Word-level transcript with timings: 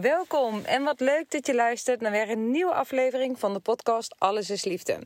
Welkom 0.00 0.64
en 0.64 0.82
wat 0.82 1.00
leuk 1.00 1.30
dat 1.30 1.46
je 1.46 1.54
luistert 1.54 2.00
naar 2.00 2.10
weer 2.10 2.30
een 2.30 2.50
nieuwe 2.50 2.74
aflevering 2.74 3.38
van 3.38 3.52
de 3.52 3.60
podcast 3.60 4.14
Alles 4.18 4.50
is 4.50 4.64
Liefde. 4.64 4.98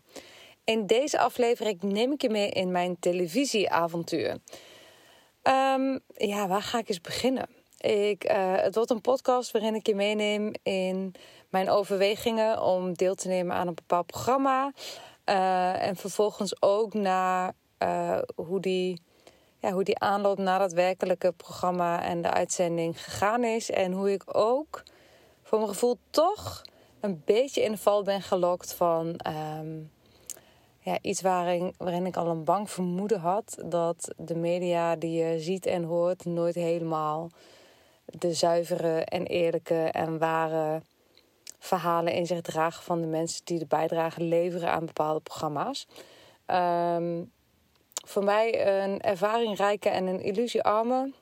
In 0.65 0.87
deze 0.87 1.19
aflevering 1.19 1.83
neem 1.83 2.13
ik 2.13 2.23
je 2.23 2.31
mee 2.31 2.51
in 2.51 2.71
mijn 2.71 2.97
televisieavontuur. 3.01 4.39
Ehm, 5.43 5.99
ja, 6.15 6.49
waar 6.49 6.63
ga 6.63 6.79
ik 6.79 6.89
eens 6.89 7.01
beginnen? 7.01 7.49
Ik, 7.79 8.25
eh, 8.25 8.55
het 8.57 8.75
wordt 8.75 8.91
een 8.91 9.01
podcast 9.01 9.51
waarin 9.51 9.75
ik 9.75 9.87
je 9.87 9.95
meeneem 9.95 10.53
in 10.63 11.15
mijn 11.49 11.71
overwegingen 11.71 12.63
om 12.63 12.95
deel 12.95 13.15
te 13.15 13.29
nemen 13.29 13.57
aan 13.57 13.67
een 13.67 13.75
bepaald 13.75 14.07
programma. 14.07 14.73
Eh, 15.25 15.87
en 15.87 15.97
vervolgens 15.97 16.63
ook 16.63 16.95
naar 16.95 17.53
eh, 17.79 18.19
hoe, 18.35 18.61
die, 18.61 19.01
ja, 19.59 19.73
hoe 19.73 19.85
die 19.85 19.99
aanloop 19.99 20.39
naar 20.39 20.59
dat 20.59 20.73
werkelijke 20.73 21.33
programma 21.33 22.03
en 22.03 22.23
de 22.23 22.31
uitzending 22.31 23.05
gegaan 23.05 23.45
is. 23.45 23.71
En 23.71 23.93
hoe 23.93 24.13
ik 24.13 24.37
ook 24.37 24.83
voor 25.43 25.59
mijn 25.59 25.71
gevoel 25.71 25.99
toch 26.11 26.63
een 27.01 27.23
beetje 27.25 27.63
in 27.63 27.73
de 27.73 27.79
val 27.79 28.03
ben 28.03 28.23
gelokt 28.23 28.73
van 28.73 29.17
ehm, 29.17 29.77
ja, 30.81 30.99
iets 31.03 31.21
waarin, 31.21 31.75
waarin 31.77 32.07
ik 32.07 32.17
al 32.17 32.27
een 32.27 32.45
bang 32.45 32.71
vermoeden 32.71 33.21
had 33.21 33.59
dat 33.65 34.15
de 34.17 34.37
media 34.37 34.97
die 34.97 35.25
je 35.25 35.41
ziet 35.41 35.67
en 35.67 35.83
hoort 35.83 36.25
nooit 36.25 36.55
helemaal 36.55 37.31
de 38.05 38.35
zuivere 38.35 39.05
en 39.05 39.27
eerlijke 39.27 39.85
en 39.85 40.19
ware 40.19 40.83
verhalen 41.59 42.13
in 42.13 42.27
zich 42.27 42.41
dragen 42.41 42.83
van 42.83 43.01
de 43.01 43.07
mensen 43.07 43.45
die 43.45 43.59
de 43.59 43.67
bijdrage 43.67 44.23
leveren 44.23 44.71
aan 44.71 44.87
bepaalde 44.87 45.21
programma's. 45.21 45.87
Ehm, 46.47 47.23
voor 48.09 48.25
mij 48.25 48.67
een 48.83 49.01
ervaringrijke 49.01 49.89
en 49.89 50.07
een 50.07 50.21
illusiearme. 50.21 51.13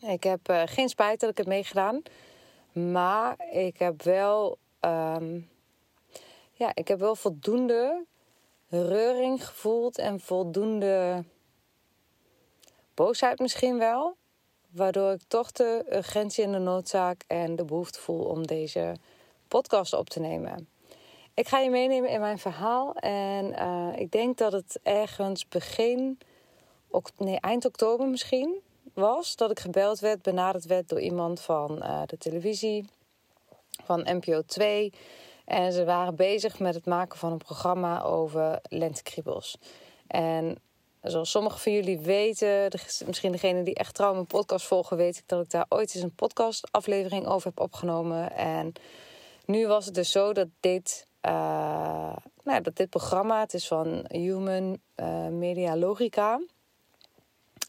Ik 0.00 0.22
heb 0.22 0.50
uh, 0.50 0.62
geen 0.64 0.88
spijt 0.88 1.20
dat 1.20 1.30
ik 1.30 1.36
heb 1.36 1.46
meegedaan. 1.46 2.02
Maar 2.72 3.36
ik 3.50 3.78
heb 3.78 4.02
wel, 4.02 4.58
um, 4.80 5.50
ja, 6.52 6.70
ik 6.74 6.88
heb 6.88 6.98
wel 6.98 7.16
voldoende 7.16 8.04
reuring 8.68 9.46
gevoeld 9.46 9.98
en 9.98 10.20
voldoende 10.20 11.24
boosheid 12.94 13.38
misschien 13.38 13.78
wel. 13.78 14.16
Waardoor 14.70 15.12
ik 15.12 15.22
toch 15.28 15.52
de 15.52 15.84
urgentie 15.92 16.44
en 16.44 16.52
de 16.52 16.58
noodzaak 16.58 17.24
en 17.26 17.56
de 17.56 17.64
behoefte 17.64 18.00
voel 18.00 18.24
om 18.24 18.46
deze 18.46 18.96
podcast 19.48 19.92
op 19.92 20.10
te 20.10 20.20
nemen. 20.20 20.68
Ik 21.34 21.48
ga 21.48 21.58
je 21.58 21.70
meenemen 21.70 22.10
in 22.10 22.20
mijn 22.20 22.38
verhaal. 22.38 22.94
En 22.94 23.44
uh, 23.44 23.88
ik 23.96 24.10
denk 24.10 24.38
dat 24.38 24.52
het 24.52 24.78
ergens 24.82 25.48
begin, 25.48 26.18
nee, 27.16 27.40
eind 27.40 27.64
oktober 27.64 28.08
misschien, 28.08 28.60
was. 28.94 29.36
Dat 29.36 29.50
ik 29.50 29.60
gebeld 29.60 29.98
werd, 29.98 30.22
benaderd 30.22 30.64
werd 30.64 30.88
door 30.88 31.00
iemand 31.00 31.40
van 31.40 31.78
uh, 31.82 32.02
de 32.06 32.18
televisie, 32.18 32.88
van 33.84 34.06
NPO 34.10 34.42
2. 34.46 34.92
En 35.44 35.72
ze 35.72 35.84
waren 35.84 36.14
bezig 36.14 36.58
met 36.58 36.74
het 36.74 36.86
maken 36.86 37.18
van 37.18 37.32
een 37.32 37.38
programma 37.38 38.02
over 38.02 38.58
lentekriebels. 38.62 39.58
En 40.06 40.56
zoals 41.02 41.30
sommigen 41.30 41.60
van 41.60 41.72
jullie 41.72 41.98
weten, 41.98 42.72
misschien 43.06 43.32
degene 43.32 43.62
die 43.62 43.74
echt 43.74 43.94
trouw 43.94 44.12
mijn 44.12 44.26
podcast 44.26 44.66
volgen, 44.66 44.96
weet 44.96 45.16
ik 45.16 45.22
dat 45.26 45.44
ik 45.44 45.50
daar 45.50 45.66
ooit 45.68 45.94
eens 45.94 46.04
een 46.04 46.14
podcastaflevering 46.14 47.26
over 47.26 47.48
heb 47.48 47.60
opgenomen. 47.60 48.32
En 48.32 48.72
nu 49.44 49.66
was 49.66 49.84
het 49.84 49.94
dus 49.94 50.10
zo 50.10 50.32
dat 50.32 50.48
dit, 50.60 51.06
uh, 51.26 52.16
nou, 52.42 52.62
dat 52.62 52.76
dit 52.76 52.90
programma, 52.90 53.40
het 53.40 53.54
is 53.54 53.66
van 53.66 54.04
Human 54.08 54.78
uh, 54.96 55.26
Media 55.26 55.76
Logica, 55.76 56.40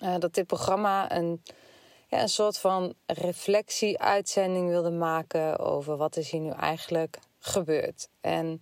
uh, 0.04 0.16
dat 0.20 0.34
dit 0.34 0.48
programma 0.48 1.12
een, 1.12 1.44
ja, 2.08 2.22
een 2.22 2.30
soort 2.30 2.58
van 2.58 2.94
reflectie-uitzending 3.06 4.70
wilde 4.70 4.92
maken 4.92 5.60
over 5.60 5.98
wat 5.98 6.18
is 6.18 6.32
hier 6.32 6.42
nu 6.42 6.50
eigenlijk 6.50 7.20
gebeurd. 7.40 8.08
En 8.22 8.62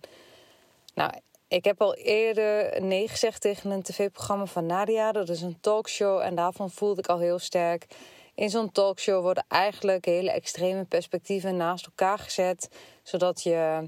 nou, 0.94 1.12
ik 1.48 1.64
heb 1.64 1.80
al 1.80 1.94
eerder 1.94 2.82
nee 2.82 3.08
gezegd 3.08 3.40
tegen 3.40 3.70
een 3.70 3.82
tv-programma 3.82 4.46
van 4.46 4.66
Nadia. 4.66 5.12
Dat 5.12 5.28
is 5.28 5.42
een 5.42 5.60
talkshow 5.60 6.20
en 6.20 6.34
daarvan 6.34 6.70
voelde 6.70 7.00
ik 7.00 7.08
al 7.08 7.18
heel 7.18 7.38
sterk. 7.38 7.86
In 8.34 8.50
zo'n 8.50 8.72
talkshow 8.72 9.22
worden 9.22 9.44
eigenlijk 9.48 10.04
hele 10.04 10.30
extreme 10.30 10.84
perspectieven 10.84 11.56
naast 11.56 11.86
elkaar 11.86 12.18
gezet. 12.18 12.68
Zodat 13.02 13.42
je 13.42 13.86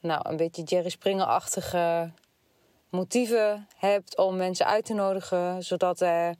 nou, 0.00 0.20
een 0.28 0.36
beetje 0.36 0.62
Jerry 0.62 0.88
Springer-achtige 0.88 2.10
motieven 2.90 3.68
hebt 3.76 4.16
om 4.16 4.36
mensen 4.36 4.66
uit 4.66 4.84
te 4.84 4.94
nodigen. 4.94 5.62
Zodat 5.62 6.00
er, 6.00 6.34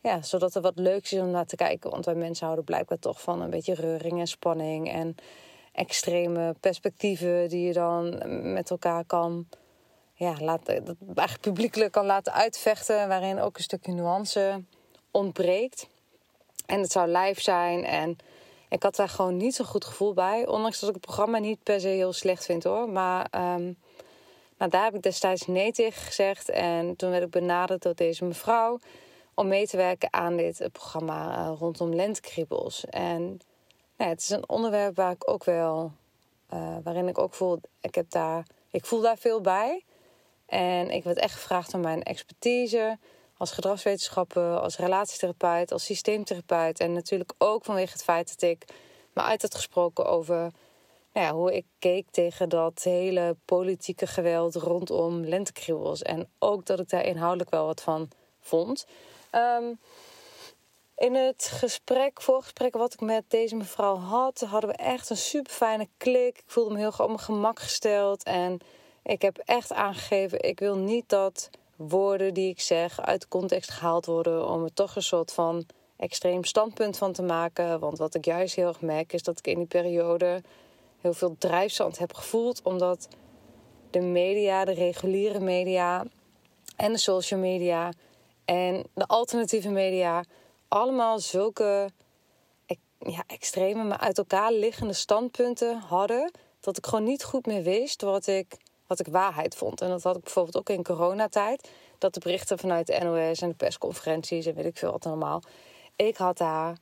ja, 0.00 0.22
zodat 0.22 0.54
er 0.54 0.62
wat 0.62 0.78
leuks 0.78 1.12
is 1.12 1.20
om 1.20 1.30
naar 1.30 1.46
te 1.46 1.56
kijken. 1.56 1.90
Want 1.90 2.04
wij 2.04 2.14
mensen 2.14 2.44
houden 2.44 2.64
blijkbaar 2.64 2.98
toch 2.98 3.20
van 3.20 3.40
een 3.40 3.50
beetje 3.50 3.74
reuring 3.74 4.20
en 4.20 4.26
spanning. 4.26 4.90
En 4.90 5.14
extreme 5.72 6.54
perspectieven 6.60 7.48
die 7.48 7.66
je 7.66 7.72
dan 7.72 8.22
met 8.52 8.70
elkaar 8.70 9.04
kan 9.04 9.46
ja, 10.14 10.34
laten, 10.40 10.84
dat 10.84 10.96
eigenlijk 11.14 11.40
publiekelijk 11.40 11.92
kan 11.92 12.06
laten 12.06 12.32
uitvechten, 12.32 13.08
waarin 13.08 13.40
ook 13.40 13.56
een 13.56 13.62
stukje 13.62 13.92
nuance 13.92 14.64
ontbreekt. 15.10 15.88
En 16.66 16.80
het 16.80 16.92
zou 16.92 17.08
live 17.08 17.40
zijn 17.40 17.84
en 17.84 18.16
ik 18.72 18.82
had 18.82 18.96
daar 18.96 19.08
gewoon 19.08 19.36
niet 19.36 19.54
zo'n 19.54 19.66
goed 19.66 19.84
gevoel 19.84 20.14
bij. 20.14 20.46
Ondanks 20.46 20.80
dat 20.80 20.88
ik 20.88 20.94
het 20.94 21.04
programma 21.04 21.38
niet 21.38 21.62
per 21.62 21.80
se 21.80 21.88
heel 21.88 22.12
slecht 22.12 22.44
vind 22.44 22.64
hoor. 22.64 22.88
Maar 22.88 23.26
um, 23.34 23.76
nou, 24.56 24.70
daar 24.70 24.84
heb 24.84 24.94
ik 24.94 25.02
destijds 25.02 25.46
nee 25.46 25.72
tegen 25.72 26.02
gezegd. 26.02 26.48
En 26.48 26.96
toen 26.96 27.10
werd 27.10 27.22
ik 27.22 27.30
benaderd 27.30 27.82
door 27.82 27.94
deze 27.94 28.24
mevrouw 28.24 28.78
om 29.34 29.48
mee 29.48 29.66
te 29.66 29.76
werken 29.76 30.12
aan 30.12 30.36
dit 30.36 30.68
programma 30.72 31.38
uh, 31.38 31.52
rondom 31.58 31.94
lentkriebels. 31.94 32.84
En 32.84 33.40
nou, 33.96 34.10
het 34.10 34.20
is 34.20 34.30
een 34.30 34.48
onderwerp 34.48 34.96
waar 34.96 35.12
ik 35.12 35.30
ook 35.30 35.44
wel, 35.44 35.92
uh, 36.54 36.76
waarin 36.82 37.08
ik 37.08 37.18
ook 37.18 37.34
voel, 37.34 37.60
ik, 37.80 37.94
heb 37.94 38.10
daar, 38.10 38.46
ik 38.70 38.86
voel 38.86 39.00
daar 39.00 39.18
veel 39.18 39.40
bij. 39.40 39.84
En 40.46 40.90
ik 40.90 41.04
werd 41.04 41.18
echt 41.18 41.34
gevraagd 41.34 41.74
om 41.74 41.80
mijn 41.80 42.02
expertise 42.02 42.98
als 43.42 43.50
gedragswetenschapper, 43.50 44.58
als 44.58 44.76
relatietherapeut, 44.76 45.72
als 45.72 45.84
systeemtherapeut. 45.84 46.80
En 46.80 46.92
natuurlijk 46.92 47.32
ook 47.38 47.64
vanwege 47.64 47.92
het 47.92 48.02
feit 48.02 48.28
dat 48.28 48.50
ik 48.50 48.64
me 49.12 49.22
uit 49.22 49.42
had 49.42 49.54
gesproken 49.54 50.06
over 50.06 50.36
nou 51.12 51.26
ja, 51.26 51.32
hoe 51.32 51.56
ik 51.56 51.64
keek 51.78 52.06
tegen 52.10 52.48
dat 52.48 52.82
hele 52.82 53.36
politieke 53.44 54.06
geweld 54.06 54.54
rondom 54.54 55.24
lentekriebels. 55.24 56.02
En 56.02 56.28
ook 56.38 56.66
dat 56.66 56.80
ik 56.80 56.88
daar 56.88 57.04
inhoudelijk 57.04 57.50
wel 57.50 57.66
wat 57.66 57.82
van 57.82 58.08
vond. 58.40 58.86
Um, 59.32 59.78
in 60.96 61.14
het 61.14 61.50
gesprek, 61.52 62.22
voorgesprek 62.22 62.74
wat 62.74 62.92
ik 62.92 63.00
met 63.00 63.24
deze 63.28 63.56
mevrouw 63.56 63.96
had, 63.96 64.40
hadden 64.40 64.70
we 64.70 64.76
echt 64.76 65.10
een 65.10 65.16
super 65.16 65.52
fijne 65.52 65.88
klik. 65.96 66.38
Ik 66.38 66.44
voelde 66.46 66.74
me 66.74 66.78
heel 66.78 66.92
op 66.98 67.06
mijn 67.06 67.18
gemak 67.18 67.60
gesteld. 67.60 68.22
En 68.22 68.58
ik 69.02 69.22
heb 69.22 69.38
echt 69.38 69.72
aangegeven, 69.72 70.42
ik 70.42 70.58
wil 70.58 70.76
niet 70.76 71.08
dat 71.08 71.50
woorden 71.88 72.34
die 72.34 72.48
ik 72.48 72.60
zeg 72.60 73.00
uit 73.00 73.28
context 73.28 73.70
gehaald 73.70 74.06
worden 74.06 74.48
om 74.48 74.64
er 74.64 74.74
toch 74.74 74.96
een 74.96 75.02
soort 75.02 75.32
van 75.32 75.66
extreem 75.96 76.44
standpunt 76.44 76.98
van 76.98 77.12
te 77.12 77.22
maken. 77.22 77.80
Want 77.80 77.98
wat 77.98 78.14
ik 78.14 78.24
juist 78.24 78.54
heel 78.54 78.68
erg 78.68 78.80
merk 78.80 79.12
is 79.12 79.22
dat 79.22 79.38
ik 79.38 79.46
in 79.46 79.58
die 79.58 79.66
periode 79.66 80.42
heel 81.00 81.12
veel 81.12 81.36
drijfzand 81.38 81.98
heb 81.98 82.14
gevoeld, 82.14 82.62
omdat 82.62 83.08
de 83.90 84.00
media, 84.00 84.64
de 84.64 84.72
reguliere 84.72 85.40
media 85.40 86.04
en 86.76 86.92
de 86.92 86.98
social 86.98 87.40
media 87.40 87.92
en 88.44 88.84
de 88.94 89.06
alternatieve 89.06 89.70
media 89.70 90.24
allemaal 90.68 91.18
zulke 91.18 91.90
ja, 92.98 93.24
extreme, 93.26 93.84
maar 93.84 93.98
uit 93.98 94.18
elkaar 94.18 94.52
liggende 94.52 94.92
standpunten 94.92 95.78
hadden. 95.78 96.30
Dat 96.60 96.76
ik 96.76 96.86
gewoon 96.86 97.04
niet 97.04 97.24
goed 97.24 97.46
meer 97.46 97.62
wist 97.62 98.02
wat 98.02 98.26
ik, 98.26 98.56
wat 98.96 99.06
ik 99.06 99.12
waarheid 99.12 99.54
vond. 99.54 99.80
En 99.80 99.88
dat 99.88 100.02
had 100.02 100.16
ik 100.16 100.22
bijvoorbeeld 100.22 100.56
ook 100.56 100.68
in 100.68 100.84
coronatijd. 100.84 101.70
Dat 101.98 102.14
de 102.14 102.20
berichten 102.20 102.58
vanuit 102.58 102.86
de 102.86 102.98
NOS 103.02 103.40
en 103.40 103.48
de 103.48 103.54
persconferenties 103.54 104.46
en 104.46 104.54
weet 104.54 104.64
ik 104.64 104.76
veel 104.76 104.90
wat 104.90 105.06
allemaal. 105.06 105.42
Ik 105.96 106.16
had 106.16 106.38
daar 106.38 106.76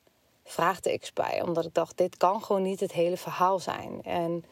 vraagtekens 0.44 1.12
bij. 1.12 1.42
Omdat 1.42 1.64
ik 1.64 1.74
dacht, 1.74 1.96
dit 1.96 2.16
kan 2.16 2.42
gewoon 2.42 2.62
niet 2.62 2.80
het 2.80 2.92
hele 2.92 3.16
verhaal 3.16 3.58
zijn. 3.58 4.02
En 4.02 4.44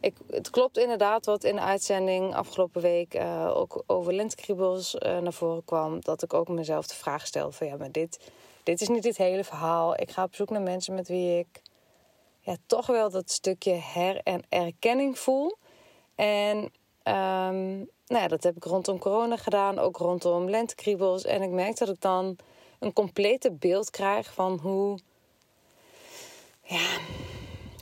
ik, 0.00 0.16
het 0.30 0.50
klopt 0.50 0.78
inderdaad 0.78 1.26
wat 1.26 1.44
in 1.44 1.54
de 1.54 1.60
uitzending 1.60 2.34
afgelopen 2.34 2.82
week 2.82 3.14
uh, 3.14 3.56
ook 3.56 3.82
over 3.86 4.12
lentkriebels 4.12 4.94
uh, 4.94 5.18
naar 5.18 5.32
voren 5.32 5.64
kwam. 5.64 6.00
Dat 6.00 6.22
ik 6.22 6.34
ook 6.34 6.48
mezelf 6.48 6.86
de 6.86 6.94
vraag 6.94 7.26
stel 7.26 7.52
van 7.52 7.66
ja, 7.66 7.76
maar 7.76 7.92
dit, 7.92 8.30
dit 8.62 8.80
is 8.80 8.88
niet 8.88 9.04
het 9.04 9.16
hele 9.16 9.44
verhaal. 9.44 10.00
Ik 10.00 10.10
ga 10.10 10.22
op 10.22 10.34
zoek 10.34 10.50
naar 10.50 10.62
mensen 10.62 10.94
met 10.94 11.08
wie 11.08 11.38
ik 11.38 11.62
ja, 12.40 12.56
toch 12.66 12.86
wel 12.86 13.10
dat 13.10 13.30
stukje 13.30 13.72
her- 13.72 14.20
en 14.22 14.42
erkenning 14.48 15.18
voel. 15.18 15.58
En 16.14 16.72
um, 17.10 17.88
nou 18.06 18.22
ja, 18.22 18.28
dat 18.28 18.42
heb 18.42 18.56
ik 18.56 18.64
rondom 18.64 18.98
corona 18.98 19.36
gedaan, 19.36 19.78
ook 19.78 19.96
rondom 19.96 20.50
lentkriebels. 20.50 21.24
En 21.24 21.42
ik 21.42 21.50
merk 21.50 21.78
dat 21.78 21.88
ik 21.88 22.00
dan 22.00 22.36
een 22.78 22.92
complete 22.92 23.50
beeld 23.50 23.90
krijg 23.90 24.32
van 24.32 24.58
hoe 24.62 24.98
ja, 26.62 26.98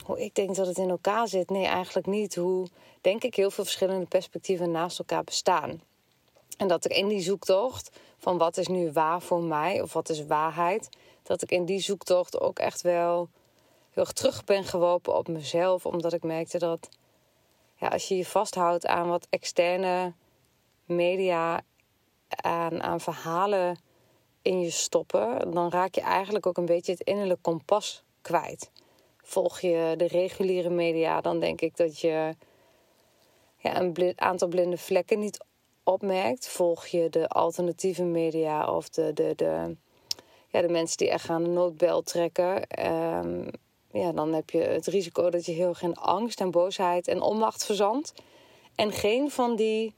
hoe 0.03 0.23
ik 0.23 0.35
denk 0.35 0.55
dat 0.55 0.67
het 0.67 0.77
in 0.77 0.89
elkaar 0.89 1.27
zit. 1.27 1.49
Nee, 1.49 1.65
eigenlijk 1.65 2.07
niet. 2.07 2.35
Hoe, 2.35 2.67
denk 3.01 3.23
ik, 3.23 3.35
heel 3.35 3.51
veel 3.51 3.63
verschillende 3.63 4.05
perspectieven 4.05 4.71
naast 4.71 4.99
elkaar 4.99 5.23
bestaan. 5.23 5.81
En 6.57 6.67
dat 6.67 6.85
ik 6.85 6.91
in 6.91 7.07
die 7.07 7.21
zoektocht 7.21 7.91
van 8.17 8.37
wat 8.37 8.57
is 8.57 8.67
nu 8.67 8.91
waar 8.91 9.21
voor 9.21 9.41
mij 9.41 9.81
of 9.81 9.93
wat 9.93 10.09
is 10.09 10.25
waarheid, 10.25 10.89
dat 11.23 11.41
ik 11.41 11.51
in 11.51 11.65
die 11.65 11.79
zoektocht 11.79 12.39
ook 12.39 12.59
echt 12.59 12.81
wel 12.81 13.29
heel 13.89 14.03
erg 14.03 14.11
terug 14.11 14.43
ben 14.43 14.63
geworpen 14.63 15.17
op 15.17 15.27
mezelf, 15.27 15.85
omdat 15.85 16.13
ik 16.13 16.23
merkte 16.23 16.57
dat 16.57 16.89
ja, 17.79 17.87
als 17.87 18.07
je 18.07 18.17
je 18.17 18.25
vasthoudt 18.25 18.85
aan 18.85 19.07
wat 19.07 19.27
externe 19.29 20.13
media, 20.85 21.61
aan, 22.27 22.83
aan 22.83 22.99
verhalen 22.99 23.79
in 24.41 24.59
je 24.59 24.69
stoppen, 24.69 25.51
dan 25.51 25.69
raak 25.69 25.95
je 25.95 26.01
eigenlijk 26.01 26.45
ook 26.45 26.57
een 26.57 26.65
beetje 26.65 26.91
het 26.91 27.01
innerlijke 27.01 27.41
kompas 27.41 28.03
kwijt 28.21 28.71
volg 29.29 29.59
je 29.59 29.93
de 29.97 30.07
reguliere 30.07 30.69
media, 30.69 31.21
dan 31.21 31.39
denk 31.39 31.61
ik 31.61 31.77
dat 31.77 31.99
je 31.99 32.35
ja, 33.57 33.79
een 33.79 34.13
aantal 34.15 34.47
blinde 34.47 34.77
vlekken 34.77 35.19
niet 35.19 35.39
opmerkt. 35.83 36.47
Volg 36.47 36.85
je 36.85 37.09
de 37.09 37.27
alternatieve 37.27 38.03
media 38.03 38.75
of 38.75 38.89
de, 38.89 39.13
de, 39.13 39.33
de, 39.35 39.75
ja, 40.47 40.61
de 40.61 40.69
mensen 40.69 40.97
die 40.97 41.09
echt 41.09 41.29
aan 41.29 41.43
de 41.43 41.49
noodbel 41.49 42.01
trekken. 42.01 42.85
Um, 42.89 43.49
ja, 43.91 44.11
dan 44.11 44.33
heb 44.33 44.49
je 44.49 44.61
het 44.61 44.87
risico 44.87 45.29
dat 45.29 45.45
je 45.45 45.51
heel 45.51 45.73
geen 45.73 45.95
angst 45.95 46.41
en 46.41 46.51
boosheid 46.51 47.07
en 47.07 47.21
onmacht 47.21 47.65
verzandt. 47.65 48.13
En 48.75 48.91
geen 48.91 49.31
van 49.31 49.55
die 49.55 49.93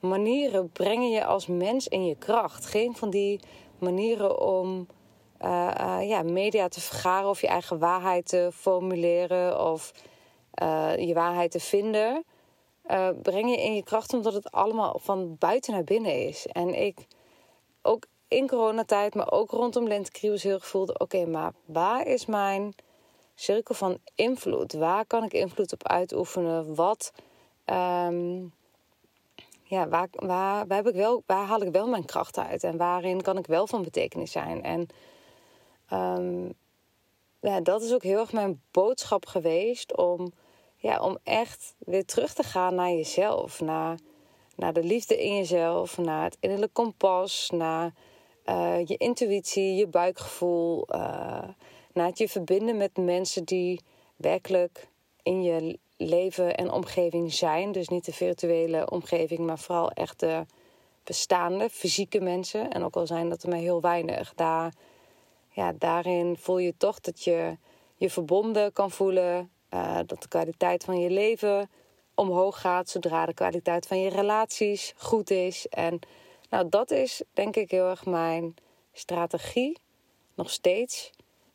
manieren 0.00 0.70
brengen 0.70 1.10
je 1.10 1.24
als 1.24 1.46
mens 1.46 1.88
in 1.88 2.06
je 2.06 2.16
kracht. 2.16 2.66
Geen 2.66 2.96
van 2.96 3.10
die 3.10 3.40
manieren 3.78 4.40
om 4.40 4.86
uh, 5.40 5.98
ja, 6.02 6.22
media 6.22 6.68
te 6.68 6.80
vergaren 6.80 7.28
of 7.28 7.40
je 7.40 7.46
eigen 7.46 7.78
waarheid 7.78 8.28
te 8.28 8.50
formuleren 8.52 9.70
of 9.70 9.92
uh, 10.62 10.96
je 10.96 11.14
waarheid 11.14 11.50
te 11.50 11.60
vinden, 11.60 12.24
breng 13.22 13.50
je 13.50 13.62
in 13.62 13.74
je 13.74 13.82
kracht 13.82 14.12
omdat 14.12 14.32
het 14.32 14.50
allemaal 14.50 14.98
van 15.02 15.36
buiten 15.38 15.72
naar 15.72 15.84
binnen 15.84 16.26
is. 16.26 16.46
En 16.46 16.80
ik 16.80 17.06
ook 17.82 18.06
in 18.34 18.48
coronatijd, 18.48 19.14
maar 19.14 19.32
ook 19.32 19.50
rondom 19.50 19.86
lentekriebels 19.86 20.42
heel 20.42 20.58
gevoelde: 20.58 20.98
oké, 20.98 21.26
maar 21.26 21.52
waar 21.64 22.06
is 22.06 22.26
mijn 22.26 22.74
cirkel 23.34 23.74
van 23.74 23.98
invloed? 24.14 24.72
Waar 24.72 25.06
kan 25.06 25.24
ik 25.24 25.32
invloed 25.32 25.72
op 25.72 25.88
uitoefenen? 25.88 26.74
Wat. 26.74 27.12
Um, 27.66 28.52
ja, 29.62 29.88
waar, 29.88 30.08
waar, 30.10 30.66
waar, 30.66 30.76
heb 30.76 30.88
ik 30.88 30.94
wel, 30.94 31.22
waar 31.26 31.46
haal 31.46 31.62
ik 31.62 31.72
wel 31.72 31.88
mijn 31.88 32.04
kracht 32.04 32.38
uit? 32.38 32.64
En 32.64 32.76
waarin 32.76 33.22
kan 33.22 33.38
ik 33.38 33.46
wel 33.46 33.66
van 33.66 33.82
betekenis 33.82 34.32
zijn? 34.32 34.62
En 34.62 34.86
um, 35.92 36.54
ja, 37.40 37.60
dat 37.60 37.82
is 37.82 37.92
ook 37.92 38.02
heel 38.02 38.18
erg 38.18 38.32
mijn 38.32 38.62
boodschap 38.70 39.26
geweest 39.26 39.96
om, 39.96 40.32
ja, 40.76 41.00
om 41.00 41.18
echt 41.22 41.74
weer 41.78 42.04
terug 42.04 42.34
te 42.34 42.42
gaan 42.42 42.74
naar 42.74 42.90
jezelf. 42.90 43.60
Naar, 43.60 43.98
naar 44.56 44.72
de 44.72 44.82
liefde 44.82 45.22
in 45.22 45.36
jezelf, 45.36 45.98
naar 45.98 46.24
het 46.24 46.36
innerlijk 46.40 46.72
kompas, 46.72 47.50
naar 47.52 47.92
uh, 48.44 48.78
je 48.84 48.96
intuïtie, 48.96 49.74
je 49.74 49.86
buikgevoel. 49.86 50.86
Uh, 50.90 51.48
het 51.92 52.18
je 52.18 52.28
verbinden 52.28 52.76
met 52.76 52.96
mensen 52.96 53.44
die 53.44 53.80
werkelijk 54.16 54.88
in 55.22 55.42
je 55.42 55.78
leven 55.96 56.54
en 56.54 56.70
omgeving 56.70 57.32
zijn. 57.32 57.72
Dus 57.72 57.88
niet 57.88 58.04
de 58.04 58.12
virtuele 58.12 58.90
omgeving, 58.90 59.40
maar 59.40 59.58
vooral 59.58 59.90
echt 59.90 60.20
de 60.20 60.46
bestaande, 61.04 61.70
fysieke 61.70 62.20
mensen. 62.20 62.70
En 62.70 62.84
ook 62.84 62.96
al 62.96 63.06
zijn 63.06 63.28
dat 63.28 63.42
er 63.42 63.48
maar 63.48 63.58
heel 63.58 63.80
weinig. 63.80 64.34
Daar 64.34 64.72
ja, 65.50 65.72
daarin 65.78 66.36
voel 66.36 66.58
je 66.58 66.74
toch 66.76 67.00
dat 67.00 67.24
je 67.24 67.56
je 67.96 68.10
verbonden 68.10 68.72
kan 68.72 68.90
voelen. 68.90 69.50
Uh, 69.70 69.96
dat 70.06 70.22
de 70.22 70.28
kwaliteit 70.28 70.84
van 70.84 71.00
je 71.00 71.10
leven 71.10 71.70
omhoog 72.14 72.60
gaat 72.60 72.88
zodra 72.88 73.26
de 73.26 73.34
kwaliteit 73.34 73.86
van 73.86 74.00
je 74.00 74.10
relaties 74.10 74.94
goed 74.96 75.30
is. 75.30 75.68
En 75.68 75.98
nou, 76.54 76.68
dat 76.68 76.90
is 76.90 77.22
denk 77.32 77.56
ik 77.56 77.70
heel 77.70 77.88
erg 77.88 78.06
mijn 78.06 78.54
strategie, 78.92 79.78
nog 80.34 80.50
steeds, 80.50 81.10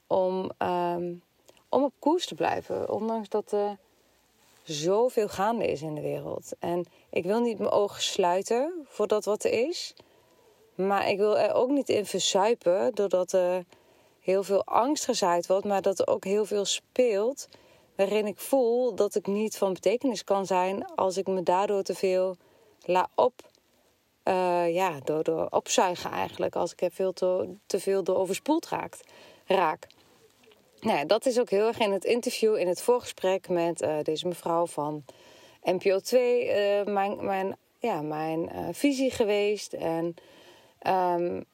om, 0.07 0.51
um, 0.57 1.21
om 1.69 1.83
op 1.83 1.93
koers 1.99 2.25
te 2.25 2.35
blijven. 2.35 2.91
Ondanks 2.91 3.29
dat 3.29 3.51
er 3.51 3.77
zoveel 4.63 5.27
gaande 5.27 5.67
is 5.67 5.81
in 5.81 5.95
de 5.95 6.01
wereld. 6.01 6.51
En 6.59 6.85
ik 7.09 7.23
wil 7.23 7.39
niet 7.39 7.57
mijn 7.57 7.71
ogen 7.71 8.01
sluiten 8.01 8.73
voor 8.85 9.07
dat 9.07 9.25
wat 9.25 9.43
er 9.43 9.51
is. 9.51 9.93
Maar 10.75 11.09
ik 11.09 11.17
wil 11.17 11.37
er 11.37 11.53
ook 11.53 11.69
niet 11.69 11.89
in 11.89 12.05
verzuipen 12.05 12.95
doordat 12.95 13.31
er 13.31 13.65
heel 14.19 14.43
veel 14.43 14.63
angst 14.63 15.05
gezaaid 15.05 15.47
wordt, 15.47 15.65
maar 15.65 15.81
dat 15.81 15.99
er 15.99 16.07
ook 16.07 16.23
heel 16.23 16.45
veel 16.45 16.65
speelt. 16.65 17.47
Waarin 17.95 18.27
ik 18.27 18.39
voel 18.39 18.95
dat 18.95 19.15
ik 19.15 19.27
niet 19.27 19.57
van 19.57 19.73
betekenis 19.73 20.23
kan 20.23 20.45
zijn 20.45 20.85
als 20.95 21.17
ik 21.17 21.27
me 21.27 21.43
daardoor 21.43 21.83
te 21.83 21.95
veel 21.95 22.35
laat 22.85 23.09
op. 23.15 23.47
Uh, 24.29 24.73
ja, 24.73 24.99
door, 25.03 25.23
door 25.23 25.47
opzuigen 25.49 26.11
eigenlijk. 26.11 26.55
Als 26.55 26.71
ik 26.71 26.81
er 26.81 26.91
veel 26.91 27.13
te, 27.13 27.55
te 27.65 27.79
veel 27.79 28.03
door 28.03 28.17
overspoeld 28.17 28.67
raakt, 28.67 29.01
raak. 29.45 29.87
Nou 30.79 30.97
ja, 30.97 31.05
dat 31.05 31.25
is 31.25 31.39
ook 31.39 31.49
heel 31.49 31.67
erg 31.67 31.79
in 31.79 31.91
het 31.91 32.05
interview, 32.05 32.55
in 32.55 32.67
het 32.67 32.81
voorgesprek 32.81 33.49
met 33.49 33.81
uh, 33.81 33.97
deze 34.03 34.27
mevrouw 34.27 34.67
van 34.67 35.05
NPO 35.63 35.99
2, 35.99 36.45
uh, 36.45 36.79
eh, 36.79 36.87
mijn, 36.87 37.25
mijn, 37.25 37.57
ja, 37.79 38.01
mijn 38.01 38.49
visie 38.71 39.11
geweest. 39.11 39.73
En 39.73 40.05
um, 40.87 41.45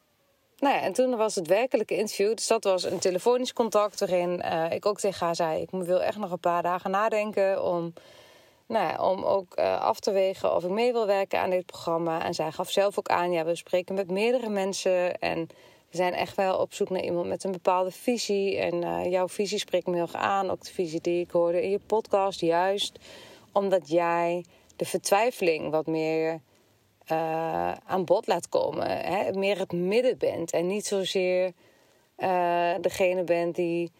nou 0.57 0.75
ja, 0.75 0.81
en 0.81 0.93
toen 0.93 1.15
was 1.15 1.35
het 1.35 1.47
werkelijke 1.47 1.97
interview. 1.97 2.35
Dus 2.35 2.47
dat 2.47 2.63
was 2.63 2.83
een 2.83 2.99
telefonisch 2.99 3.53
contact 3.53 3.99
waarin 3.99 4.41
ik 4.71 4.85
ook 4.85 4.99
tegen 4.99 5.25
haar 5.25 5.35
zei... 5.35 5.61
ik 5.61 5.69
wil 5.71 6.01
echt 6.01 6.17
nog 6.17 6.31
een 6.31 6.39
paar 6.39 6.63
dagen 6.63 6.91
nadenken 6.91 7.63
om, 7.63 7.93
nou 8.67 9.11
om 9.11 9.23
ook 9.23 9.59
uh, 9.59 9.81
af 9.81 9.99
te 9.99 10.11
wegen... 10.11 10.55
of 10.55 10.63
ik 10.63 10.69
mee 10.69 10.91
wil 10.91 11.05
werken 11.05 11.39
aan 11.39 11.49
dit 11.49 11.65
programma. 11.65 12.25
En 12.25 12.33
zij 12.33 12.51
gaf 12.51 12.71
zelf 12.71 12.99
ook 12.99 13.07
aan, 13.07 13.31
ja, 13.31 13.45
we 13.45 13.55
spreken 13.55 13.95
met 13.95 14.11
meerdere 14.11 14.49
mensen... 14.49 15.19
en 15.19 15.47
we 15.89 15.97
zijn 15.97 16.13
echt 16.13 16.35
wel 16.35 16.57
op 16.57 16.73
zoek 16.73 16.89
naar 16.89 17.03
iemand 17.03 17.27
met 17.27 17.43
een 17.43 17.51
bepaalde 17.51 17.91
visie. 17.91 18.57
En 18.57 18.81
uh, 18.81 19.11
jouw 19.11 19.27
visie 19.27 19.59
spreekt 19.59 19.87
me 19.87 19.93
heel 19.93 20.01
erg 20.01 20.13
aan. 20.13 20.49
Ook 20.49 20.63
de 20.63 20.71
visie 20.71 21.01
die 21.01 21.21
ik 21.21 21.31
hoorde 21.31 21.63
in 21.63 21.69
je 21.69 21.79
podcast, 21.79 22.39
juist 22.39 22.99
omdat 23.51 23.89
jij 23.89 24.45
de 24.75 24.85
vertwijfeling 24.85 25.71
wat 25.71 25.85
meer 25.85 26.41
uh, 27.11 27.71
aan 27.71 28.05
bod 28.05 28.27
laat 28.27 28.49
komen. 28.49 28.89
Hè? 28.89 29.31
Meer 29.31 29.57
het 29.59 29.71
midden 29.71 30.17
bent 30.17 30.51
en 30.51 30.67
niet 30.67 30.85
zozeer 30.85 31.51
degene 32.81 33.23
bent 33.23 33.55
die 33.55 33.91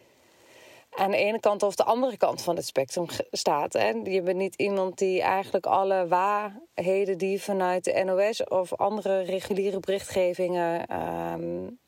aan 0.96 1.10
de 1.10 1.16
ene 1.16 1.40
kant 1.40 1.62
of 1.62 1.74
de 1.74 1.84
andere 1.84 2.16
kant 2.16 2.42
van 2.42 2.56
het 2.56 2.66
spectrum 2.66 3.06
staat. 3.30 3.72
Hè? 3.72 3.88
Je 3.88 4.22
bent 4.22 4.36
niet 4.36 4.54
iemand 4.54 4.98
die 4.98 5.22
eigenlijk 5.22 5.66
alle 5.66 6.06
waarheden 6.08 7.18
die 7.18 7.42
vanuit 7.42 7.84
de 7.84 8.04
NOS 8.04 8.44
of 8.44 8.74
andere 8.74 9.20
reguliere 9.20 9.80
berichtgevingen 9.80 10.96
um, 11.32 11.78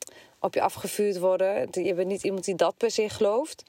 op 0.41 0.55
je 0.55 0.63
afgevuurd 0.63 1.19
worden. 1.19 1.69
Je 1.71 1.95
bent 1.95 2.09
niet 2.09 2.25
iemand 2.25 2.45
die 2.45 2.55
dat 2.55 2.77
per 2.77 2.91
se 2.91 3.09
gelooft. 3.09 3.63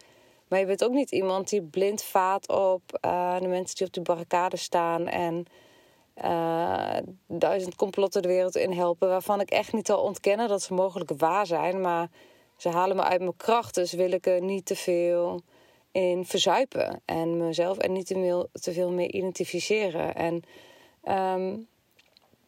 Maar 0.48 0.60
je 0.60 0.66
bent 0.66 0.84
ook 0.84 0.92
niet 0.92 1.12
iemand 1.12 1.50
die 1.50 1.62
blind 1.62 2.04
vaat 2.04 2.50
op 2.50 2.82
uh, 3.06 3.40
de 3.40 3.48
mensen 3.48 3.76
die 3.76 3.88
op 3.88 3.94
de 3.94 4.02
barricade 4.02 4.58
staan 4.58 5.08
en 5.08 5.46
uh, 6.24 6.98
duizend 7.28 7.76
complotten 7.76 8.22
de 8.22 8.28
wereld 8.28 8.56
in 8.56 8.72
helpen. 8.72 9.10
Waarvan 9.10 9.42
ik 9.42 9.50
echt 9.50 9.74
niet 9.74 9.88
zal 9.88 10.02
ontkennen 10.02 10.48
dat 10.48 10.62
ze 10.62 10.74
mogelijk 10.74 11.12
waar 11.18 11.46
zijn. 11.46 11.82
Maar 11.82 12.10
ze 12.60 12.70
halen 12.70 12.96
me 12.96 13.02
uit 13.02 13.20
mijn 13.20 13.38
kracht. 13.38 13.76
Dus 13.76 13.94
wil 13.94 14.12
ik 14.12 14.26
er 14.26 14.42
niet 14.42 14.66
te 14.66 14.76
veel 14.76 15.42
in 15.92 16.26
verzuipen. 16.26 17.02
En 17.06 17.38
mezelf 17.38 17.84
er 17.84 17.90
niet 17.90 18.08
te 18.08 18.14
veel, 18.14 18.50
te 18.52 18.74
veel 18.74 18.92
mee 18.92 19.12
identificeren. 19.12 20.16
En 20.16 20.44
um, 21.04 21.68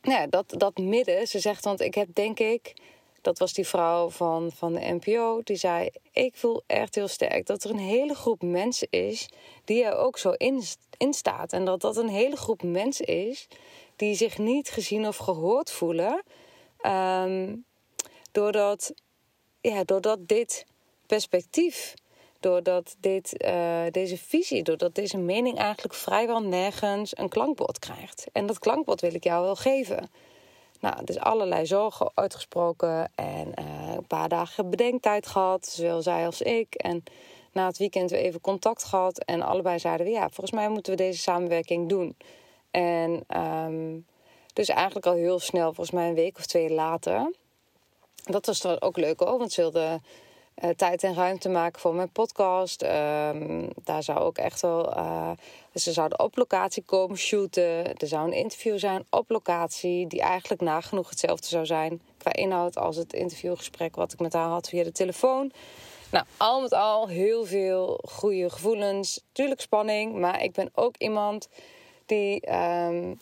nou 0.02 0.30
dat, 0.30 0.54
dat 0.58 0.78
midden, 0.78 1.28
ze 1.28 1.40
zegt, 1.40 1.64
want 1.64 1.82
ik 1.82 1.96
heb 1.96 2.08
denk 2.14 2.40
ik 2.40 2.74
Dat 3.22 3.40
was 3.40 3.54
die 3.54 3.68
vrouw 3.68 4.10
van, 4.10 4.52
van 4.52 4.74
de 4.74 4.80
NPO. 4.80 5.42
Die 5.44 5.56
zei: 5.56 5.90
Ik 6.12 6.36
voel 6.36 6.64
echt 6.68 6.96
heel 6.96 7.08
sterk 7.08 7.46
dat 7.46 7.64
er 7.64 7.70
een 7.70 7.78
hele 7.78 8.16
groep 8.16 8.42
mensen 8.42 8.88
is 8.90 9.30
die 9.66 9.84
er 9.84 9.96
ook 9.96 10.18
zo 10.18 10.32
in, 10.32 10.62
in 10.98 11.14
staat. 11.14 11.54
En 11.54 11.66
dat 11.66 11.82
dat 11.82 11.98
een 11.98 12.10
hele 12.10 12.36
groep 12.36 12.64
mensen 12.64 13.06
is 13.06 13.48
die 13.96 14.16
zich 14.16 14.38
niet 14.38 14.70
gezien 14.70 15.08
of 15.08 15.18
gehoord 15.18 15.72
voelen. 15.72 16.24
Ehm, 16.78 17.56
doordat, 18.32 18.94
ja, 19.62 19.84
doordat 19.84 20.28
dit 20.28 20.66
perspectief, 21.06 21.94
doordat 22.40 22.96
dit, 23.00 23.44
uh, 23.46 23.82
deze 23.92 24.18
visie, 24.18 24.64
doordat 24.64 24.96
deze 24.96 25.18
mening 25.18 25.58
eigenlijk 25.58 25.94
vrijwel 25.94 26.42
nergens 26.42 27.18
een 27.18 27.30
klankbord 27.30 27.80
krijgt. 27.80 28.28
En 28.32 28.46
dat 28.46 28.60
klankbord 28.60 29.02
wil 29.02 29.14
ik 29.14 29.24
jou 29.24 29.44
wel 29.44 29.56
geven. 29.56 30.10
Nou, 30.80 31.04
dus 31.04 31.20
allerlei 31.20 31.66
zorgen 31.66 32.12
uitgesproken 32.14 33.12
en 33.16 33.48
uh, 33.60 33.94
een 33.96 34.08
paar 34.08 34.30
dagen 34.30 34.70
bedenktijd 34.70 35.28
gehad, 35.28 35.66
zowel 35.66 36.02
zij 36.02 36.26
als 36.26 36.42
ik. 36.42 36.76
En 36.76 37.04
na 37.52 37.66
het 37.66 37.78
weekend 37.78 38.10
weer 38.10 38.20
even 38.20 38.42
contact 38.42 38.84
gehad 38.84 39.24
en 39.24 39.42
allebei 39.42 39.80
zeiden 39.80 40.06
we 40.06 40.12
ja, 40.12 40.30
volgens 40.30 40.52
mij 40.52 40.70
moeten 40.70 40.92
we 40.92 40.98
deze 40.98 41.20
samenwerking 41.20 41.90
doen. 41.90 42.16
En 42.72 43.24
um, 43.38 44.06
dus 44.54 44.70
eigenlijk 44.70 45.06
al 45.06 45.14
heel 45.14 45.40
snel, 45.40 45.74
volgens 45.74 45.92
mij 45.92 46.08
een 46.08 46.16
week 46.16 46.38
of 46.38 46.46
twee 46.46 46.70
later. 46.70 47.32
Dat 48.24 48.46
was 48.46 48.60
dan 48.60 48.82
ook 48.82 48.98
leuk 48.98 49.20
hoor, 49.20 49.38
want 49.38 49.52
ze 49.52 49.62
wilden 49.62 50.04
uh, 50.64 50.70
tijd 50.70 51.04
en 51.04 51.14
ruimte 51.14 51.50
maken 51.50 51.82
voor 51.82 51.94
mijn 51.94 52.12
podcast. 52.12 52.84
Um, 52.84 53.70
daar 53.84 54.04
zou 54.04 54.20
ook 54.20 54.38
echt 54.38 54.62
wel. 54.62 54.98
Uh, 54.98 55.32
ze 55.76 55.92
zouden 55.92 56.20
op 56.20 56.38
locatie 56.38 56.84
komen 56.84 57.18
shooten. 57.18 57.96
Er 57.96 58.08
zou 58.08 58.28
een 58.28 58.34
interview 58.38 58.80
zijn 58.80 59.06
op 59.10 59.30
locatie, 59.30 60.08
die 60.08 60.22
eigenlijk 60.22 60.62
nagenoeg 60.62 61.10
hetzelfde 61.10 61.48
zou 61.48 61.66
zijn 61.66 62.02
qua 62.18 62.34
inhoud 62.34 62.78
als 62.78 62.96
het 62.96 63.14
interviewgesprek 63.14 63.96
wat 63.96 64.14
ik 64.14 64.20
met 64.20 64.34
haar 64.34 64.48
had 64.48 64.70
via 64.70 64.84
de 64.84 64.92
telefoon. 64.92 65.52
Nou, 66.12 66.26
al 66.38 66.62
met 66.62 66.74
al 66.74 67.08
heel 67.08 67.46
veel 67.46 68.00
goede 68.10 68.50
gevoelens. 68.50 69.22
Tuurlijk 69.32 69.62
spanning, 69.62 70.16
maar 70.16 70.44
ik 70.44 70.52
ben 70.52 70.72
ook 70.74 70.96
iemand 70.98 71.48
die, 72.06 72.54
um, 72.54 73.20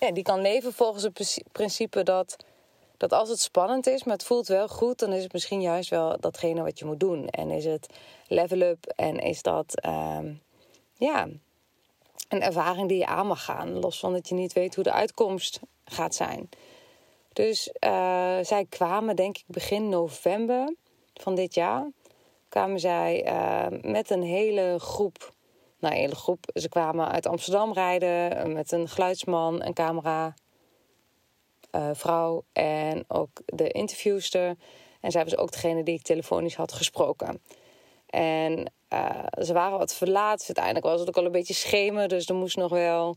ja, 0.00 0.12
die 0.12 0.22
kan 0.22 0.40
leven 0.40 0.72
volgens 0.72 1.02
het 1.02 1.42
principe 1.52 2.02
dat 2.02 2.36
dat 2.98 3.12
als 3.12 3.28
het 3.28 3.40
spannend 3.40 3.86
is, 3.86 4.04
maar 4.04 4.14
het 4.14 4.24
voelt 4.24 4.46
wel 4.46 4.68
goed, 4.68 4.98
dan 4.98 5.12
is 5.12 5.22
het 5.22 5.32
misschien 5.32 5.60
juist 5.60 5.90
wel 5.90 6.16
datgene 6.20 6.62
wat 6.62 6.78
je 6.78 6.84
moet 6.84 7.00
doen. 7.00 7.28
En 7.28 7.50
is 7.50 7.64
het 7.64 7.86
level 8.26 8.60
up 8.60 8.86
en 8.86 9.18
is 9.18 9.42
dat 9.42 9.86
um, 9.86 10.42
ja, 10.94 11.28
een 12.28 12.42
ervaring 12.42 12.88
die 12.88 12.98
je 12.98 13.06
aan 13.06 13.26
mag 13.26 13.44
gaan, 13.44 13.78
los 13.78 13.98
van 13.98 14.12
dat 14.12 14.28
je 14.28 14.34
niet 14.34 14.52
weet 14.52 14.74
hoe 14.74 14.84
de 14.84 14.92
uitkomst 14.92 15.60
gaat 15.84 16.14
zijn. 16.14 16.48
Dus 17.32 17.68
uh, 17.84 18.38
zij 18.42 18.66
kwamen, 18.68 19.16
denk 19.16 19.38
ik, 19.38 19.44
begin 19.46 19.88
november 19.88 20.74
van 21.14 21.34
dit 21.34 21.54
jaar, 21.54 21.90
kwamen 22.48 22.80
zij 22.80 23.26
uh, 23.26 23.92
met 23.92 24.10
een 24.10 24.22
hele 24.22 24.76
groep. 24.78 25.32
Nou, 25.78 25.94
een 25.94 26.00
hele 26.00 26.14
groep. 26.14 26.44
Ze 26.54 26.68
kwamen 26.68 27.08
uit 27.08 27.26
Amsterdam 27.26 27.72
rijden 27.72 28.52
met 28.52 28.72
een 28.72 28.88
geluidsman, 28.88 29.62
een 29.62 29.74
camera, 29.74 30.34
uh, 31.72 31.90
vrouw 31.92 32.44
en 32.52 33.04
ook 33.08 33.42
de 33.44 33.68
interviewster. 33.68 34.56
En 35.00 35.10
zij 35.10 35.24
was 35.24 35.36
ook 35.36 35.52
degene 35.52 35.82
die 35.82 35.94
ik 35.94 36.02
telefonisch 36.02 36.54
had 36.54 36.72
gesproken. 36.72 37.42
En 38.06 38.72
uh, 38.92 39.26
ze 39.42 39.52
waren 39.52 39.78
wat 39.78 39.94
verlaat. 39.94 40.44
Uiteindelijk 40.46 40.84
was 40.84 41.00
het 41.00 41.08
ook 41.08 41.16
al 41.16 41.24
een 41.24 41.32
beetje 41.32 41.54
schemen. 41.54 42.08
Dus 42.08 42.26
er 42.26 42.34
moest 42.34 42.56
nog 42.56 42.70
wel 42.70 43.16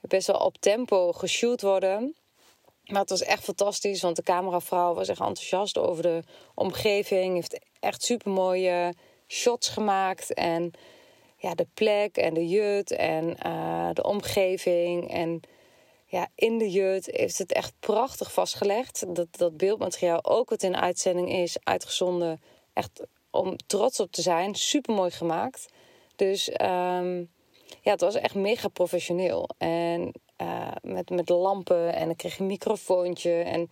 best 0.00 0.26
wel 0.26 0.36
op 0.36 0.56
tempo 0.58 1.12
geshoot 1.12 1.62
worden. 1.62 2.14
Maar 2.84 3.00
het 3.00 3.10
was 3.10 3.22
echt 3.22 3.44
fantastisch, 3.44 4.02
want 4.02 4.16
de 4.16 4.22
cameravrouw 4.22 4.94
was 4.94 5.08
echt 5.08 5.20
enthousiast 5.20 5.78
over 5.78 6.02
de 6.02 6.22
omgeving. 6.54 7.34
Heeft 7.34 7.60
echt 7.80 8.02
super 8.02 8.30
mooie 8.30 8.94
shots 9.28 9.68
gemaakt. 9.68 10.34
En 10.34 10.72
ja, 11.36 11.54
de 11.54 11.66
plek 11.74 12.16
en 12.16 12.34
de 12.34 12.48
jut 12.48 12.90
en 12.90 13.36
uh, 13.46 13.88
de 13.92 14.02
omgeving. 14.02 15.10
En 15.10 15.40
ja, 16.14 16.28
in 16.34 16.58
de 16.58 16.70
jut 16.70 17.06
heeft 17.06 17.38
het 17.38 17.52
echt 17.52 17.72
prachtig 17.80 18.32
vastgelegd. 18.32 19.04
Dat, 19.14 19.26
dat 19.30 19.56
beeldmateriaal, 19.56 20.24
ook 20.24 20.50
wat 20.50 20.62
in 20.62 20.76
uitzending 20.76 21.32
is, 21.32 21.56
uitgezonden. 21.62 22.42
Echt 22.72 23.06
om 23.30 23.56
trots 23.66 24.00
op 24.00 24.12
te 24.12 24.22
zijn. 24.22 24.54
Super 24.54 24.94
mooi 24.94 25.10
gemaakt. 25.10 25.66
Dus 26.16 26.48
um, 26.48 27.30
ja, 27.80 27.90
het 27.90 28.00
was 28.00 28.14
echt 28.14 28.34
mega 28.34 28.68
professioneel. 28.68 29.48
En 29.58 30.12
uh, 30.42 30.68
met, 30.82 31.10
met 31.10 31.28
lampen 31.28 31.94
en 31.94 32.10
ik 32.10 32.16
kreeg 32.16 32.38
een 32.38 32.46
microfoontje. 32.46 33.32
En 33.32 33.68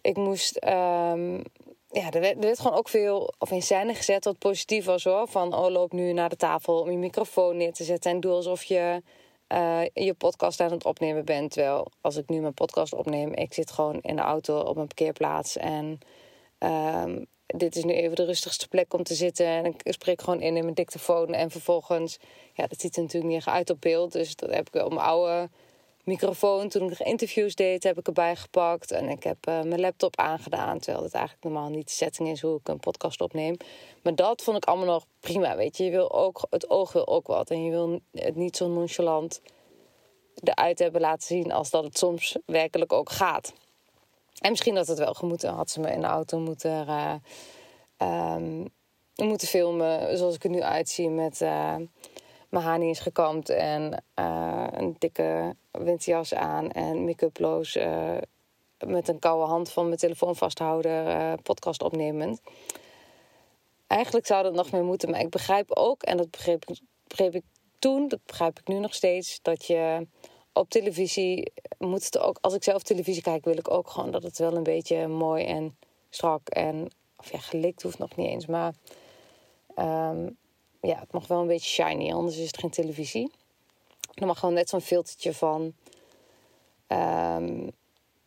ik 0.00 0.16
moest. 0.16 0.64
Um, 0.64 1.42
ja, 1.90 2.10
er 2.10 2.20
werd, 2.20 2.34
er 2.34 2.40
werd, 2.40 2.60
gewoon 2.60 2.78
ook 2.78 2.88
veel 2.88 3.34
of 3.38 3.50
in 3.50 3.62
scène 3.62 3.94
gezet 3.94 4.24
wat 4.24 4.38
positief 4.38 4.84
was 4.84 5.04
hoor. 5.04 5.28
Van 5.28 5.54
oh, 5.54 5.70
loop 5.70 5.92
nu 5.92 6.12
naar 6.12 6.28
de 6.28 6.36
tafel 6.36 6.80
om 6.80 6.90
je 6.90 6.96
microfoon 6.96 7.56
neer 7.56 7.72
te 7.72 7.84
zetten. 7.84 8.10
En 8.10 8.20
doe 8.20 8.32
alsof 8.32 8.64
je 8.64 9.02
uh, 9.52 9.80
je 9.94 10.14
podcast 10.14 10.60
aan 10.60 10.70
het 10.70 10.84
opnemen 10.84 11.24
bent. 11.24 11.52
Terwijl 11.52 11.90
als 12.00 12.16
ik 12.16 12.28
nu 12.28 12.40
mijn 12.40 12.54
podcast 12.54 12.92
opneem, 12.92 13.32
ik 13.32 13.54
zit 13.54 13.70
gewoon 13.70 13.98
in 14.00 14.16
de 14.16 14.22
auto 14.22 14.60
op 14.60 14.74
mijn 14.74 14.86
parkeerplaats. 14.86 15.56
En 15.56 15.98
um, 16.58 17.26
dit 17.46 17.76
is 17.76 17.84
nu 17.84 17.92
even 17.92 18.16
de 18.16 18.24
rustigste 18.24 18.68
plek 18.68 18.94
om 18.94 19.02
te 19.02 19.14
zitten. 19.14 19.46
En 19.46 19.64
ik 19.64 19.80
spreek 19.84 20.20
gewoon 20.22 20.40
in 20.40 20.56
in 20.56 20.62
mijn 20.62 20.74
dictafoon. 20.74 21.34
En 21.34 21.50
vervolgens, 21.50 22.18
ja, 22.54 22.66
dat 22.66 22.80
ziet 22.80 22.96
er 22.96 23.02
natuurlijk 23.02 23.32
niet 23.32 23.40
echt 23.46 23.56
uit 23.56 23.70
op 23.70 23.80
beeld. 23.80 24.12
Dus 24.12 24.36
dat 24.36 24.50
heb 24.50 24.68
ik 24.72 24.84
op 24.84 24.92
oude 24.92 25.48
microfoon. 26.08 26.68
Toen 26.68 26.82
ik 26.82 26.88
nog 26.88 27.08
interviews 27.08 27.54
deed, 27.54 27.82
heb 27.82 27.98
ik 27.98 28.06
erbij 28.06 28.36
gepakt. 28.36 28.90
En 28.90 29.08
ik 29.08 29.22
heb 29.22 29.48
uh, 29.48 29.62
mijn 29.62 29.80
laptop 29.80 30.16
aangedaan. 30.16 30.78
Terwijl 30.78 31.04
het 31.04 31.14
eigenlijk 31.14 31.44
normaal 31.44 31.68
niet 31.68 31.86
de 31.86 31.92
setting 31.92 32.28
is 32.28 32.40
hoe 32.40 32.58
ik 32.58 32.68
een 32.68 32.80
podcast 32.80 33.20
opneem. 33.20 33.56
Maar 34.02 34.14
dat 34.14 34.42
vond 34.42 34.56
ik 34.56 34.64
allemaal 34.64 34.86
nog 34.86 35.06
prima, 35.20 35.56
weet 35.56 35.76
je. 35.76 35.84
je 35.84 35.90
wil 35.90 36.12
ook, 36.12 36.46
het 36.50 36.70
oog 36.70 36.92
wil 36.92 37.06
ook 37.06 37.26
wat. 37.26 37.50
En 37.50 37.64
je 37.64 37.70
wil 37.70 38.00
het 38.12 38.36
niet 38.36 38.56
zo 38.56 38.68
nonchalant 38.68 39.40
eruit 40.42 40.78
hebben 40.78 41.00
laten 41.00 41.26
zien 41.26 41.52
als 41.52 41.70
dat 41.70 41.84
het 41.84 41.98
soms 41.98 42.36
werkelijk 42.46 42.92
ook 42.92 43.10
gaat. 43.10 43.52
En 44.40 44.50
misschien 44.50 44.74
dat 44.74 44.86
het 44.86 44.98
wel 44.98 45.14
gemoeten. 45.14 45.52
Had 45.52 45.70
ze 45.70 45.80
me 45.80 45.90
in 45.90 46.00
de 46.00 46.06
auto 46.06 46.38
moeten, 46.38 46.86
uh, 46.88 47.14
um, 48.34 48.68
moeten 49.14 49.48
filmen 49.48 50.18
zoals 50.18 50.34
ik 50.34 50.44
er 50.44 50.50
nu 50.50 50.62
uitzie. 50.62 51.10
Met 51.10 51.40
uh, 51.40 51.76
mijn 52.48 52.64
haar 52.64 52.78
niet 52.78 52.88
eens 52.88 53.00
gekamd 53.00 53.48
en 53.48 54.04
uh, 54.18 54.66
een 54.70 54.96
dikke 54.98 55.56
winterjas 55.70 56.34
aan 56.34 56.70
en 56.70 57.04
make-uploos. 57.04 57.78
met 58.86 59.08
een 59.08 59.18
koude 59.18 59.46
hand 59.46 59.70
van 59.70 59.86
mijn 59.86 59.98
telefoon 59.98 60.36
vasthouden, 60.36 61.42
podcast 61.42 61.82
opnemend. 61.82 62.40
Eigenlijk 63.86 64.26
zou 64.26 64.42
dat 64.42 64.54
nog 64.54 64.72
meer 64.72 64.84
moeten, 64.84 65.10
maar 65.10 65.20
ik 65.20 65.30
begrijp 65.30 65.72
ook, 65.72 66.02
en 66.02 66.16
dat 66.16 66.30
begreep, 66.30 66.64
begreep 67.06 67.34
ik 67.34 67.44
toen, 67.78 68.08
dat 68.08 68.20
begrijp 68.26 68.58
ik 68.58 68.68
nu 68.68 68.78
nog 68.78 68.94
steeds, 68.94 69.38
dat 69.42 69.66
je 69.66 70.06
op 70.52 70.70
televisie 70.70 71.52
moet 71.78 72.04
het 72.04 72.18
ook, 72.18 72.38
als 72.40 72.54
ik 72.54 72.62
zelf 72.62 72.82
televisie 72.82 73.22
kijk, 73.22 73.44
wil 73.44 73.56
ik 73.56 73.70
ook 73.70 73.90
gewoon 73.90 74.10
dat 74.10 74.22
het 74.22 74.38
wel 74.38 74.56
een 74.56 74.62
beetje 74.62 75.06
mooi 75.06 75.44
en 75.44 75.76
strak 76.10 76.48
en, 76.48 76.90
of 77.16 77.32
ja, 77.32 77.38
gelikt 77.38 77.82
hoeft 77.82 77.98
nog 77.98 78.16
niet 78.16 78.28
eens, 78.28 78.46
maar 78.46 78.74
um, 79.76 80.36
ja, 80.80 80.98
het 80.98 81.12
mag 81.12 81.26
wel 81.26 81.40
een 81.40 81.46
beetje 81.46 81.82
shiny, 81.82 82.12
anders 82.12 82.36
is 82.38 82.46
het 82.46 82.58
geen 82.58 82.70
televisie. 82.70 83.30
Er 84.14 84.26
mag 84.26 84.38
gewoon 84.38 84.54
net 84.54 84.68
zo'n 84.68 84.80
filtertje 84.80 85.34
van, 85.34 85.72
um, 86.88 87.70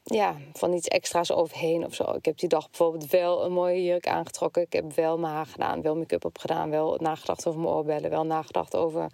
ja, 0.03 0.38
van 0.53 0.74
iets 0.74 0.88
extra's 0.88 1.31
overheen 1.31 1.86
of 1.86 1.93
zo. 1.93 2.12
Ik 2.12 2.25
heb 2.25 2.38
die 2.38 2.50
dag 2.50 2.70
bijvoorbeeld 2.70 3.10
wel 3.10 3.46
een 3.46 3.51
mooie 3.51 3.84
jurk 3.84 4.08
aangetrokken. 4.08 4.62
Ik 4.62 4.74
heb 4.74 4.93
wel 4.93 5.17
mijn 5.17 5.34
haar 5.34 5.46
gedaan, 5.46 5.81
wel 5.81 5.96
make-up 5.96 6.25
op 6.25 6.38
gedaan, 6.38 6.70
wel 6.70 6.98
nagedacht 7.00 7.48
over 7.48 7.60
mijn 7.60 7.74
oorbellen, 7.74 8.10
wel 8.10 8.25
nagedacht 8.25 8.75
over 8.75 9.12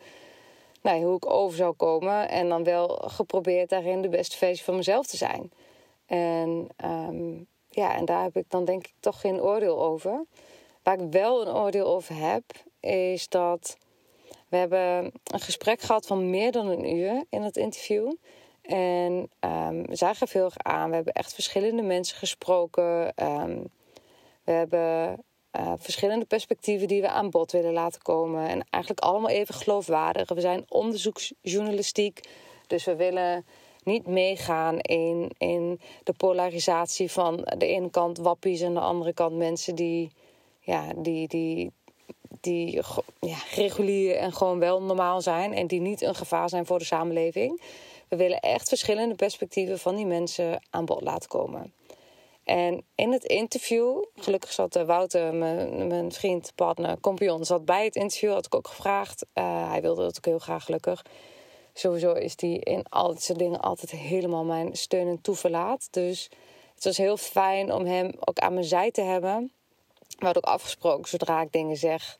nou, 0.81 1.03
hoe 1.03 1.15
ik 1.15 1.29
over 1.29 1.57
zou 1.57 1.73
komen. 1.73 2.29
En 2.29 2.49
dan 2.49 2.63
wel 2.63 2.87
geprobeerd 2.87 3.69
daarin 3.69 4.01
de 4.01 4.09
beste 4.09 4.37
versie 4.37 4.63
van 4.63 4.75
mezelf 4.75 5.07
te 5.07 5.17
zijn. 5.17 5.51
En 6.05 6.67
um, 6.85 7.47
ja, 7.69 7.95
en 7.95 8.05
daar 8.05 8.23
heb 8.23 8.35
ik 8.35 8.45
dan 8.49 8.65
denk 8.65 8.87
ik 8.87 8.93
toch 8.99 9.21
geen 9.21 9.41
oordeel 9.41 9.83
over. 9.83 10.25
Waar 10.83 10.99
ik 10.99 11.11
wel 11.11 11.47
een 11.47 11.55
oordeel 11.55 11.85
over 11.85 12.15
heb, 12.15 12.43
is 12.87 13.29
dat 13.29 13.77
we 14.49 14.57
hebben 14.57 15.11
een 15.23 15.39
gesprek 15.39 15.81
gehad 15.81 16.07
van 16.07 16.29
meer 16.29 16.51
dan 16.51 16.67
een 16.67 16.95
uur 16.95 17.23
in 17.29 17.41
het 17.41 17.57
interview. 17.57 18.13
En 18.61 19.29
um, 19.39 19.85
we 19.85 19.95
zagen 19.95 20.27
veel 20.27 20.51
aan. 20.57 20.89
We 20.89 20.95
hebben 20.95 21.13
echt 21.13 21.33
verschillende 21.33 21.81
mensen 21.81 22.17
gesproken. 22.17 23.13
Um, 23.23 23.63
we 24.43 24.51
hebben 24.51 25.23
uh, 25.59 25.73
verschillende 25.77 26.25
perspectieven 26.25 26.87
die 26.87 27.01
we 27.01 27.09
aan 27.09 27.29
bod 27.29 27.51
willen 27.51 27.73
laten 27.73 28.01
komen. 28.01 28.47
En 28.47 28.65
eigenlijk 28.69 29.03
allemaal 29.03 29.29
even 29.29 29.55
geloofwaardig. 29.55 30.29
We 30.29 30.41
zijn 30.41 30.65
onderzoeksjournalistiek, 30.67 32.19
dus 32.67 32.85
we 32.85 32.95
willen 32.95 33.45
niet 33.83 34.07
meegaan 34.07 34.79
in, 34.79 35.31
in 35.37 35.79
de 36.03 36.13
polarisatie 36.13 37.11
van 37.11 37.35
de 37.57 37.65
ene 37.67 37.89
kant 37.89 38.17
wappies 38.17 38.61
en 38.61 38.73
de 38.73 38.79
andere 38.79 39.13
kant 39.13 39.35
mensen 39.35 39.75
die, 39.75 40.11
ja, 40.59 40.93
die, 40.95 41.27
die, 41.27 41.71
die 42.41 42.81
ja, 43.19 43.37
regulier 43.55 44.15
en 44.15 44.33
gewoon 44.33 44.59
wel 44.59 44.81
normaal 44.81 45.21
zijn 45.21 45.53
en 45.53 45.67
die 45.67 45.81
niet 45.81 46.01
een 46.01 46.15
gevaar 46.15 46.49
zijn 46.49 46.65
voor 46.65 46.79
de 46.79 46.85
samenleving. 46.85 47.61
We 48.07 48.15
willen 48.15 48.39
echt 48.39 48.67
verschillende 48.67 49.15
perspectieven 49.15 49.79
van 49.79 49.95
die 49.95 50.05
mensen 50.05 50.61
aan 50.69 50.85
bod 50.85 51.01
laten 51.01 51.29
komen. 51.29 51.73
En 52.43 52.83
in 52.95 53.11
het 53.11 53.23
interview, 53.23 54.03
gelukkig 54.15 54.51
zat 54.51 54.75
uh, 54.75 54.83
Wouter, 54.83 55.33
mijn, 55.33 56.11
vriend, 56.11 56.51
partner, 56.55 56.99
compagnon, 56.99 57.45
zat 57.45 57.65
bij 57.65 57.85
het 57.85 57.95
interview. 57.95 58.31
Had 58.31 58.45
ik 58.45 58.55
ook 58.55 58.67
gevraagd. 58.67 59.25
Uh, 59.33 59.69
hij 59.69 59.81
wilde 59.81 60.01
dat 60.01 60.17
ook 60.17 60.25
heel 60.25 60.39
graag, 60.39 60.63
gelukkig. 60.63 61.05
Sowieso 61.73 62.13
is 62.13 62.33
hij 62.35 62.49
in 62.49 62.85
al 62.89 63.15
zijn 63.17 63.37
dingen 63.37 63.59
altijd 63.59 63.91
helemaal 63.91 64.43
mijn 64.43 64.75
steun 64.75 65.07
en 65.07 65.21
toeverlaat. 65.21 65.87
Dus 65.91 66.29
het 66.75 66.83
was 66.83 66.97
heel 66.97 67.17
fijn 67.17 67.73
om 67.73 67.85
hem 67.85 68.11
ook 68.19 68.39
aan 68.39 68.53
mijn 68.53 68.65
zij 68.65 68.91
te 68.91 69.01
hebben. 69.01 69.51
We 70.07 70.25
hadden 70.25 70.43
ook 70.43 70.53
afgesproken, 70.53 71.09
zodra 71.09 71.41
ik 71.41 71.51
dingen 71.51 71.77
zeg 71.77 72.17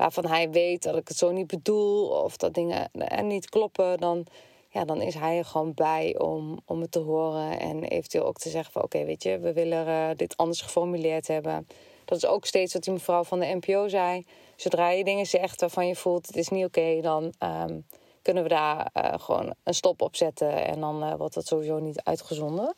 waarvan 0.00 0.26
hij 0.26 0.50
weet 0.50 0.82
dat 0.82 0.96
ik 0.96 1.08
het 1.08 1.16
zo 1.16 1.30
niet 1.30 1.46
bedoel 1.46 2.08
of 2.08 2.36
dat 2.36 2.54
dingen 2.54 2.90
er 2.92 3.24
niet 3.24 3.48
kloppen, 3.48 3.98
dan, 3.98 4.26
ja, 4.68 4.84
dan 4.84 5.00
is 5.00 5.14
hij 5.14 5.38
er 5.38 5.44
gewoon 5.44 5.74
bij 5.74 6.18
om, 6.18 6.58
om 6.64 6.80
het 6.80 6.92
te 6.92 6.98
horen 6.98 7.58
en 7.58 7.84
eventueel 7.84 8.24
ook 8.24 8.38
te 8.38 8.48
zeggen 8.48 8.72
van 8.72 8.82
oké, 8.82 9.04
weet 9.04 9.22
je, 9.22 9.38
we 9.38 9.52
willen 9.52 9.86
uh, 9.86 10.08
dit 10.16 10.36
anders 10.36 10.60
geformuleerd 10.60 11.26
hebben. 11.26 11.66
Dat 12.04 12.18
is 12.18 12.26
ook 12.26 12.46
steeds 12.46 12.72
wat 12.72 12.82
die 12.82 12.92
mevrouw 12.92 13.24
van 13.24 13.40
de 13.40 13.58
NPO 13.60 13.88
zei. 13.88 14.26
Zodra 14.56 14.90
je 14.90 15.04
dingen 15.04 15.26
zegt 15.26 15.60
waarvan 15.60 15.86
je 15.86 15.96
voelt 15.96 16.26
het 16.26 16.36
is 16.36 16.48
niet 16.48 16.64
oké, 16.64 17.00
dan 17.00 17.32
um, 17.38 17.86
kunnen 18.22 18.42
we 18.42 18.48
daar 18.48 18.90
uh, 18.94 19.12
gewoon 19.18 19.54
een 19.62 19.74
stop 19.74 20.02
op 20.02 20.16
zetten 20.16 20.66
en 20.66 20.80
dan 20.80 21.16
wordt 21.16 21.34
dat 21.34 21.46
sowieso 21.46 21.78
niet 21.78 22.02
uitgezonden. 22.02 22.74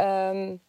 Um, 0.00 0.60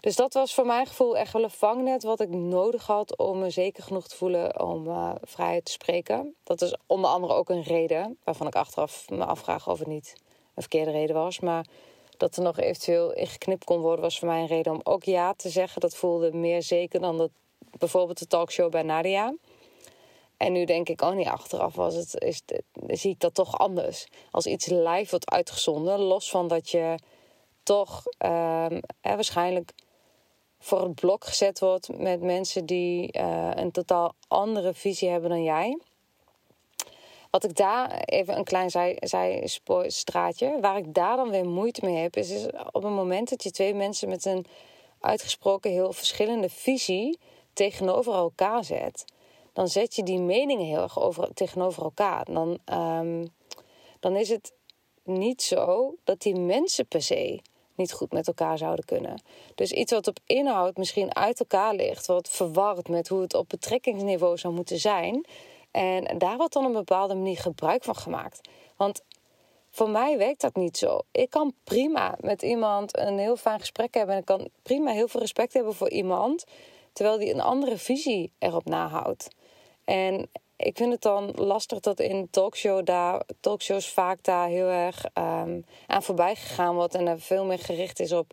dus 0.00 0.16
dat 0.16 0.34
was 0.34 0.54
voor 0.54 0.66
mijn 0.66 0.86
gevoel 0.86 1.16
echt 1.16 1.32
wel 1.32 1.42
een 1.42 1.50
vangnet 1.50 2.02
wat 2.02 2.20
ik 2.20 2.28
nodig 2.28 2.86
had 2.86 3.16
om 3.16 3.38
me 3.38 3.50
zeker 3.50 3.82
genoeg 3.82 4.08
te 4.08 4.16
voelen 4.16 4.60
om 4.60 4.86
uh, 4.86 5.12
vrijheid 5.22 5.64
te 5.64 5.72
spreken. 5.72 6.34
Dat 6.42 6.62
is 6.62 6.76
onder 6.86 7.10
andere 7.10 7.34
ook 7.34 7.48
een 7.48 7.62
reden 7.62 8.18
waarvan 8.24 8.46
ik 8.46 8.54
achteraf 8.54 9.10
me 9.10 9.24
afvraag 9.24 9.68
of 9.68 9.78
het 9.78 9.88
niet 9.88 10.12
een 10.54 10.62
verkeerde 10.62 10.90
reden 10.90 11.14
was. 11.16 11.40
Maar 11.40 11.66
dat 12.16 12.36
er 12.36 12.42
nog 12.42 12.58
eventueel 12.58 13.12
in 13.12 13.26
geknipt 13.26 13.64
kon 13.64 13.80
worden, 13.80 14.00
was 14.00 14.18
voor 14.18 14.28
mij 14.28 14.40
een 14.40 14.46
reden 14.46 14.72
om 14.72 14.80
ook 14.82 15.04
ja 15.04 15.32
te 15.32 15.48
zeggen. 15.48 15.80
Dat 15.80 15.96
voelde 15.96 16.32
meer 16.32 16.62
zeker 16.62 17.00
dan 17.00 17.18
dat, 17.18 17.30
bijvoorbeeld 17.78 18.18
de 18.18 18.26
talkshow 18.26 18.70
bij 18.70 18.82
Nadia. 18.82 19.34
En 20.36 20.52
nu 20.52 20.64
denk 20.64 20.88
ik, 20.88 21.02
oh 21.02 21.12
nee, 21.12 21.30
achteraf 21.30 21.74
was 21.74 21.94
het, 21.94 22.14
is, 22.18 22.42
zie 22.86 23.10
ik 23.10 23.20
dat 23.20 23.34
toch 23.34 23.58
anders. 23.58 24.06
Als 24.30 24.46
iets 24.46 24.66
live 24.66 25.10
wordt 25.10 25.30
uitgezonden, 25.30 25.98
los 25.98 26.30
van 26.30 26.48
dat 26.48 26.70
je 26.70 26.94
toch 27.62 28.02
eh, 28.18 28.66
waarschijnlijk 29.00 29.72
voor 30.60 30.82
het 30.82 30.94
blok 30.94 31.24
gezet 31.24 31.58
wordt 31.58 31.98
met 31.98 32.20
mensen 32.20 32.66
die 32.66 33.18
uh, 33.18 33.50
een 33.54 33.70
totaal 33.70 34.14
andere 34.28 34.74
visie 34.74 35.08
hebben 35.08 35.30
dan 35.30 35.42
jij. 35.42 35.78
Wat 37.30 37.44
ik 37.44 37.56
daar, 37.56 38.02
even 38.04 38.36
een 38.36 38.44
klein 38.44 38.70
zijstraatje, 39.00 40.58
waar 40.60 40.76
ik 40.76 40.94
daar 40.94 41.16
dan 41.16 41.30
weer 41.30 41.48
moeite 41.48 41.84
mee 41.84 41.96
heb, 41.96 42.16
is, 42.16 42.46
op 42.72 42.82
het 42.82 42.92
moment 42.92 43.28
dat 43.30 43.42
je 43.42 43.50
twee 43.50 43.74
mensen 43.74 44.08
met 44.08 44.24
een 44.24 44.46
uitgesproken 45.00 45.70
heel 45.70 45.92
verschillende 45.92 46.48
visie 46.48 47.18
tegenover 47.52 48.14
elkaar 48.14 48.64
zet, 48.64 49.04
dan 49.52 49.68
zet 49.68 49.94
je 49.94 50.02
die 50.02 50.18
meningen 50.18 50.66
heel 50.66 50.82
erg 50.82 51.00
over, 51.00 51.34
tegenover 51.34 51.82
elkaar. 51.82 52.24
Dan, 52.24 52.58
um, 52.72 53.28
dan 54.00 54.16
is 54.16 54.28
het 54.28 54.52
niet 55.02 55.42
zo 55.42 55.94
dat 56.04 56.20
die 56.20 56.34
mensen 56.34 56.86
per 56.86 57.02
se 57.02 57.40
niet 57.80 57.92
goed 57.92 58.12
met 58.12 58.26
elkaar 58.26 58.58
zouden 58.58 58.84
kunnen. 58.84 59.22
Dus 59.54 59.72
iets 59.72 59.92
wat 59.92 60.06
op 60.06 60.18
inhoud 60.26 60.76
misschien 60.76 61.14
uit 61.14 61.40
elkaar 61.40 61.74
ligt, 61.74 62.06
wat 62.06 62.28
verward 62.28 62.88
met 62.88 63.08
hoe 63.08 63.20
het 63.20 63.34
op 63.34 63.48
betrekkingsniveau 63.48 64.38
zou 64.38 64.54
moeten 64.54 64.78
zijn. 64.78 65.24
En 65.70 66.18
daar 66.18 66.36
wordt 66.36 66.52
dan 66.52 66.62
op 66.62 66.68
een 66.68 66.76
bepaalde 66.76 67.14
manier 67.14 67.38
gebruik 67.38 67.84
van 67.84 67.96
gemaakt. 67.96 68.40
Want 68.76 69.02
voor 69.70 69.90
mij 69.90 70.18
werkt 70.18 70.40
dat 70.40 70.56
niet 70.56 70.76
zo. 70.76 71.00
Ik 71.10 71.30
kan 71.30 71.54
prima 71.64 72.16
met 72.20 72.42
iemand 72.42 72.98
een 72.98 73.18
heel 73.18 73.36
fijn 73.36 73.60
gesprek 73.60 73.94
hebben. 73.94 74.14
En 74.14 74.20
ik 74.20 74.26
kan 74.26 74.48
prima 74.62 74.90
heel 74.90 75.08
veel 75.08 75.20
respect 75.20 75.52
hebben 75.52 75.74
voor 75.74 75.90
iemand. 75.90 76.44
Terwijl 76.92 77.18
die 77.18 77.32
een 77.34 77.40
andere 77.40 77.78
visie 77.78 78.32
erop 78.38 78.64
nahoudt. 78.64 79.28
En 79.84 80.30
ik 80.62 80.76
vind 80.76 80.92
het 80.92 81.02
dan 81.02 81.32
lastig 81.34 81.80
dat 81.80 82.00
in 82.00 82.28
talkshow 82.30 82.86
daar, 82.86 83.22
talkshows 83.40 83.88
vaak 83.88 84.22
daar 84.22 84.48
heel 84.48 84.68
erg 84.68 85.04
um, 85.04 85.64
aan 85.86 86.02
voorbij 86.02 86.36
gegaan 86.36 86.74
wordt. 86.74 86.94
En 86.94 87.06
er 87.06 87.20
veel 87.20 87.44
meer 87.44 87.58
gericht 87.58 88.00
is 88.00 88.12
op 88.12 88.32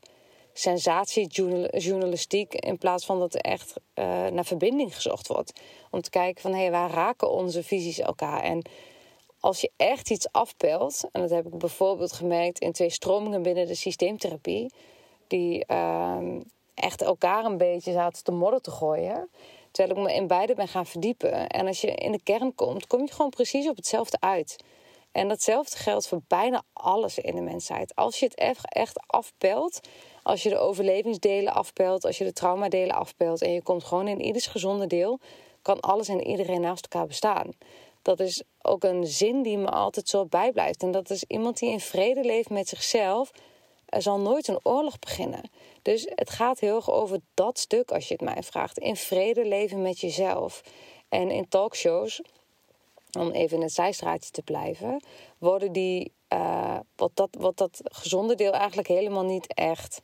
sensatiejournalistiek. 0.53 2.53
In 2.53 2.77
plaats 2.77 3.05
van 3.05 3.19
dat 3.19 3.33
er 3.33 3.41
echt 3.41 3.73
uh, 3.95 4.27
naar 4.27 4.45
verbinding 4.45 4.95
gezocht 4.95 5.27
wordt. 5.27 5.61
Om 5.91 6.01
te 6.01 6.09
kijken 6.09 6.41
van 6.41 6.51
hé, 6.51 6.61
hey, 6.61 6.71
waar 6.71 6.91
raken 6.91 7.31
onze 7.31 7.63
visies 7.63 7.99
elkaar? 7.99 8.43
En 8.43 8.61
als 9.39 9.61
je 9.61 9.71
echt 9.75 10.09
iets 10.09 10.31
afpelt, 10.31 11.03
en 11.11 11.21
dat 11.21 11.29
heb 11.29 11.45
ik 11.45 11.57
bijvoorbeeld 11.57 12.13
gemerkt 12.13 12.59
in 12.59 12.71
twee 12.71 12.89
stromingen 12.89 13.41
binnen 13.41 13.67
de 13.67 13.75
systeemtherapie, 13.75 14.71
die 15.27 15.73
um, 15.73 16.43
echt 16.73 17.01
elkaar 17.01 17.45
een 17.45 17.57
beetje 17.57 17.91
zaten 17.91 18.23
te 18.23 18.31
modder 18.31 18.61
te 18.61 18.71
gooien. 18.71 19.29
Terwijl 19.77 19.97
ik 19.97 20.05
me 20.05 20.13
in 20.13 20.27
beide 20.27 20.53
ben 20.53 20.67
gaan 20.67 20.85
verdiepen. 20.85 21.47
En 21.47 21.67
als 21.67 21.81
je 21.81 21.91
in 21.91 22.11
de 22.11 22.21
kern 22.23 22.55
komt, 22.55 22.87
kom 22.87 23.01
je 23.01 23.11
gewoon 23.11 23.29
precies 23.29 23.67
op 23.67 23.75
hetzelfde 23.75 24.17
uit. 24.19 24.63
En 25.11 25.27
datzelfde 25.27 25.77
geldt 25.77 26.07
voor 26.07 26.21
bijna 26.27 26.63
alles 26.73 27.17
in 27.17 27.35
de 27.35 27.41
mensheid. 27.41 27.95
Als 27.95 28.19
je 28.19 28.25
het 28.25 28.35
echt 28.63 29.07
afpelt, 29.07 29.79
als 30.23 30.43
je 30.43 30.49
de 30.49 30.57
overlevingsdelen 30.57 31.53
afpelt, 31.53 32.05
als 32.05 32.17
je 32.17 32.23
de 32.23 32.33
traumadelen 32.33 32.95
afpelt 32.95 33.41
en 33.41 33.51
je 33.51 33.61
komt 33.61 33.83
gewoon 33.83 34.07
in 34.07 34.21
ieders 34.21 34.47
gezonde 34.47 34.87
deel, 34.87 35.19
kan 35.61 35.79
alles 35.79 36.07
en 36.07 36.27
iedereen 36.27 36.61
naast 36.61 36.87
elkaar 36.89 37.07
bestaan. 37.07 37.51
Dat 38.01 38.19
is 38.19 38.43
ook 38.61 38.83
een 38.83 39.05
zin 39.05 39.41
die 39.41 39.57
me 39.57 39.69
altijd 39.69 40.09
zo 40.09 40.25
bijblijft. 40.25 40.83
En 40.83 40.91
dat 40.91 41.09
is 41.09 41.23
iemand 41.23 41.59
die 41.59 41.69
in 41.71 41.79
vrede 41.79 42.23
leeft 42.23 42.49
met 42.49 42.67
zichzelf, 42.67 43.31
er 43.87 44.01
zal 44.01 44.19
nooit 44.19 44.47
een 44.47 44.59
oorlog 44.63 44.99
beginnen. 44.99 45.49
Dus 45.81 46.07
het 46.15 46.29
gaat 46.29 46.59
heel 46.59 46.75
erg 46.75 46.91
over 46.91 47.19
dat 47.33 47.59
stuk, 47.59 47.91
als 47.91 48.07
je 48.07 48.13
het 48.13 48.23
mij 48.23 48.43
vraagt. 48.43 48.77
In 48.77 48.95
vrede 48.95 49.45
leven 49.45 49.81
met 49.81 49.99
jezelf. 49.99 50.61
En 51.09 51.31
in 51.31 51.49
talkshows, 51.49 52.21
om 53.19 53.31
even 53.31 53.57
in 53.57 53.63
het 53.63 53.73
zijstraatje 53.73 54.31
te 54.31 54.41
blijven, 54.41 55.03
worden 55.37 55.71
die, 55.71 56.11
uh, 56.33 56.79
wat, 56.95 57.11
dat, 57.13 57.29
wat 57.39 57.57
dat 57.57 57.79
gezonde 57.83 58.35
deel 58.35 58.51
eigenlijk 58.51 58.87
helemaal 58.87 59.25
niet 59.25 59.53
echt 59.53 59.99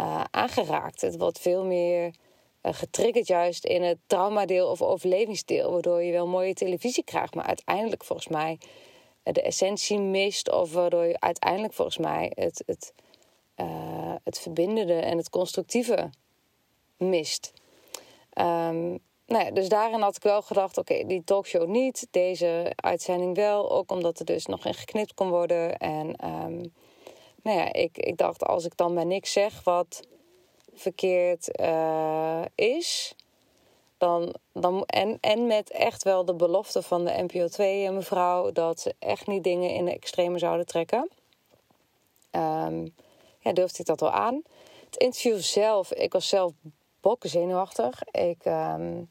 uh, 0.00 0.24
aangeraakt. 0.30 1.00
Het 1.00 1.16
wordt 1.18 1.38
veel 1.38 1.64
meer 1.64 2.14
uh, 2.62 2.72
getriggerd 2.72 3.26
juist 3.26 3.64
in 3.64 3.82
het 3.82 3.98
traumadeel 4.06 4.68
of 4.68 4.82
overlevingsdeel, 4.82 5.72
waardoor 5.72 6.02
je 6.02 6.12
wel 6.12 6.26
mooie 6.26 6.54
televisie 6.54 7.04
krijgt, 7.04 7.34
maar 7.34 7.46
uiteindelijk 7.46 8.04
volgens 8.04 8.28
mij 8.28 8.58
de 9.22 9.42
essentie 9.42 9.98
mist, 9.98 10.52
of 10.52 10.72
waardoor 10.72 11.04
je 11.04 11.20
uiteindelijk 11.20 11.72
volgens 11.72 11.98
mij 11.98 12.32
het, 12.34 12.62
het 12.66 12.92
uh, 13.56 14.14
het 14.24 14.38
verbindende 14.38 14.94
en 14.94 15.16
het 15.16 15.30
constructieve 15.30 16.10
mist. 16.96 17.52
Um, 18.34 18.98
nou 19.26 19.44
ja, 19.44 19.50
dus 19.50 19.68
daarin 19.68 20.00
had 20.00 20.16
ik 20.16 20.22
wel 20.22 20.42
gedacht: 20.42 20.78
oké, 20.78 21.06
die 21.06 21.24
talkshow 21.24 21.68
niet, 21.68 22.06
deze 22.10 22.72
uitzending 22.76 23.36
wel. 23.36 23.70
Ook 23.70 23.90
omdat 23.90 24.18
er 24.18 24.24
dus 24.24 24.46
nog 24.46 24.66
in 24.66 24.74
geknipt 24.74 25.14
kon 25.14 25.30
worden. 25.30 25.76
En 25.76 26.06
um, 26.26 26.72
nou 27.42 27.58
ja, 27.58 27.72
ik, 27.72 27.98
ik 27.98 28.16
dacht: 28.16 28.44
als 28.44 28.64
ik 28.64 28.76
dan 28.76 28.94
maar 28.94 29.06
niks 29.06 29.32
zeg 29.32 29.64
wat 29.64 30.00
verkeerd 30.72 31.60
uh, 31.60 32.42
is. 32.54 33.14
Dan, 34.00 34.34
dan, 34.52 34.84
en, 34.84 35.18
en 35.20 35.46
met 35.46 35.70
echt 35.70 36.02
wel 36.02 36.24
de 36.24 36.34
belofte 36.34 36.82
van 36.82 37.04
de 37.04 37.22
NPO 37.22 37.48
2 37.48 37.90
mevrouw 37.90 38.52
dat 38.52 38.80
ze 38.80 38.94
echt 38.98 39.26
niet 39.26 39.44
dingen 39.44 39.70
in 39.70 39.84
de 39.84 39.92
extreme 39.92 40.38
zouden 40.38 40.66
trekken. 40.66 41.10
Um, 42.30 42.94
ja, 43.38 43.52
durfde 43.52 43.78
ik 43.78 43.86
dat 43.86 44.00
wel 44.00 44.10
aan. 44.10 44.42
Het 44.84 44.96
interview 44.96 45.38
zelf, 45.38 45.92
ik 45.92 46.12
was 46.12 46.28
zelf 46.28 46.52
bokken 47.00 47.30
zenuwachtig. 47.30 48.02
Ik, 48.10 48.44
um, 48.44 49.10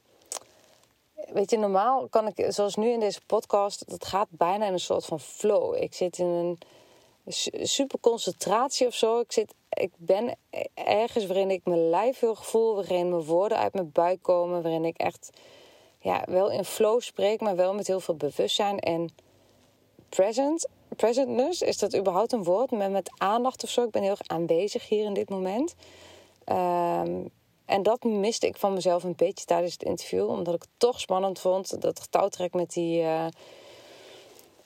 weet 1.33 1.51
je, 1.51 1.57
normaal 1.57 2.07
kan 2.07 2.27
ik, 2.27 2.45
zoals 2.47 2.75
nu 2.75 2.89
in 2.89 2.99
deze 2.99 3.21
podcast, 3.25 3.89
dat 3.89 4.05
gaat 4.05 4.27
bijna 4.29 4.65
in 4.65 4.73
een 4.73 4.79
soort 4.79 5.05
van 5.05 5.19
flow. 5.19 5.75
Ik 5.75 5.93
zit 5.93 6.17
in 6.17 6.25
een 6.25 6.57
super 7.61 7.99
concentratie 7.99 8.87
of 8.87 8.93
zo. 8.93 9.19
Ik, 9.19 9.31
zit, 9.31 9.53
ik 9.69 9.91
ben 9.97 10.35
ergens 10.73 11.25
waarin 11.25 11.51
ik 11.51 11.61
mijn 11.63 11.89
lijf 11.89 12.19
heel 12.19 12.35
gevoel, 12.35 12.75
waarin 12.75 13.09
mijn 13.09 13.23
woorden 13.23 13.57
uit 13.57 13.73
mijn 13.73 13.91
buik 13.91 14.21
komen, 14.21 14.61
waarin 14.61 14.85
ik 14.85 14.97
echt 14.97 15.29
ja, 15.99 16.23
wel 16.27 16.51
in 16.51 16.65
flow 16.65 17.01
spreek, 17.01 17.41
maar 17.41 17.55
wel 17.55 17.73
met 17.73 17.87
heel 17.87 17.99
veel 17.99 18.15
bewustzijn 18.15 18.79
en 18.79 19.09
present 20.09 20.67
presentness, 20.95 21.61
is 21.61 21.77
dat 21.77 21.95
überhaupt 21.95 22.31
een 22.31 22.43
woord? 22.43 22.71
Met, 22.71 22.91
met 22.91 23.11
aandacht 23.17 23.63
of 23.63 23.69
zo. 23.69 23.83
Ik 23.83 23.91
ben 23.91 24.01
heel 24.01 24.11
erg 24.11 24.27
aanwezig 24.27 24.87
hier 24.87 25.05
in 25.05 25.13
dit 25.13 25.29
moment. 25.29 25.75
Um, 26.45 27.29
en 27.65 27.83
dat 27.83 28.03
miste 28.03 28.47
ik 28.47 28.57
van 28.57 28.73
mezelf 28.73 29.03
een 29.03 29.15
beetje 29.15 29.45
tijdens 29.45 29.73
het 29.73 29.83
interview. 29.83 30.29
Omdat 30.29 30.53
ik 30.53 30.61
het 30.61 30.71
toch 30.77 30.99
spannend 30.99 31.39
vond. 31.39 31.81
Dat 31.81 31.99
getouwtrek 31.99 32.53
met 32.53 32.73
die, 32.73 33.01
uh, 33.01 33.25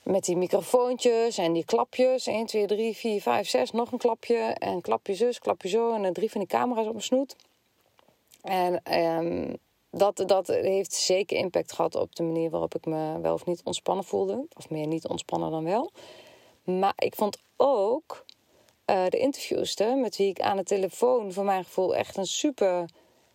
met 0.04 0.24
die 0.24 0.36
microfoontjes 0.36 1.38
en 1.38 1.52
die 1.52 1.64
klapjes. 1.64 2.26
1, 2.26 2.46
2, 2.46 2.66
3, 2.66 2.96
4, 2.96 3.20
5, 3.20 3.48
6. 3.48 3.70
Nog 3.70 3.92
een 3.92 3.98
klapje. 3.98 4.36
En 4.36 4.80
klapje 4.80 5.14
zus, 5.14 5.38
klapje 5.38 5.68
zo. 5.68 5.92
En 5.92 6.12
drie 6.12 6.30
van 6.30 6.40
die 6.40 6.48
camera's 6.48 6.86
op 6.86 6.92
mijn 6.92 7.04
snoet. 7.04 7.36
En 8.42 8.98
um, 8.98 9.56
dat, 9.90 10.22
dat 10.26 10.46
heeft 10.46 10.92
zeker 10.92 11.36
impact 11.36 11.72
gehad 11.72 11.94
op 11.94 12.16
de 12.16 12.22
manier 12.22 12.50
waarop 12.50 12.74
ik 12.74 12.86
me 12.86 13.20
wel 13.20 13.34
of 13.34 13.46
niet 13.46 13.60
ontspannen 13.64 14.04
voelde. 14.04 14.46
Of 14.56 14.70
meer 14.70 14.86
niet 14.86 15.08
ontspannen 15.08 15.50
dan 15.50 15.64
wel. 15.64 15.90
Maar 16.64 16.94
ik 16.96 17.14
vond 17.14 17.38
ook 17.56 18.24
uh, 18.86 19.06
de 19.08 19.18
interviewster, 19.18 19.96
met 19.96 20.16
wie 20.16 20.28
ik 20.28 20.40
aan 20.40 20.56
de 20.56 20.62
telefoon 20.62 21.32
voor 21.32 21.44
mijn 21.44 21.64
gevoel 21.64 21.96
echt 21.96 22.16
een 22.16 22.26
super 22.26 22.88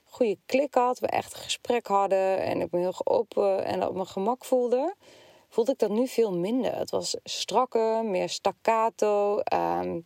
goede 0.03 0.37
klik 0.45 0.73
had. 0.73 0.99
We 0.99 1.07
echt 1.07 1.33
een 1.33 1.39
gesprek 1.39 1.87
hadden 1.87 2.41
en 2.41 2.61
ik 2.61 2.71
me 2.71 2.79
heel 2.79 2.93
open 3.03 3.65
en 3.65 3.87
op 3.87 3.93
mijn 3.93 4.07
gemak 4.07 4.45
voelde. 4.45 4.95
Voelde 5.49 5.71
ik 5.71 5.79
dat 5.79 5.89
nu 5.89 6.07
veel 6.07 6.31
minder. 6.31 6.75
Het 6.75 6.89
was 6.89 7.15
strakker, 7.23 8.05
meer 8.05 8.29
staccato. 8.29 9.41
Um, 9.53 10.05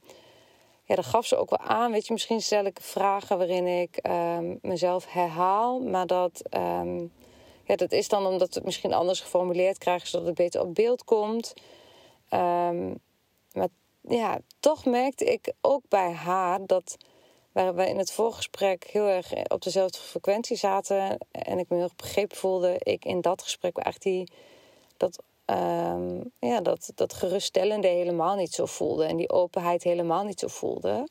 ja, 0.84 0.96
dat 0.96 1.06
gaf 1.06 1.26
ze 1.26 1.36
ook 1.36 1.50
wel 1.50 1.60
aan. 1.60 1.92
Weet 1.92 2.08
je, 2.08 2.14
misschien 2.14 2.42
stel 2.42 2.66
ik 2.66 2.80
vragen 2.82 3.38
waarin 3.38 3.68
ik 3.68 4.00
um, 4.08 4.60
mezelf 4.62 5.12
herhaal. 5.12 5.80
Maar 5.80 6.08
dat, 6.08 6.42
um, 6.58 7.12
ja, 7.64 7.76
dat 7.76 7.92
is 7.92 8.08
dan 8.08 8.26
omdat 8.26 8.54
het 8.54 8.64
misschien 8.64 8.94
anders 8.94 9.22
geformuleerd 9.22 9.78
krijgt, 9.78 10.08
zodat 10.08 10.28
het 10.28 10.36
beter 10.36 10.62
op 10.62 10.76
beeld 10.76 11.04
komt. 11.04 11.54
maar 13.52 13.70
ja, 14.02 14.40
toch 14.60 14.86
merkte 14.86 15.26
ik 15.26 15.54
ook 15.62 15.84
bij 15.90 16.12
haar 16.12 16.66
dat 16.66 16.98
waar 17.54 17.76
we 17.76 17.88
in 17.88 17.98
het 17.98 18.12
voorgesprek 18.12 18.84
heel 18.84 19.08
erg 19.08 19.34
op 19.48 19.62
dezelfde 19.62 19.98
frequentie 20.00 20.58
zaten 20.58 21.18
en 21.32 21.60
ik 21.60 21.70
me 21.70 21.76
heel 21.76 21.86
erg 21.86 21.96
begrepen 21.96 22.38
voelde, 22.38 22.76
ik 22.80 23.06
in 23.06 23.22
dat 23.22 23.42
gesprek 23.42 23.78
eigenlijk 23.78 24.16
die, 24.16 24.38
dat, 24.98 25.24
um, 25.54 26.32
ja, 26.40 26.62
dat, 26.62 26.92
dat 26.96 27.14
geruststellende 27.14 27.88
helemaal 27.88 28.36
niet 28.36 28.54
zo 28.54 28.66
voelde 28.66 29.06
en 29.06 29.18
die 29.18 29.30
openheid 29.30 29.84
helemaal 29.84 30.24
niet 30.24 30.40
zo 30.40 30.48
voelde. 30.48 31.08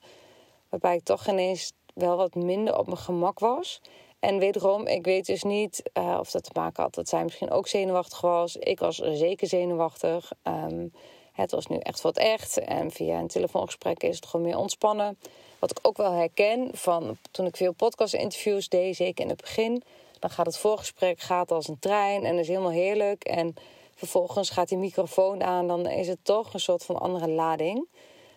Waarbij 0.69 0.95
ik 0.95 1.03
toch 1.03 1.27
ineens 1.27 1.71
wel 1.93 2.17
wat 2.17 2.35
minder 2.35 2.77
op 2.77 2.85
mijn 2.85 2.97
gemak 2.97 3.39
was. 3.39 3.81
En 4.19 4.39
wederom, 4.39 4.87
ik 4.87 5.05
weet 5.05 5.25
dus 5.25 5.43
niet 5.43 5.83
uh, 5.93 6.17
of 6.19 6.31
dat 6.31 6.43
te 6.43 6.49
maken 6.53 6.83
had 6.83 6.93
dat 6.93 7.09
zij 7.09 7.23
misschien 7.23 7.51
ook 7.51 7.67
zenuwachtig 7.67 8.21
was. 8.21 8.55
Ik 8.55 8.79
was 8.79 8.95
zeker 8.95 9.47
zenuwachtig. 9.47 10.31
Um, 10.43 10.91
het 11.33 11.51
was 11.51 11.67
nu 11.67 11.77
echt 11.77 12.01
wat 12.01 12.17
echt. 12.17 12.57
En 12.57 12.91
via 12.91 13.19
een 13.19 13.27
telefoongesprek 13.27 14.03
is 14.03 14.15
het 14.15 14.25
gewoon 14.25 14.45
meer 14.45 14.57
ontspannen. 14.57 15.17
Wat 15.59 15.71
ik 15.71 15.79
ook 15.81 15.97
wel 15.97 16.11
herken 16.11 16.69
van 16.73 17.17
toen 17.31 17.45
ik 17.45 17.57
veel 17.57 17.73
podcast-interviews 17.73 18.69
deed, 18.69 18.95
zeker 18.95 19.23
in 19.23 19.29
het 19.29 19.41
begin. 19.41 19.83
Dan 20.19 20.29
gaat 20.29 20.45
het 20.45 20.57
voorgesprek 20.57 21.19
gaat 21.19 21.51
als 21.51 21.67
een 21.67 21.79
trein 21.79 22.25
en 22.25 22.37
is 22.37 22.47
helemaal 22.47 22.71
heerlijk. 22.71 23.23
En 23.23 23.55
vervolgens 23.95 24.49
gaat 24.49 24.69
die 24.69 24.77
microfoon 24.77 25.43
aan, 25.43 25.67
dan 25.67 25.89
is 25.89 26.07
het 26.07 26.19
toch 26.21 26.53
een 26.53 26.59
soort 26.59 26.83
van 26.83 26.99
andere 26.99 27.29
lading. 27.29 27.87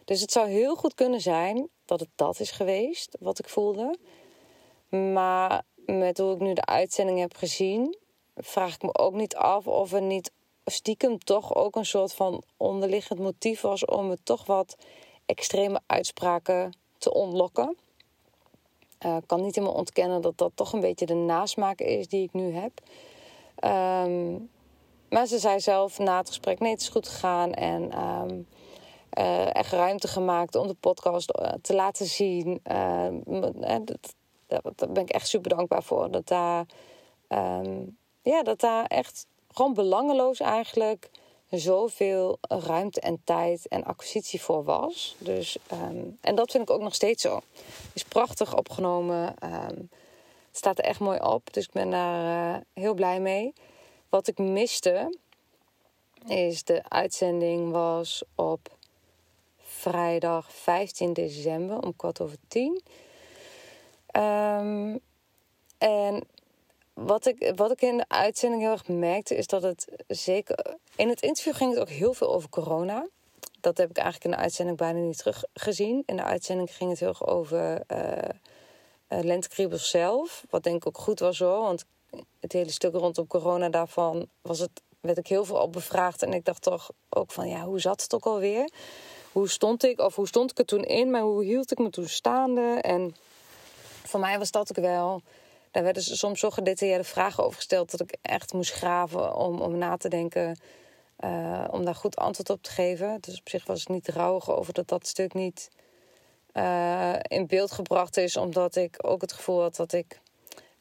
Dus 0.05 0.21
het 0.21 0.33
zou 0.33 0.49
heel 0.49 0.77
goed 0.77 0.95
kunnen 0.95 1.21
zijn 1.21 1.69
dat 1.85 2.01
het 2.01 2.09
dat 2.15 2.41
is 2.41 2.51
geweest, 2.51 3.17
wat 3.21 3.39
ik 3.39 3.49
voelde. 3.49 3.99
Maar 4.89 5.63
met 5.75 6.19
hoe 6.19 6.35
ik 6.35 6.41
nu 6.41 6.53
de 6.53 6.65
uitzending 6.65 7.19
heb 7.19 7.37
gezien, 7.37 7.97
vraag 8.37 8.75
ik 8.75 8.83
me 8.83 8.99
ook 8.99 9.15
niet 9.15 9.37
af 9.37 9.67
of 9.67 9.93
er 9.93 10.03
niet 10.03 10.31
stiekem 10.65 11.19
toch 11.19 11.55
ook 11.55 11.77
een 11.77 11.87
soort 11.87 12.13
van 12.13 12.43
onderliggend 12.57 13.19
motief 13.19 13.61
was 13.61 13.85
om 13.85 14.07
me 14.07 14.19
toch 14.23 14.47
wat 14.47 14.77
extreme 15.27 15.81
uitspraken 15.87 16.77
te 16.99 17.13
ontlokken. 17.13 17.77
Uh, 19.07 19.17
ik 19.17 19.27
kan 19.27 19.43
niet 19.43 19.55
helemaal 19.55 19.77
ontkennen 19.77 20.23
dat 20.23 20.39
dat 20.39 20.53
toch 20.55 20.73
een 20.73 20.81
beetje 20.81 21.07
de 21.07 21.15
nasmaak 21.15 21.81
is 21.81 22.09
die 22.09 22.23
ik 22.23 22.33
nu 22.33 22.53
heb. 22.53 22.73
Um, 24.05 24.51
maar 25.17 25.27
ze 25.27 25.39
zei 25.39 25.61
zelf 25.61 25.99
na 25.99 26.19
het 26.19 26.29
gesprek: 26.29 26.59
nee, 26.59 26.71
het 26.71 26.81
is 26.81 26.89
goed 26.89 27.09
gegaan. 27.09 27.53
En 27.53 27.93
echt 29.53 29.73
ruimte 29.73 30.09
gemaakt 30.09 30.55
om 30.55 30.67
de 30.67 30.75
podcast 30.75 31.31
eh, 31.31 31.53
te 31.63 31.75
laten 31.75 32.07
zien. 32.07 32.61
Uh, 32.73 33.09
dat, 33.85 34.15
daar 34.47 34.63
ben 34.89 35.03
ik 35.03 35.11
echt 35.11 35.29
super 35.29 35.51
dankbaar 35.51 35.83
voor. 35.83 36.11
Dat 36.11 36.27
daar, 36.29 36.67
um, 37.29 37.97
ja, 38.23 38.43
dat 38.43 38.61
daar 38.61 38.85
echt 38.85 39.27
gewoon 39.53 39.75
belangeloos 39.75 40.41
eigenlijk 40.41 41.11
zoveel 41.51 42.39
ruimte 42.49 43.01
en 43.01 43.21
tijd 43.25 43.69
en 43.69 43.85
acquisitie 43.85 44.43
voor 44.43 44.65
was. 44.65 45.17
Dus, 45.19 45.59
um, 45.73 46.19
en 46.21 46.35
dat 46.35 46.51
vind 46.51 46.63
ik 46.63 46.75
ook 46.75 46.83
nog 46.83 46.95
steeds 46.95 47.23
zo. 47.23 47.41
Is 47.93 48.05
prachtig 48.05 48.57
opgenomen. 48.57 49.35
Het 49.41 50.65
staat 50.65 50.79
er 50.79 50.85
echt 50.85 51.01
mooi 51.01 51.19
op. 51.21 51.53
Dus 51.53 51.65
ik 51.65 51.73
ben 51.73 51.91
daar 51.91 52.55
uh, 52.55 52.61
heel 52.75 52.95
blij 52.95 53.21
mee. 53.21 53.53
Wat 54.09 54.27
ik 54.27 54.39
miste 54.39 55.19
is 56.27 56.65
de 56.65 56.83
uitzending 56.89 57.71
was 57.73 58.23
op 58.35 58.77
vrijdag 59.57 60.53
15 60.53 61.13
december 61.13 61.83
om 61.83 61.97
kwart 61.97 62.21
over 62.21 62.37
tien. 62.49 62.83
Um, 64.13 65.01
en 65.79 66.27
wat 66.95 67.27
ik, 67.27 67.53
wat 67.57 67.71
ik 67.71 67.83
in 67.83 67.97
de 67.97 68.09
uitzending 68.09 68.63
heel 68.63 68.71
erg 68.71 68.89
merkte, 68.89 69.37
is 69.37 69.47
dat 69.47 69.63
het 69.63 69.89
zeker. 70.07 70.77
In 70.97 71.09
het 71.09 71.23
interview 71.23 71.55
ging 71.55 71.71
het 71.71 71.81
ook 71.81 71.89
heel 71.89 72.15
veel 72.15 72.35
over 72.35 72.49
corona. 72.49 73.07
Dat 73.61 73.77
heb 73.77 73.91
ik 73.91 73.97
eigenlijk 73.97 74.25
in 74.25 74.31
de 74.31 74.37
uitzending 74.37 74.79
bijna 74.79 74.99
niet 74.99 75.19
teruggezien. 75.19 76.03
In 76.07 76.17
de 76.17 76.23
uitzending 76.23 76.75
ging 76.75 76.91
het 76.91 76.99
heel 76.99 77.09
erg 77.09 77.27
over 77.27 77.83
uh, 79.11 79.29
uh, 79.59 79.73
zelf. 79.73 80.45
Wat 80.51 80.63
denk 80.63 80.77
ik 80.77 80.87
ook 80.87 80.99
goed 80.99 81.19
was 81.19 81.39
hoor. 81.39 81.61
Want 81.61 81.85
het 82.41 82.53
hele 82.53 82.71
stuk 82.71 82.95
rondom 82.95 83.27
corona 83.27 83.69
daarvan 83.69 84.29
was 84.43 84.59
het, 84.59 84.83
werd 85.01 85.19
ik 85.19 85.27
heel 85.27 85.45
veel 85.45 85.57
op 85.57 85.73
bevraagd. 85.73 86.23
En 86.23 86.33
ik 86.33 86.45
dacht 86.45 86.63
toch 86.63 86.91
ook 87.09 87.33
van 87.33 87.49
ja, 87.49 87.65
hoe 87.65 87.81
zat 87.81 88.03
het 88.03 88.15
ook 88.15 88.27
alweer? 88.27 88.71
Hoe 89.33 89.49
stond 89.49 89.85
ik, 89.85 90.01
of 90.01 90.15
hoe 90.15 90.29
stond 90.29 90.51
ik 90.51 90.59
er 90.59 90.65
toen 90.65 90.85
in, 90.85 91.11
maar 91.11 91.23
hoe 91.23 91.45
hield 91.45 91.71
ik 91.71 91.79
me 91.79 91.91
toen 91.91 92.09
staande? 92.09 92.79
En 92.81 93.17
voor 94.05 94.21
mij 94.21 94.39
was 94.39 94.51
dat 94.51 94.71
ook 94.71 94.85
wel 94.85 95.23
daar 95.77 95.85
werden 95.85 96.03
ze 96.03 96.17
soms 96.17 96.41
zo 96.41 96.51
gedetailleerde 96.51 97.05
vragen 97.05 97.45
over 97.45 97.57
gesteld 97.57 97.91
dat 97.91 98.01
ik 98.01 98.17
echt 98.23 98.53
moest 98.53 98.73
graven 98.73 99.35
om, 99.35 99.61
om 99.61 99.79
na 99.79 99.97
te 99.97 100.09
denken. 100.09 100.59
Uh, 101.25 101.65
om 101.71 101.85
daar 101.85 101.95
goed 101.95 102.17
antwoord 102.17 102.51
op 102.51 102.63
te 102.63 102.71
geven. 102.71 103.19
Dus 103.21 103.39
op 103.39 103.49
zich 103.49 103.67
was 103.67 103.81
ik 103.81 103.89
niet 103.89 104.09
rouwig 104.09 104.51
over 104.51 104.73
dat 104.73 104.89
dat 104.89 105.07
stuk 105.07 105.35
niet 105.35 105.69
uh, 106.53 107.15
in 107.23 107.47
beeld 107.47 107.73
gebracht 107.73 108.17
is. 108.17 108.37
Omdat 108.37 108.77
ik 108.77 108.97
ook 109.03 109.21
het 109.21 109.33
gevoel 109.33 109.61
had 109.61 109.77
dat 109.77 109.93
ik 109.93 110.21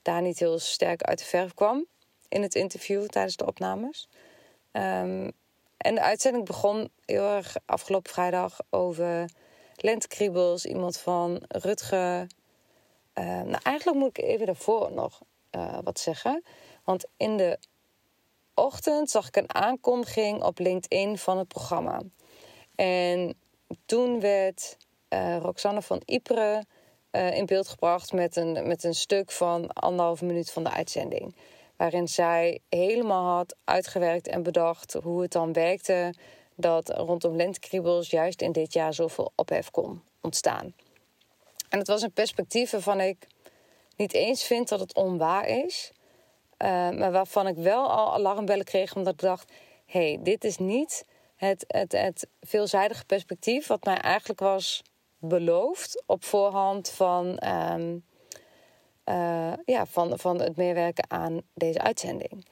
daar 0.05 0.21
niet 0.21 0.39
heel 0.39 0.59
sterk 0.59 1.01
uit 1.01 1.19
de 1.19 1.25
verf 1.25 1.53
kwam. 1.53 1.85
In 2.27 2.41
het 2.41 2.55
interview 2.55 3.05
tijdens 3.05 3.35
de 3.35 3.45
opnames. 3.45 4.09
Um, 4.71 5.31
en 5.77 5.95
de 5.95 6.01
uitzending 6.01 6.45
begon 6.45 6.89
heel 7.05 7.29
erg 7.29 7.55
afgelopen 7.65 8.11
vrijdag 8.11 8.59
over 8.69 9.29
lentekriebels. 9.75 10.65
Iemand 10.65 10.97
van 10.97 11.43
Rutger 11.47 12.27
uh, 13.13 13.25
nou, 13.25 13.59
eigenlijk 13.63 13.97
moet 13.97 14.17
ik 14.17 14.23
even 14.23 14.45
daarvoor 14.45 14.91
nog 14.91 15.21
uh, 15.51 15.77
wat 15.83 15.99
zeggen. 15.99 16.43
Want 16.83 17.05
in 17.17 17.37
de 17.37 17.59
ochtend 18.53 19.09
zag 19.09 19.27
ik 19.27 19.35
een 19.35 19.53
aankondiging 19.53 20.43
op 20.43 20.59
LinkedIn 20.59 21.17
van 21.17 21.37
het 21.37 21.47
programma. 21.47 22.01
En 22.75 23.39
toen 23.85 24.19
werd 24.19 24.77
uh, 25.09 25.37
Roxanne 25.37 25.81
van 25.81 26.01
Ypres 26.05 26.63
in 27.15 27.45
beeld 27.45 27.67
gebracht 27.67 28.13
met 28.13 28.35
een, 28.35 28.67
met 28.67 28.83
een 28.83 28.95
stuk 28.95 29.31
van 29.31 29.73
anderhalve 29.73 30.25
minuut 30.25 30.51
van 30.51 30.63
de 30.63 30.69
uitzending. 30.69 31.35
Waarin 31.75 32.07
zij 32.07 32.59
helemaal 32.69 33.35
had 33.35 33.55
uitgewerkt 33.63 34.27
en 34.27 34.43
bedacht 34.43 34.93
hoe 34.93 35.21
het 35.21 35.31
dan 35.31 35.53
werkte 35.53 36.13
dat 36.55 36.89
rondom 36.89 37.35
lentekriebels 37.35 38.09
juist 38.09 38.41
in 38.41 38.51
dit 38.51 38.73
jaar 38.73 38.93
zoveel 38.93 39.31
ophef 39.35 39.71
kon 39.71 40.01
ontstaan. 40.21 40.73
En 41.69 41.79
het 41.79 41.87
was 41.87 42.01
een 42.01 42.11
perspectief 42.11 42.71
waarvan 42.71 42.99
ik 42.99 43.27
niet 43.95 44.13
eens 44.13 44.43
vind 44.43 44.69
dat 44.69 44.79
het 44.79 44.95
onwaar 44.95 45.47
is. 45.47 45.91
Uh, 46.57 46.69
maar 46.89 47.11
waarvan 47.11 47.47
ik 47.47 47.55
wel 47.55 47.89
al 47.89 48.13
alarmbellen 48.13 48.65
kreeg, 48.65 48.95
omdat 48.95 49.13
ik 49.13 49.19
dacht: 49.19 49.51
hé, 49.85 50.07
hey, 50.07 50.19
dit 50.23 50.43
is 50.43 50.57
niet 50.57 51.05
het, 51.35 51.65
het, 51.67 51.91
het 51.91 52.27
veelzijdige 52.41 53.05
perspectief 53.05 53.67
wat 53.67 53.83
mij 53.83 53.97
eigenlijk 53.97 54.39
was 54.39 54.83
beloofd 55.27 56.03
op 56.05 56.23
voorhand 56.23 56.89
van, 56.89 57.47
um, 57.47 58.03
uh, 59.05 59.53
ja, 59.65 59.85
van, 59.85 60.19
van 60.19 60.39
het 60.41 60.55
meewerken 60.55 61.05
aan 61.09 61.41
deze 61.53 61.79
uitzending. 61.79 62.45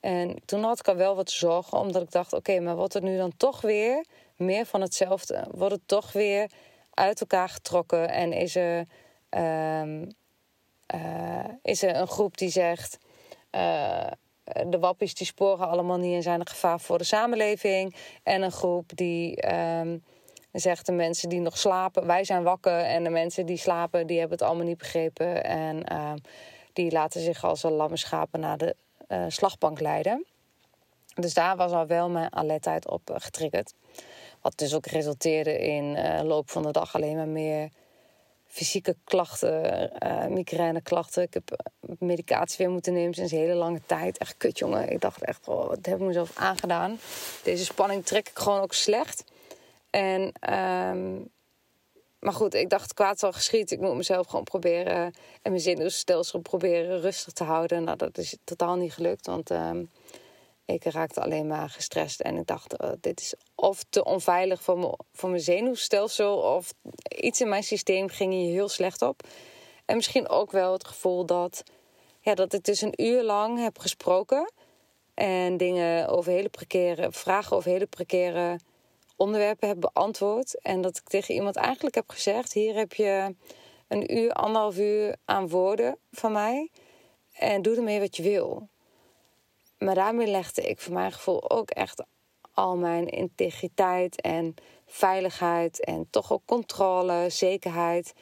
En 0.00 0.36
toen 0.44 0.62
had 0.62 0.78
ik 0.78 0.88
al 0.88 0.96
wel 0.96 1.16
wat 1.16 1.30
zorgen, 1.30 1.78
omdat 1.78 2.02
ik 2.02 2.10
dacht: 2.10 2.32
oké, 2.32 2.60
maar 2.60 2.76
wordt 2.76 2.94
het 2.94 3.02
nu 3.02 3.16
dan 3.16 3.36
toch 3.36 3.60
weer 3.60 4.04
meer 4.36 4.66
van 4.66 4.80
hetzelfde? 4.80 5.46
Wordt 5.50 5.74
het 5.74 5.88
toch 5.88 6.12
weer 6.12 6.50
uit 6.94 7.20
elkaar 7.20 7.48
getrokken 7.48 8.08
en 8.08 8.32
is 8.32 8.56
er, 8.56 8.86
um, 9.30 10.10
uh, 10.94 11.44
is 11.62 11.82
er 11.82 11.96
een 11.96 12.06
groep 12.06 12.36
die 12.36 12.50
zegt. 12.50 12.98
Uh, 13.50 14.06
de 14.66 14.78
wappies 14.78 15.14
die 15.14 15.26
sporen 15.26 15.68
allemaal 15.68 15.98
niet 15.98 16.14
en 16.14 16.22
zijn 16.22 16.40
een 16.40 16.46
gevaar 16.46 16.80
voor 16.80 16.98
de 16.98 17.04
samenleving. 17.04 17.96
En 18.22 18.42
een 18.42 18.52
groep 18.52 18.90
die 18.96 19.54
um, 19.54 20.04
zegt 20.52 20.86
de 20.86 20.92
mensen 20.92 21.28
die 21.28 21.40
nog 21.40 21.58
slapen, 21.58 22.06
wij 22.06 22.24
zijn 22.24 22.42
wakker. 22.42 22.80
En 22.80 23.04
de 23.04 23.10
mensen 23.10 23.46
die 23.46 23.56
slapen, 23.56 24.06
die 24.06 24.18
hebben 24.18 24.38
het 24.38 24.46
allemaal 24.46 24.66
niet 24.66 24.78
begrepen. 24.78 25.44
En 25.44 25.92
uh, 25.92 26.12
die 26.72 26.92
laten 26.92 27.20
zich 27.20 27.44
als 27.44 27.62
een 27.62 27.72
lamme 27.72 27.96
schapen 27.96 28.40
naar 28.40 28.58
de 28.58 28.76
uh, 29.08 29.24
slagbank 29.28 29.80
leiden. 29.80 30.26
Dus 31.14 31.34
daar 31.34 31.56
was 31.56 31.72
al 31.72 31.86
wel 31.86 32.08
mijn 32.08 32.34
alertheid 32.34 32.88
op 32.88 33.10
getriggerd. 33.14 33.74
Wat 34.40 34.58
dus 34.58 34.74
ook 34.74 34.86
resulteerde 34.86 35.58
in 35.58 35.84
uh, 35.84 36.20
loop 36.22 36.50
van 36.50 36.62
de 36.62 36.70
dag 36.70 36.94
alleen 36.94 37.16
maar 37.16 37.28
meer 37.28 37.68
fysieke 38.48 38.96
klachten, 39.04 39.90
uh, 40.06 40.26
migraineklachten. 40.26 41.22
Ik 41.22 41.34
heb 41.34 41.50
eh, 41.50 41.90
medicatie 41.98 42.56
weer 42.58 42.70
moeten 42.70 42.92
nemen 42.92 43.14
sinds 43.14 43.32
een 43.32 43.38
hele 43.38 43.54
lange 43.54 43.80
tijd. 43.86 44.18
Echt 44.18 44.36
kut, 44.36 44.58
jongen. 44.58 44.90
Ik 44.90 45.00
dacht 45.00 45.24
echt, 45.24 45.48
oh, 45.48 45.68
wat 45.68 45.86
heb 45.86 46.00
ik 46.00 46.06
mezelf 46.06 46.30
aangedaan. 46.34 46.98
Deze 47.42 47.64
spanning 47.64 48.04
trek 48.04 48.28
ik 48.28 48.38
gewoon 48.38 48.60
ook 48.60 48.74
slecht. 48.74 49.24
En 49.90 50.32
um, 50.52 51.30
maar 52.18 52.32
goed, 52.32 52.54
ik 52.54 52.70
dacht 52.70 52.94
kwaad 52.94 53.18
zal 53.18 53.32
geschiet. 53.32 53.70
Ik 53.70 53.80
moet 53.80 53.96
mezelf 53.96 54.26
gewoon 54.26 54.44
proberen 54.44 55.12
en 55.42 55.50
mijn 55.50 55.60
zenuwstelsel 55.60 56.40
proberen 56.40 57.00
rustig 57.00 57.32
te 57.32 57.44
houden. 57.44 57.84
Nou, 57.84 57.96
dat 57.96 58.18
is 58.18 58.36
totaal 58.44 58.76
niet 58.76 58.92
gelukt, 58.92 59.26
want 59.26 59.50
ehm, 59.50 59.84
ik 60.64 60.84
raakte 60.84 61.20
alleen 61.20 61.46
maar 61.46 61.70
gestrest. 61.70 62.20
En 62.20 62.36
ik 62.36 62.46
dacht, 62.46 62.82
uh, 62.82 62.90
dit 63.00 63.20
is 63.20 63.34
of 63.54 63.84
te 63.90 64.04
onveilig 64.04 64.62
voor, 64.62 64.96
voor 65.12 65.28
mijn 65.28 65.42
zenuwstelsel... 65.42 66.36
of 66.36 66.74
iets 67.08 67.40
in 67.40 67.48
mijn 67.48 67.62
systeem 67.62 68.08
ging 68.08 68.32
hier 68.32 68.52
heel 68.52 68.68
slecht 68.68 69.02
op. 69.02 69.22
En 69.84 69.96
misschien 69.96 70.28
ook 70.28 70.50
wel 70.50 70.72
het 70.72 70.86
gevoel 70.86 71.26
dat, 71.26 71.62
ja, 72.20 72.34
dat 72.34 72.52
ik 72.52 72.64
dus 72.64 72.80
een 72.80 73.02
uur 73.02 73.22
lang 73.22 73.58
heb 73.58 73.78
gesproken... 73.78 74.52
en 75.14 75.56
dingen 75.56 76.08
over 76.08 76.32
hele 76.32 76.48
precaire, 76.48 77.12
vragen 77.12 77.56
over 77.56 77.70
hele 77.70 77.86
precaire 77.86 78.58
onderwerpen 79.18 79.68
heb 79.68 79.80
beantwoord. 79.80 80.60
En 80.60 80.80
dat 80.80 80.96
ik 80.96 81.08
tegen 81.08 81.34
iemand 81.34 81.56
eigenlijk 81.56 81.94
heb 81.94 82.10
gezegd: 82.10 82.52
hier 82.52 82.74
heb 82.74 82.92
je 82.92 83.34
een 83.88 84.16
uur, 84.16 84.32
anderhalf 84.32 84.78
uur 84.78 85.16
aan 85.24 85.48
woorden 85.48 85.98
van 86.10 86.32
mij. 86.32 86.70
En 87.32 87.62
doe 87.62 87.76
ermee 87.76 88.00
wat 88.00 88.16
je 88.16 88.22
wil. 88.22 88.68
Maar 89.78 89.94
daarmee 89.94 90.26
legde 90.26 90.62
ik 90.62 90.80
voor 90.80 90.92
mijn 90.94 91.12
gevoel 91.12 91.50
ook 91.50 91.70
echt 91.70 92.04
al 92.52 92.76
mijn 92.76 93.08
integriteit 93.08 94.20
en 94.20 94.54
veiligheid 94.86 95.84
en 95.84 96.06
toch 96.10 96.32
ook 96.32 96.42
controle, 96.44 97.26
zekerheid 97.28 98.12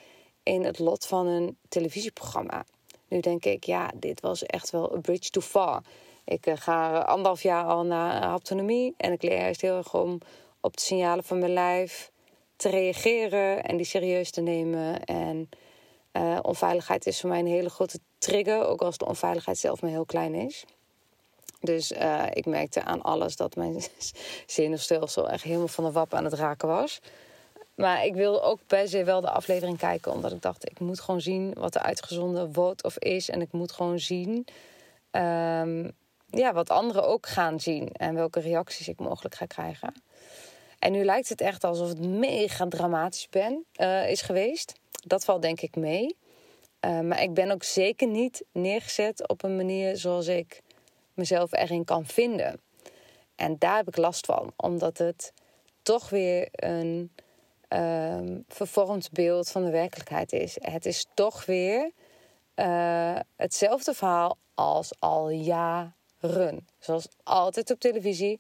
in 0.43 0.65
het 0.65 0.79
lot 0.79 1.07
van 1.07 1.27
een 1.27 1.59
televisieprogramma. 1.69 2.65
Nu 3.09 3.21
denk 3.21 3.45
ik, 3.45 3.65
ja, 3.65 3.91
dit 3.95 4.21
was 4.21 4.43
echt 4.43 4.71
wel 4.71 4.95
een 4.95 5.01
bridge 5.01 5.31
too 5.31 5.43
far. 5.43 5.83
Ik 6.25 6.47
eh, 6.47 6.57
ga 6.57 6.99
anderhalf 6.99 7.43
jaar 7.43 7.65
al 7.65 7.85
naar 7.85 8.23
autonomie 8.23 8.95
en 8.97 9.13
ik 9.13 9.23
leer 9.23 9.39
juist 9.39 9.61
heel 9.61 9.77
erg 9.77 9.95
om 9.95 10.19
op 10.67 10.77
de 10.77 10.83
signalen 10.83 11.25
van 11.25 11.39
mijn 11.39 11.53
lijf 11.53 12.11
te 12.57 12.69
reageren 12.69 13.65
en 13.65 13.77
die 13.77 13.87
serieus 13.87 14.31
te 14.31 14.41
nemen. 14.41 15.05
En 15.05 15.49
uh, 16.13 16.39
onveiligheid 16.43 17.07
is 17.07 17.21
voor 17.21 17.31
mij 17.31 17.39
een 17.39 17.47
hele 17.47 17.71
grote 17.71 17.99
trigger, 18.19 18.67
ook 18.67 18.83
als 18.83 18.99
de 18.99 19.07
onveiligheid 19.07 19.59
zelf 19.59 19.83
maar 19.83 19.91
heel 19.91 20.05
klein 20.05 20.35
is. 20.35 20.65
Dus 21.61 21.93
uh, 21.93 22.25
ik 22.33 22.47
merkte 22.47 22.83
aan 22.83 23.03
alles 23.03 23.37
dat 23.37 23.57
mijn 23.57 23.83
zenuwstelsel 24.47 25.31
echt 25.31 25.43
helemaal 25.43 25.69
van 25.69 25.85
de 25.85 25.93
wap 25.93 26.15
aan 26.15 26.25
het 26.25 26.33
raken 26.35 26.69
was. 26.69 27.01
Maar 27.75 28.05
ik 28.05 28.15
wilde 28.15 28.41
ook 28.41 28.61
per 28.67 28.89
se 28.89 29.05
wel 29.05 29.21
de 29.21 29.31
aflevering 29.31 29.79
kijken, 29.79 30.13
omdat 30.13 30.33
ik 30.33 30.43
dacht: 30.43 30.71
ik 30.71 30.81
moet 30.81 31.01
gewoon 31.01 31.21
zien 31.21 31.55
wat 31.55 31.75
er 31.75 31.81
uitgezonden 31.81 32.53
wordt 32.53 32.85
of 32.85 32.99
is. 32.99 33.29
En 33.29 33.41
ik 33.41 33.53
moet 33.53 33.73
gewoon 33.73 33.99
zien 33.99 34.47
um, 35.11 35.93
ja, 36.31 36.53
wat 36.53 36.71
anderen 36.71 37.07
ook 37.07 37.27
gaan 37.27 37.61
zien 37.61 37.93
en 37.93 38.15
welke 38.15 38.41
reacties 38.41 38.89
ik 38.89 38.99
mogelijk 38.99 39.35
ga 39.35 39.47
krijgen. 39.47 39.95
En 40.87 40.93
nu 40.93 41.05
lijkt 41.05 41.29
het 41.29 41.41
echt 41.41 41.65
alsof 41.65 41.89
het 41.89 42.07
mega 42.07 42.67
dramatisch 42.69 43.29
ben, 43.29 43.65
uh, 43.81 44.11
is 44.11 44.23
geweest. 44.23 44.73
Dat 44.91 45.25
valt 45.25 45.43
denk 45.43 45.61
ik 45.61 45.77
mee. 45.77 46.17
Uh, 46.81 47.01
maar 47.01 47.23
ik 47.23 47.35
ben 47.35 47.51
ook 47.51 47.63
zeker 47.63 48.09
niet 48.09 48.45
neergezet 48.53 49.29
op 49.29 49.43
een 49.43 49.57
manier 49.57 49.97
zoals 49.97 50.27
ik 50.27 50.63
mezelf 51.15 51.53
erin 51.53 51.85
kan 51.85 52.07
vinden. 52.07 52.61
En 53.37 53.57
daar 53.59 53.77
heb 53.77 53.89
ik 53.89 53.97
last 53.97 54.27
van, 54.27 54.53
omdat 54.57 54.99
het 54.99 55.33
toch 55.83 56.09
weer 56.09 56.49
een 56.53 57.13
uh, 57.69 58.37
vervormd 58.49 59.11
beeld 59.13 59.51
van 59.51 59.65
de 59.65 59.71
werkelijkheid 59.71 60.33
is. 60.33 60.57
Het 60.61 60.87
is 60.87 61.07
toch 61.15 61.45
weer 61.45 61.91
uh, 62.57 63.19
hetzelfde 63.37 63.95
verhaal 63.95 64.37
als 64.55 64.93
al 64.99 65.31
jaren. 65.31 66.67
Zoals 66.79 67.09
altijd 67.23 67.71
op 67.71 67.81
televisie. 67.81 68.39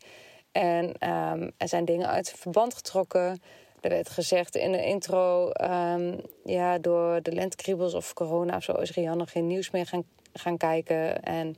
En 0.56 0.84
um, 1.10 1.50
er 1.56 1.68
zijn 1.68 1.84
dingen 1.84 2.08
uit 2.08 2.32
verband 2.36 2.74
getrokken. 2.74 3.42
Er 3.80 3.90
werd 3.90 4.08
gezegd 4.08 4.56
in 4.56 4.72
de 4.72 4.84
intro, 4.84 5.50
um, 5.62 6.20
ja, 6.44 6.78
door 6.78 7.22
de 7.22 7.32
lentekriebels 7.32 7.94
of 7.94 8.12
corona 8.12 8.56
of 8.56 8.62
zo 8.62 8.72
is 8.72 8.90
Rianne 8.90 9.26
geen 9.26 9.46
nieuws 9.46 9.70
meer 9.70 9.86
gaan, 9.86 10.04
gaan 10.32 10.56
kijken. 10.56 11.22
En 11.22 11.56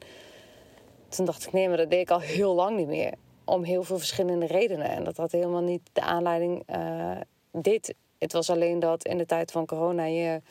toen 1.09 1.25
dacht 1.25 1.47
ik, 1.47 1.53
nee, 1.53 1.69
maar 1.69 1.77
dat 1.77 1.91
deed 1.91 2.01
ik 2.01 2.11
al 2.11 2.21
heel 2.21 2.55
lang 2.55 2.77
niet 2.77 2.87
meer. 2.87 3.13
Om 3.45 3.63
heel 3.63 3.83
veel 3.83 3.99
verschillende 3.99 4.47
redenen. 4.47 4.89
En 4.91 5.05
dat 5.05 5.17
had 5.17 5.33
helemaal 5.33 5.63
niet 5.63 5.91
de 5.93 6.01
aanleiding 6.01 6.63
uh, 6.77 7.17
dit. 7.53 7.95
Het 8.19 8.33
was 8.33 8.51
alleen 8.51 8.79
dat 8.79 9.05
in 9.05 9.19
de 9.19 9.27
tijd 9.27 9.51
van 9.51 9.67
corona 9.67 10.05
je 10.05 10.43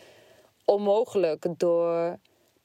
onmogelijk 0.66 1.46
door, 1.58 2.18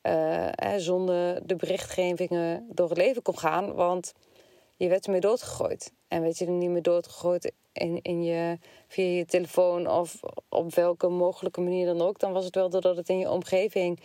uh, 0.03 0.49
zonder 0.77 1.47
de 1.47 1.57
berichtgevingen 1.57 2.67
door 2.71 2.89
het 2.89 2.99
leven 2.99 3.23
kon 3.23 3.39
gaan. 3.39 3.75
Want 3.75 4.13
je 4.83 4.89
werd 4.89 5.05
ermee 5.05 5.21
doodgegooid. 5.21 5.93
En 6.09 6.23
werd 6.23 6.39
je 6.39 6.45
er 6.45 6.51
niet 6.51 6.71
meer 6.71 6.83
doodgegooid 6.83 7.53
in, 7.73 7.99
in 8.03 8.25
je, 8.25 8.59
via 8.89 9.05
je 9.05 9.25
telefoon 9.25 9.87
of 9.91 10.21
op 10.49 10.75
welke 10.75 11.09
mogelijke 11.09 11.61
manier 11.61 11.87
dan 11.87 12.01
ook, 12.01 12.19
dan 12.19 12.33
was 12.33 12.45
het 12.45 12.55
wel 12.55 12.71
doordat 12.71 12.97
het 12.97 13.09
in 13.09 13.19
je 13.19 13.31
omgeving 13.31 14.01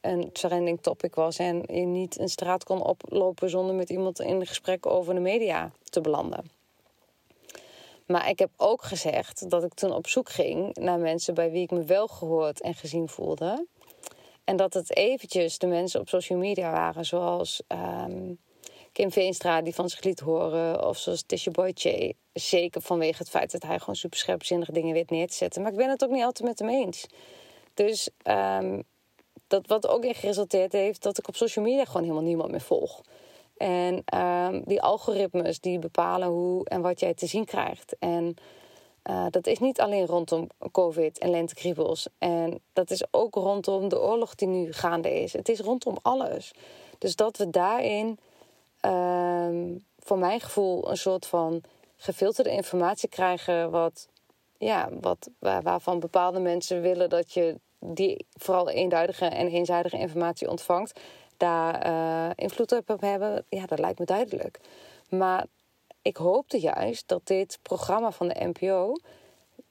een 0.00 0.32
trending 0.32 0.80
topic 0.80 1.14
was 1.14 1.36
en 1.36 1.62
je 1.66 1.80
niet 1.80 2.18
een 2.18 2.28
straat 2.28 2.64
kon 2.64 2.82
oplopen 2.82 3.50
zonder 3.50 3.74
met 3.74 3.90
iemand 3.90 4.20
in 4.20 4.46
gesprek 4.46 4.86
over 4.86 5.14
de 5.14 5.20
media 5.20 5.72
te 5.84 6.00
belanden. 6.00 6.50
Maar 8.06 8.28
ik 8.28 8.38
heb 8.38 8.50
ook 8.56 8.82
gezegd 8.82 9.50
dat 9.50 9.64
ik 9.64 9.74
toen 9.74 9.92
op 9.92 10.06
zoek 10.06 10.28
ging 10.28 10.76
naar 10.76 10.98
mensen 10.98 11.34
bij 11.34 11.50
wie 11.50 11.62
ik 11.62 11.70
me 11.70 11.84
wel 11.84 12.06
gehoord 12.06 12.60
en 12.60 12.74
gezien 12.74 13.08
voelde. 13.08 13.66
En 14.44 14.56
dat 14.56 14.74
het 14.74 14.96
eventjes 14.96 15.58
de 15.58 15.66
mensen 15.66 16.00
op 16.00 16.08
social 16.08 16.38
media 16.38 16.70
waren, 16.70 17.04
zoals 17.04 17.62
um, 17.68 18.38
Kim 19.00 19.12
Veenstra 19.12 19.62
die 19.62 19.74
van 19.74 19.88
zich 19.88 20.02
liet 20.02 20.20
horen. 20.20 20.86
Of 20.86 20.98
zoals 20.98 21.22
Tisha 21.22 21.50
Boy 21.50 21.72
Che. 21.74 22.14
Zeker 22.32 22.80
vanwege 22.80 23.18
het 23.18 23.28
feit 23.28 23.52
dat 23.52 23.62
hij 23.62 23.78
gewoon 23.78 23.94
super 23.94 24.18
scherpzinnige 24.18 24.72
dingen 24.72 24.92
weet 24.94 25.10
neer 25.10 25.26
te 25.26 25.34
zetten. 25.34 25.62
Maar 25.62 25.70
ik 25.70 25.76
ben 25.76 25.88
het 25.88 26.04
ook 26.04 26.10
niet 26.10 26.22
altijd 26.22 26.48
met 26.48 26.58
hem 26.58 26.68
eens. 26.68 27.06
Dus 27.74 28.08
um, 28.24 28.82
dat 29.46 29.66
wat 29.66 29.88
ook 29.88 30.04
in 30.04 30.14
geresulteerd 30.14 30.72
heeft 30.72 31.02
dat 31.02 31.18
ik 31.18 31.28
op 31.28 31.36
social 31.36 31.64
media 31.64 31.84
gewoon 31.84 32.02
helemaal 32.02 32.22
niemand 32.22 32.50
meer 32.50 32.60
volg. 32.60 33.00
En 33.56 34.02
um, 34.14 34.62
die 34.64 34.82
algoritmes 34.82 35.60
die 35.60 35.78
bepalen 35.78 36.28
hoe 36.28 36.64
en 36.64 36.80
wat 36.80 37.00
jij 37.00 37.14
te 37.14 37.26
zien 37.26 37.44
krijgt. 37.44 37.96
En 37.98 38.34
uh, 39.10 39.26
dat 39.30 39.46
is 39.46 39.58
niet 39.58 39.80
alleen 39.80 40.06
rondom 40.06 40.48
COVID 40.72 41.18
en 41.18 41.30
lentekriebels. 41.30 42.08
En 42.18 42.60
dat 42.72 42.90
is 42.90 43.04
ook 43.10 43.34
rondom 43.34 43.88
de 43.88 44.00
oorlog 44.00 44.34
die 44.34 44.48
nu 44.48 44.72
gaande 44.72 45.22
is. 45.22 45.32
Het 45.32 45.48
is 45.48 45.60
rondom 45.60 45.96
alles. 46.02 46.52
Dus 46.98 47.16
dat 47.16 47.36
we 47.36 47.50
daarin 47.50 48.18
um, 48.80 49.84
voor 49.98 50.18
mijn 50.18 50.40
gevoel 50.40 50.90
een 50.90 50.96
soort 50.96 51.26
van 51.26 51.62
gefilterde 51.96 52.50
informatie 52.50 53.08
krijgen. 53.08 53.70
Wat, 53.70 54.08
ja, 54.58 54.88
wat, 55.00 55.28
waar, 55.38 55.62
waarvan 55.62 56.00
bepaalde 56.00 56.40
mensen 56.40 56.80
willen 56.80 57.08
dat 57.08 57.32
je 57.32 57.60
die 57.78 58.26
vooral 58.32 58.70
eenduidige 58.70 59.24
en 59.26 59.48
eenzijdige 59.48 59.98
informatie 59.98 60.48
ontvangt. 60.48 61.00
Daar 61.36 61.86
uh, 61.86 62.30
invloed 62.34 62.72
op 62.72 63.00
hebben, 63.00 63.44
ja, 63.48 63.66
dat 63.66 63.78
lijkt 63.78 63.98
me 63.98 64.04
duidelijk. 64.04 64.60
Maar 65.08 65.46
ik 66.02 66.16
hoopte 66.16 66.60
juist 66.60 67.08
dat 67.08 67.26
dit 67.26 67.58
programma 67.62 68.10
van 68.10 68.28
de 68.28 68.52
NPO 68.52 68.96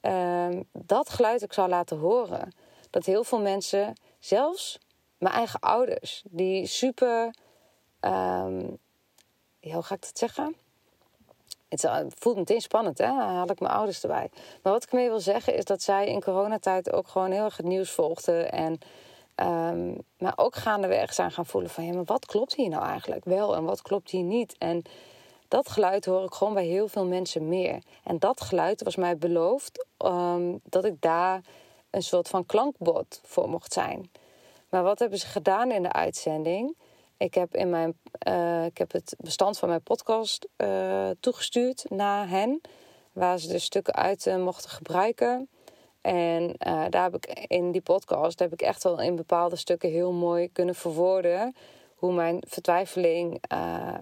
uh, 0.02 0.60
dat 0.72 1.10
geluid 1.10 1.44
ook 1.44 1.54
zou 1.54 1.70
laten 1.70 1.98
horen. 1.98 2.54
Dat 2.90 3.06
heel 3.06 3.24
veel 3.24 3.40
mensen, 3.40 3.94
zelfs 4.20 4.80
mijn 5.18 5.34
eigen 5.34 5.60
ouders, 5.60 6.24
die 6.26 6.66
super 6.66 7.36
ja, 8.00 8.80
hoe 9.62 9.84
ga 9.84 9.96
ik 9.96 10.02
dat 10.02 10.18
zeggen? 10.18 10.56
Het 11.70 12.14
voelt 12.18 12.36
meteen 12.36 12.62
spannend, 12.62 12.98
hè? 12.98 13.06
Haal 13.06 13.50
ik 13.50 13.60
mijn 13.60 13.74
ouders 13.74 14.02
erbij. 14.02 14.30
Maar 14.64 14.74
wat 14.74 14.84
ik 14.84 14.92
mee 14.92 15.10
wil 15.10 15.20
zeggen 15.20 15.56
is 15.56 15.66
dat 15.66 15.82
zij 15.82 16.08
in 16.08 16.22
coronatijd 16.22 16.92
ook 16.92 17.08
gewoon 17.08 17.32
heel 17.32 17.44
erg 17.44 17.58
het 17.58 17.66
nieuws 17.66 17.92
volgden. 17.92 18.52
En, 18.52 18.80
um, 19.46 19.98
maar 20.18 20.34
ook 20.36 20.56
gaandeweg 20.56 21.14
zijn 21.14 21.32
gaan 21.32 21.46
voelen 21.46 21.70
van... 21.70 21.86
ja, 21.86 21.94
maar 21.94 22.04
wat 22.04 22.26
klopt 22.26 22.56
hier 22.56 22.70
nou 22.70 22.86
eigenlijk 22.86 23.26
wel 23.26 23.56
en 23.56 23.64
wat 23.64 23.82
klopt 23.82 24.10
hier 24.10 24.24
niet? 24.24 24.56
En 24.58 24.84
dat 25.48 25.70
geluid 25.70 26.06
hoor 26.06 26.24
ik 26.24 26.34
gewoon 26.34 26.54
bij 26.54 26.66
heel 26.66 26.88
veel 26.88 27.06
mensen 27.06 27.48
meer. 27.48 27.84
En 28.04 28.20
dat 28.20 28.42
geluid 28.42 28.84
was 28.84 28.96
mij 28.96 29.18
beloofd 29.18 29.86
um, 30.06 30.60
dat 30.64 30.86
ik 30.86 31.02
daar 31.02 31.42
een 31.90 32.04
soort 32.04 32.28
van 32.28 32.46
klankbord 32.46 33.22
voor 33.24 33.50
mocht 33.50 33.74
zijn. 33.74 34.12
Maar 34.70 34.84
wat 34.84 35.00
hebben 35.00 35.20
ze 35.20 35.28
gedaan 35.28 35.72
in 35.72 35.84
de 35.84 35.92
uitzending... 35.92 36.76
Ik 37.20 37.34
heb, 37.34 37.56
in 37.56 37.70
mijn, 37.70 38.00
uh, 38.28 38.66
ik 38.66 38.78
heb 38.78 38.92
het 38.92 39.16
bestand 39.18 39.58
van 39.58 39.70
mijn 39.70 39.82
podcast 39.82 40.48
uh, 40.58 41.10
toegestuurd 41.20 41.86
naar 41.90 42.30
hen. 42.30 42.62
Waar 43.12 43.40
ze 43.40 43.48
de 43.48 43.60
stukken 43.60 43.94
uit 43.94 44.26
uh, 44.26 44.38
mochten 44.44 44.70
gebruiken. 44.70 45.50
En 46.02 46.56
daar 46.90 47.04
heb 47.04 47.16
ik 47.16 47.48
in 47.48 47.72
die 47.72 47.82
podcast 47.82 48.40
heb 48.40 48.54
ik 48.54 48.62
echt 48.62 48.84
wel 48.84 49.02
in 49.02 49.16
bepaalde 49.16 49.56
stukken 49.56 49.90
heel 49.90 50.12
mooi 50.12 50.52
kunnen 50.52 50.76
verwoorden. 50.76 51.56
Hoe 51.96 52.14
mijn 52.14 52.44
vertwijfeling 52.48 53.42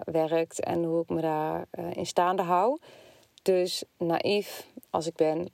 werkt 0.04 0.60
en 0.60 0.84
hoe 0.84 1.02
ik 1.02 1.08
me 1.08 1.20
daar 1.20 1.66
in 1.92 2.06
staande 2.06 2.42
hou. 2.42 2.78
Dus 3.42 3.84
naïef 3.96 4.66
als 4.90 5.06
ik 5.06 5.14
ben, 5.14 5.48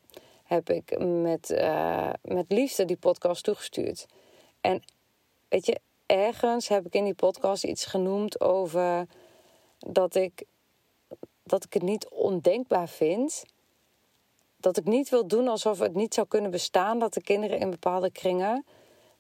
heb 0.44 0.70
ik 0.70 0.98
met, 0.98 1.64
met 2.22 2.44
liefde 2.48 2.84
die 2.84 2.96
podcast 2.96 3.44
toegestuurd. 3.44 4.06
En 4.60 4.82
weet 5.48 5.66
je, 5.66 5.80
ergens 6.06 6.68
heb 6.68 6.86
ik 6.86 6.94
in 6.94 7.04
die 7.04 7.14
podcast 7.14 7.64
iets 7.64 7.84
genoemd 7.84 8.40
over 8.40 9.06
dat 9.78 10.14
ik, 10.14 10.44
dat 11.42 11.64
ik 11.64 11.72
het 11.72 11.82
niet 11.82 12.08
ondenkbaar 12.08 12.88
vind 12.88 13.44
dat 14.64 14.76
ik 14.76 14.84
niet 14.84 15.08
wil 15.08 15.26
doen 15.26 15.48
alsof 15.48 15.78
het 15.78 15.94
niet 15.94 16.14
zou 16.14 16.26
kunnen 16.26 16.50
bestaan 16.50 16.98
dat 16.98 17.14
de 17.14 17.22
kinderen 17.22 17.58
in 17.58 17.70
bepaalde 17.70 18.10
kringen 18.10 18.64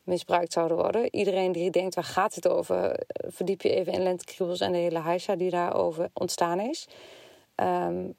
misbruikt 0.02 0.52
zouden 0.52 0.76
worden. 0.76 1.14
Iedereen 1.14 1.52
die 1.52 1.70
denkt, 1.70 1.94
waar 1.94 2.04
gaat 2.04 2.34
het 2.34 2.48
over? 2.48 3.00
Verdiep 3.08 3.62
je 3.62 3.74
even 3.74 3.92
in 3.92 4.02
lentekriebels 4.02 4.60
en 4.60 4.72
de 4.72 4.78
hele 4.78 5.00
heisa 5.00 5.36
die 5.36 5.50
daarover 5.50 6.10
ontstaan 6.12 6.60
is. 6.60 6.88
Um, 7.56 8.16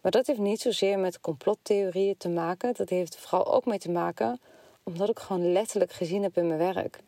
maar 0.00 0.10
dat 0.10 0.26
heeft 0.26 0.38
niet 0.38 0.60
zozeer 0.60 0.98
met 0.98 1.20
complottheorieën 1.20 2.16
te 2.16 2.28
maken. 2.28 2.74
Dat 2.74 2.88
heeft 2.88 3.16
vooral 3.16 3.54
ook 3.54 3.64
mee 3.64 3.78
te 3.78 3.90
maken 3.90 4.40
omdat 4.82 5.08
ik 5.08 5.18
gewoon 5.18 5.52
letterlijk 5.52 5.92
gezien 5.92 6.22
heb 6.22 6.36
in 6.36 6.46
mijn 6.46 6.74
werk. 6.74 6.98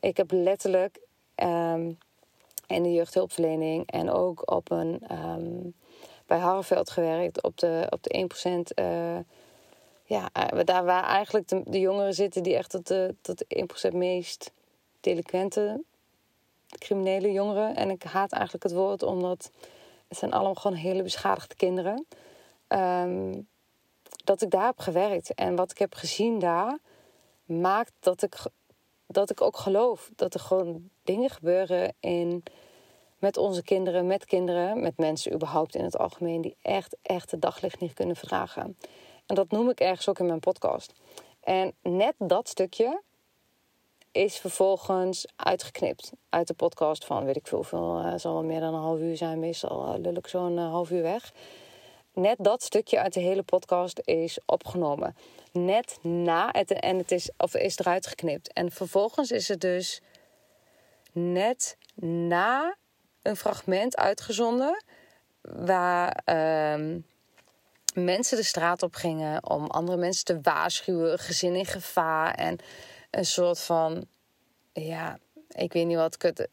Ik 0.00 0.16
heb 0.16 0.30
letterlijk 0.30 1.00
um, 1.36 1.98
in 2.66 2.82
de 2.82 2.92
jeugdhulpverlening 2.92 3.90
en 3.90 4.10
ook 4.10 4.50
op 4.50 4.70
een, 4.70 5.02
um, 5.12 5.74
bij 6.26 6.38
Harveld 6.38 6.90
gewerkt 6.90 7.42
op 7.42 7.58
de, 7.58 7.86
op 7.90 8.02
de 8.02 8.28
1%. 8.72 8.78
Uh, 8.78 9.16
eh, 9.16 9.24
ja, 10.04 10.28
eh, 10.32 10.64
daar 10.64 10.84
waar 10.84 11.04
eigenlijk 11.04 11.48
de, 11.48 11.80
jongeren 11.80 12.14
zitten 12.14 12.42
die 12.42 12.56
echt 12.56 12.70
tot 12.70 12.86
de, 12.86 13.14
tot 13.20 13.38
de 13.38 13.66
1% 13.90 13.94
meest 13.94 14.52
delinquente 15.00 15.82
criminele 16.78 17.32
jongeren. 17.32 17.76
En 17.76 17.90
ik 17.90 18.02
haat 18.02 18.32
eigenlijk 18.32 18.62
het 18.62 18.72
woord 18.72 19.02
omdat 19.02 19.50
het 20.08 20.18
zijn 20.18 20.32
allemaal 20.32 20.54
gewoon 20.54 20.76
hele 20.76 21.02
beschadigde 21.02 21.54
kinderen. 21.54 22.06
Um, 22.68 23.48
dat 24.24 24.42
ik 24.42 24.50
daar 24.50 24.66
heb 24.66 24.78
gewerkt 24.78 25.34
en 25.34 25.56
wat 25.56 25.70
ik 25.70 25.78
heb 25.78 25.94
gezien 25.94 26.38
daar, 26.38 26.78
maakt 27.44 27.92
dat 28.00 28.22
ik, 28.22 28.36
dat 29.12 29.30
ik 29.30 29.40
ook 29.40 29.56
geloof 29.56 30.10
dat 30.16 30.34
er 30.34 30.40
gewoon 30.40 30.90
dingen 31.02 31.30
gebeuren 31.30 31.94
in, 32.00 32.42
met 33.18 33.36
onze 33.36 33.62
kinderen, 33.62 34.06
met 34.06 34.24
kinderen, 34.24 34.80
met 34.80 34.96
mensen 34.96 35.32
überhaupt 35.32 35.74
in 35.74 35.84
het 35.84 35.98
algemeen, 35.98 36.40
die 36.40 36.56
echt, 36.62 36.96
echt 37.02 37.30
het 37.30 37.42
daglicht 37.42 37.80
niet 37.80 37.94
kunnen 37.94 38.16
verdragen. 38.16 38.76
En 39.26 39.34
dat 39.34 39.50
noem 39.50 39.70
ik 39.70 39.80
ergens 39.80 40.08
ook 40.08 40.18
in 40.18 40.26
mijn 40.26 40.40
podcast. 40.40 40.92
En 41.40 41.72
net 41.82 42.14
dat 42.18 42.48
stukje 42.48 43.02
is 44.12 44.38
vervolgens 44.38 45.26
uitgeknipt 45.36 46.12
uit 46.28 46.46
de 46.46 46.54
podcast 46.54 47.04
van 47.04 47.24
weet 47.24 47.36
ik 47.36 47.46
veel, 47.46 47.62
veel 47.62 48.02
uh, 48.04 48.12
zal 48.16 48.32
wel 48.32 48.44
meer 48.44 48.60
dan 48.60 48.74
een 48.74 48.80
half 48.80 48.98
uur 48.98 49.16
zijn, 49.16 49.38
meestal 49.38 49.94
uh, 49.94 50.00
lul 50.00 50.14
ik 50.14 50.26
zo'n 50.26 50.56
uh, 50.56 50.70
half 50.70 50.90
uur 50.90 51.02
weg. 51.02 51.32
Net 52.14 52.36
dat 52.38 52.62
stukje 52.62 53.00
uit 53.00 53.12
de 53.12 53.20
hele 53.20 53.42
podcast 53.42 54.00
is 54.04 54.38
opgenomen. 54.46 55.16
Net 55.52 55.98
na 56.02 56.48
het 56.52 56.72
en 56.72 56.98
het 56.98 57.10
is, 57.10 57.30
of 57.36 57.54
is 57.54 57.78
eruit 57.78 58.06
geknipt. 58.06 58.52
En 58.52 58.70
vervolgens 58.70 59.30
is 59.30 59.48
het 59.48 59.60
dus 59.60 60.00
net 61.12 61.76
na 61.94 62.76
een 63.22 63.36
fragment 63.36 63.96
uitgezonden 63.96 64.84
waar 65.42 66.22
uh, 66.26 66.96
mensen 67.94 68.36
de 68.36 68.42
straat 68.42 68.82
op 68.82 68.94
gingen 68.94 69.48
om 69.50 69.66
andere 69.66 69.98
mensen 69.98 70.24
te 70.24 70.40
waarschuwen, 70.42 71.18
gezin 71.18 71.54
in 71.54 71.66
gevaar 71.66 72.34
en 72.34 72.58
een 73.10 73.26
soort 73.26 73.60
van, 73.60 74.06
ja, 74.72 75.18
ik 75.48 75.72
weet 75.72 75.86
niet 75.86 75.96
wat 75.96 76.16
kut. 76.16 76.48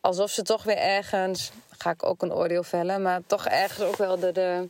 Alsof 0.00 0.30
ze 0.30 0.42
toch 0.42 0.62
weer 0.62 0.76
ergens, 0.76 1.52
ga 1.70 1.90
ik 1.90 2.04
ook 2.04 2.22
een 2.22 2.32
oordeel 2.32 2.62
vellen, 2.62 3.02
maar 3.02 3.20
toch 3.26 3.46
ergens 3.46 3.88
ook 3.88 3.96
wel 3.96 4.18
de, 4.18 4.32
de 4.32 4.68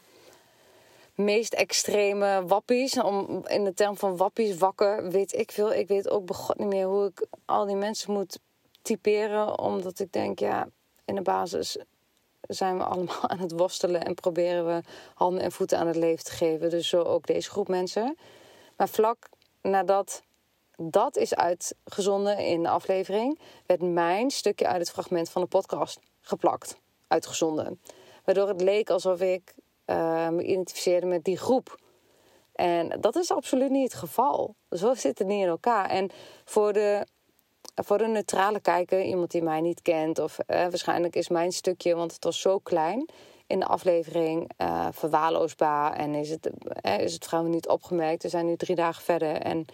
meest 1.14 1.52
extreme 1.52 2.42
wappies. 2.46 3.00
Om 3.00 3.44
in 3.46 3.64
de 3.64 3.74
term 3.74 3.96
van 3.96 4.16
wappies 4.16 4.56
wakker, 4.56 5.10
weet 5.10 5.32
ik 5.32 5.52
veel. 5.52 5.72
Ik 5.72 5.88
weet 5.88 6.08
ook 6.08 6.26
begot 6.26 6.58
niet 6.58 6.68
meer 6.68 6.86
hoe 6.86 7.06
ik 7.06 7.26
al 7.44 7.66
die 7.66 7.76
mensen 7.76 8.12
moet 8.12 8.38
typeren, 8.82 9.58
omdat 9.58 9.98
ik 9.98 10.12
denk, 10.12 10.38
ja, 10.38 10.68
in 11.04 11.14
de 11.14 11.22
basis 11.22 11.76
zijn 12.40 12.76
we 12.76 12.84
allemaal 12.84 13.28
aan 13.30 13.38
het 13.38 13.52
worstelen 13.52 14.04
en 14.04 14.14
proberen 14.14 14.66
we 14.66 14.80
handen 15.14 15.42
en 15.42 15.52
voeten 15.52 15.78
aan 15.78 15.86
het 15.86 15.96
leven 15.96 16.24
te 16.24 16.32
geven. 16.32 16.70
Dus 16.70 16.88
zo 16.88 17.02
ook 17.02 17.26
deze 17.26 17.50
groep 17.50 17.68
mensen. 17.68 18.16
Maar 18.76 18.88
vlak 18.88 19.28
nadat 19.62 20.22
dat 20.76 21.16
is 21.16 21.34
uitgezonden 21.34 22.38
in 22.38 22.62
de 22.62 22.68
aflevering, 22.68 23.40
werd 23.66 23.82
mijn 23.82 24.30
stukje 24.30 24.66
uit 24.66 24.80
het 24.80 24.90
fragment 24.90 25.30
van 25.30 25.42
de 25.42 25.48
podcast 25.48 26.00
geplakt, 26.20 26.76
uitgezonden. 27.08 27.80
Waardoor 28.24 28.48
het 28.48 28.60
leek 28.60 28.90
alsof 28.90 29.20
ik 29.20 29.54
uh, 29.86 30.28
me 30.28 30.42
identificeerde 30.42 31.06
met 31.06 31.24
die 31.24 31.38
groep. 31.38 31.80
En 32.52 33.00
dat 33.00 33.16
is 33.16 33.30
absoluut 33.30 33.70
niet 33.70 33.92
het 33.92 34.00
geval. 34.00 34.54
Zo 34.70 34.94
zit 34.94 35.18
het 35.18 35.28
niet 35.28 35.42
in 35.42 35.48
elkaar. 35.48 35.90
En 35.90 36.10
voor 36.44 36.72
de, 36.72 37.06
voor 37.74 37.98
de 37.98 38.06
neutrale 38.06 38.60
kijker, 38.60 39.02
iemand 39.02 39.30
die 39.30 39.42
mij 39.42 39.60
niet 39.60 39.82
kent, 39.82 40.18
of 40.18 40.38
uh, 40.38 40.56
waarschijnlijk 40.56 41.16
is 41.16 41.28
mijn 41.28 41.52
stukje, 41.52 41.94
want 41.94 42.12
het 42.12 42.24
was 42.24 42.40
zo 42.40 42.58
klein 42.58 43.08
in 43.46 43.58
de 43.58 43.66
aflevering, 43.66 44.50
uh, 44.58 44.88
verwaarloosbaar. 44.90 45.92
En 45.92 46.14
is 46.14 46.30
het, 46.30 46.50
is 47.00 47.12
het 47.12 47.24
vrouwen 47.24 47.50
niet 47.50 47.68
opgemerkt. 47.68 48.22
We 48.22 48.28
zijn 48.28 48.46
nu 48.46 48.56
drie 48.56 48.76
dagen 48.76 49.02
verder. 49.02 49.36
En 49.36 49.66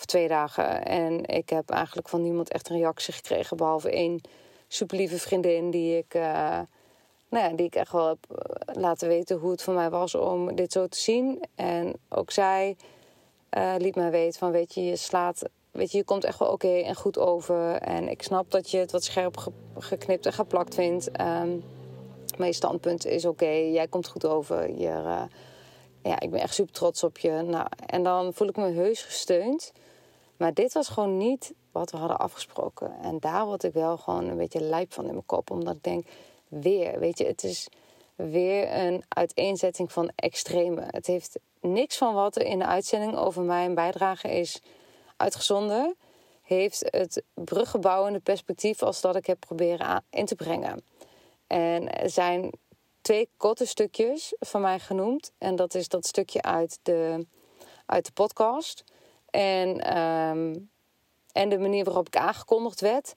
of 0.00 0.06
twee 0.06 0.28
dagen. 0.28 0.84
En 0.84 1.24
ik 1.26 1.48
heb 1.48 1.70
eigenlijk 1.70 2.08
van 2.08 2.22
niemand 2.22 2.50
echt 2.50 2.68
een 2.68 2.76
reactie 2.76 3.14
gekregen. 3.14 3.56
Behalve 3.56 3.90
één 3.90 4.20
superlieve 4.68 5.18
vriendin 5.18 5.70
die 5.70 5.96
ik, 5.96 6.14
uh, 6.14 6.58
nou 7.28 7.44
ja, 7.44 7.48
die 7.48 7.66
ik 7.66 7.74
echt 7.74 7.92
wel 7.92 8.06
heb 8.08 8.18
eh, 8.28 8.74
laten 8.82 9.08
weten 9.08 9.36
hoe 9.36 9.50
het 9.50 9.62
voor 9.62 9.74
mij 9.74 9.90
was 9.90 10.14
om 10.14 10.54
dit 10.54 10.72
zo 10.72 10.86
te 10.86 10.98
zien. 10.98 11.44
En 11.54 11.94
ook 12.08 12.30
zij 12.30 12.76
uh, 13.58 13.74
liet 13.78 13.94
mij 13.94 14.10
weten 14.10 14.38
van 14.38 14.50
weet 14.50 14.74
je, 14.74 14.84
je 14.84 14.96
slaat. 14.96 15.42
Weet 15.70 15.92
je, 15.92 15.98
je 15.98 16.04
komt 16.04 16.24
echt 16.24 16.38
wel 16.38 16.48
oké 16.48 16.78
en 16.78 16.94
goed 16.94 17.18
over. 17.18 17.72
En 17.74 18.08
ik 18.08 18.22
snap 18.22 18.50
dat 18.50 18.70
je 18.70 18.78
het 18.78 18.92
wat 18.92 19.04
scherp 19.04 19.50
geknipt 19.78 20.26
en 20.26 20.32
geplakt 20.32 20.74
vindt. 20.74 21.20
Um, 21.20 21.62
mijn 22.38 22.54
standpunt 22.54 23.06
is 23.06 23.24
oké, 23.24 23.50
jij 23.50 23.88
komt 23.88 24.08
goed 24.08 24.26
over. 24.26 24.70
Je, 24.78 25.26
ja, 26.02 26.20
ik 26.20 26.30
ben 26.30 26.40
echt 26.40 26.54
super 26.54 26.72
trots 26.72 27.04
op 27.04 27.18
je. 27.18 27.30
Nou, 27.30 27.66
en 27.86 28.02
dan 28.02 28.34
voel 28.34 28.48
ik 28.48 28.56
me 28.56 28.70
heus 28.70 29.02
gesteund. 29.02 29.72
Maar 30.40 30.54
dit 30.54 30.72
was 30.72 30.88
gewoon 30.88 31.16
niet 31.16 31.52
wat 31.72 31.90
we 31.90 31.96
hadden 31.96 32.18
afgesproken. 32.18 32.94
En 33.02 33.18
daar 33.18 33.46
word 33.46 33.64
ik 33.64 33.72
wel 33.72 33.96
gewoon 33.96 34.28
een 34.28 34.36
beetje 34.36 34.60
lijp 34.60 34.92
van 34.92 35.04
in 35.04 35.12
mijn 35.12 35.26
kop. 35.26 35.50
Omdat 35.50 35.74
ik 35.74 35.82
denk, 35.82 36.06
weer, 36.48 36.98
weet 36.98 37.18
je, 37.18 37.26
het 37.26 37.44
is 37.44 37.68
weer 38.14 38.76
een 38.76 39.04
uiteenzetting 39.08 39.92
van 39.92 40.10
extreme. 40.14 40.82
Het 40.86 41.06
heeft 41.06 41.38
niks 41.60 41.96
van 41.96 42.14
wat 42.14 42.36
er 42.36 42.46
in 42.46 42.58
de 42.58 42.66
uitzending 42.66 43.16
over 43.16 43.42
mijn 43.42 43.74
bijdrage 43.74 44.28
is 44.28 44.60
uitgezonden. 45.16 45.96
Heeft 46.42 46.80
het 46.90 47.22
bruggenbouwende 47.34 48.20
perspectief 48.20 48.82
als 48.82 49.00
dat 49.00 49.16
ik 49.16 49.26
heb 49.26 49.40
proberen 49.40 50.04
in 50.10 50.26
te 50.26 50.34
brengen. 50.34 50.84
En 51.46 51.92
er 51.92 52.10
zijn 52.10 52.50
twee 53.00 53.28
korte 53.36 53.66
stukjes 53.66 54.34
van 54.38 54.60
mij 54.60 54.78
genoemd. 54.78 55.32
En 55.38 55.56
dat 55.56 55.74
is 55.74 55.88
dat 55.88 56.06
stukje 56.06 56.42
uit 56.42 56.78
de, 56.82 57.26
uit 57.86 58.04
de 58.04 58.12
podcast. 58.12 58.84
En, 59.30 59.98
um, 59.98 60.70
en 61.32 61.48
de 61.48 61.58
manier 61.58 61.84
waarop 61.84 62.06
ik 62.06 62.16
aangekondigd 62.16 62.80
werd. 62.80 63.14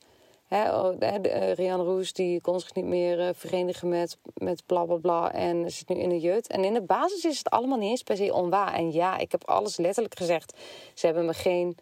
He, 0.54 0.74
oh, 0.74 1.00
de, 1.00 1.20
uh, 1.26 1.54
Rian 1.54 1.82
Roes 1.82 2.14
die 2.14 2.42
kon 2.42 2.60
zich 2.60 2.74
niet 2.74 2.86
meer 2.86 3.20
uh, 3.20 3.30
verenigen 3.34 3.90
met, 3.90 4.18
met 4.34 4.64
bla 4.66 4.86
bla 4.86 4.96
bla 4.96 5.32
en 5.32 5.72
zit 5.72 5.90
nu 5.90 5.96
in 5.96 6.10
de 6.10 6.20
jut. 6.20 6.48
En 6.48 6.64
in 6.64 6.74
de 6.74 6.82
basis 6.82 7.26
is 7.26 7.38
het 7.38 7.50
allemaal 7.50 7.78
niet 7.78 7.90
eens 7.90 8.04
per 8.04 8.18
se 8.18 8.34
onwaar. 8.34 8.74
En 8.74 8.92
ja, 8.92 9.18
ik 9.18 9.32
heb 9.32 9.44
alles 9.46 9.78
letterlijk 9.78 10.18
gezegd. 10.18 10.60
Ze 10.94 11.06
hebben 11.06 11.26
me 11.26 11.34
geen, 11.34 11.78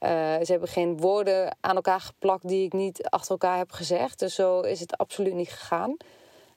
uh, 0.00 0.10
ze 0.42 0.46
hebben 0.46 0.68
geen 0.68 0.96
woorden 0.96 1.56
aan 1.60 1.74
elkaar 1.74 2.00
geplakt 2.00 2.48
die 2.48 2.64
ik 2.64 2.72
niet 2.72 3.08
achter 3.08 3.30
elkaar 3.30 3.56
heb 3.56 3.72
gezegd. 3.72 4.18
Dus 4.18 4.34
zo 4.34 4.60
is 4.60 4.80
het 4.80 4.96
absoluut 4.96 5.34
niet 5.34 5.50
gegaan. 5.50 5.96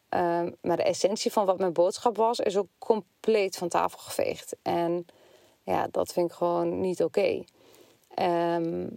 Ehm, 0.09 0.51
maar 0.61 0.77
de 0.77 0.83
essentie 0.83 1.31
van 1.31 1.45
wat 1.45 1.57
mijn 1.59 1.73
boodschap 1.73 2.17
was, 2.17 2.39
is 2.39 2.57
ook 2.57 2.67
compleet 2.77 3.57
van 3.57 3.67
tafel 3.67 3.99
geveegd. 3.99 4.55
En 4.61 5.05
ja, 5.63 5.87
dat 5.91 6.13
vind 6.13 6.29
ik 6.29 6.35
gewoon 6.35 6.79
niet 6.79 7.03
oké. 7.03 7.43
Ehm, 8.15 8.87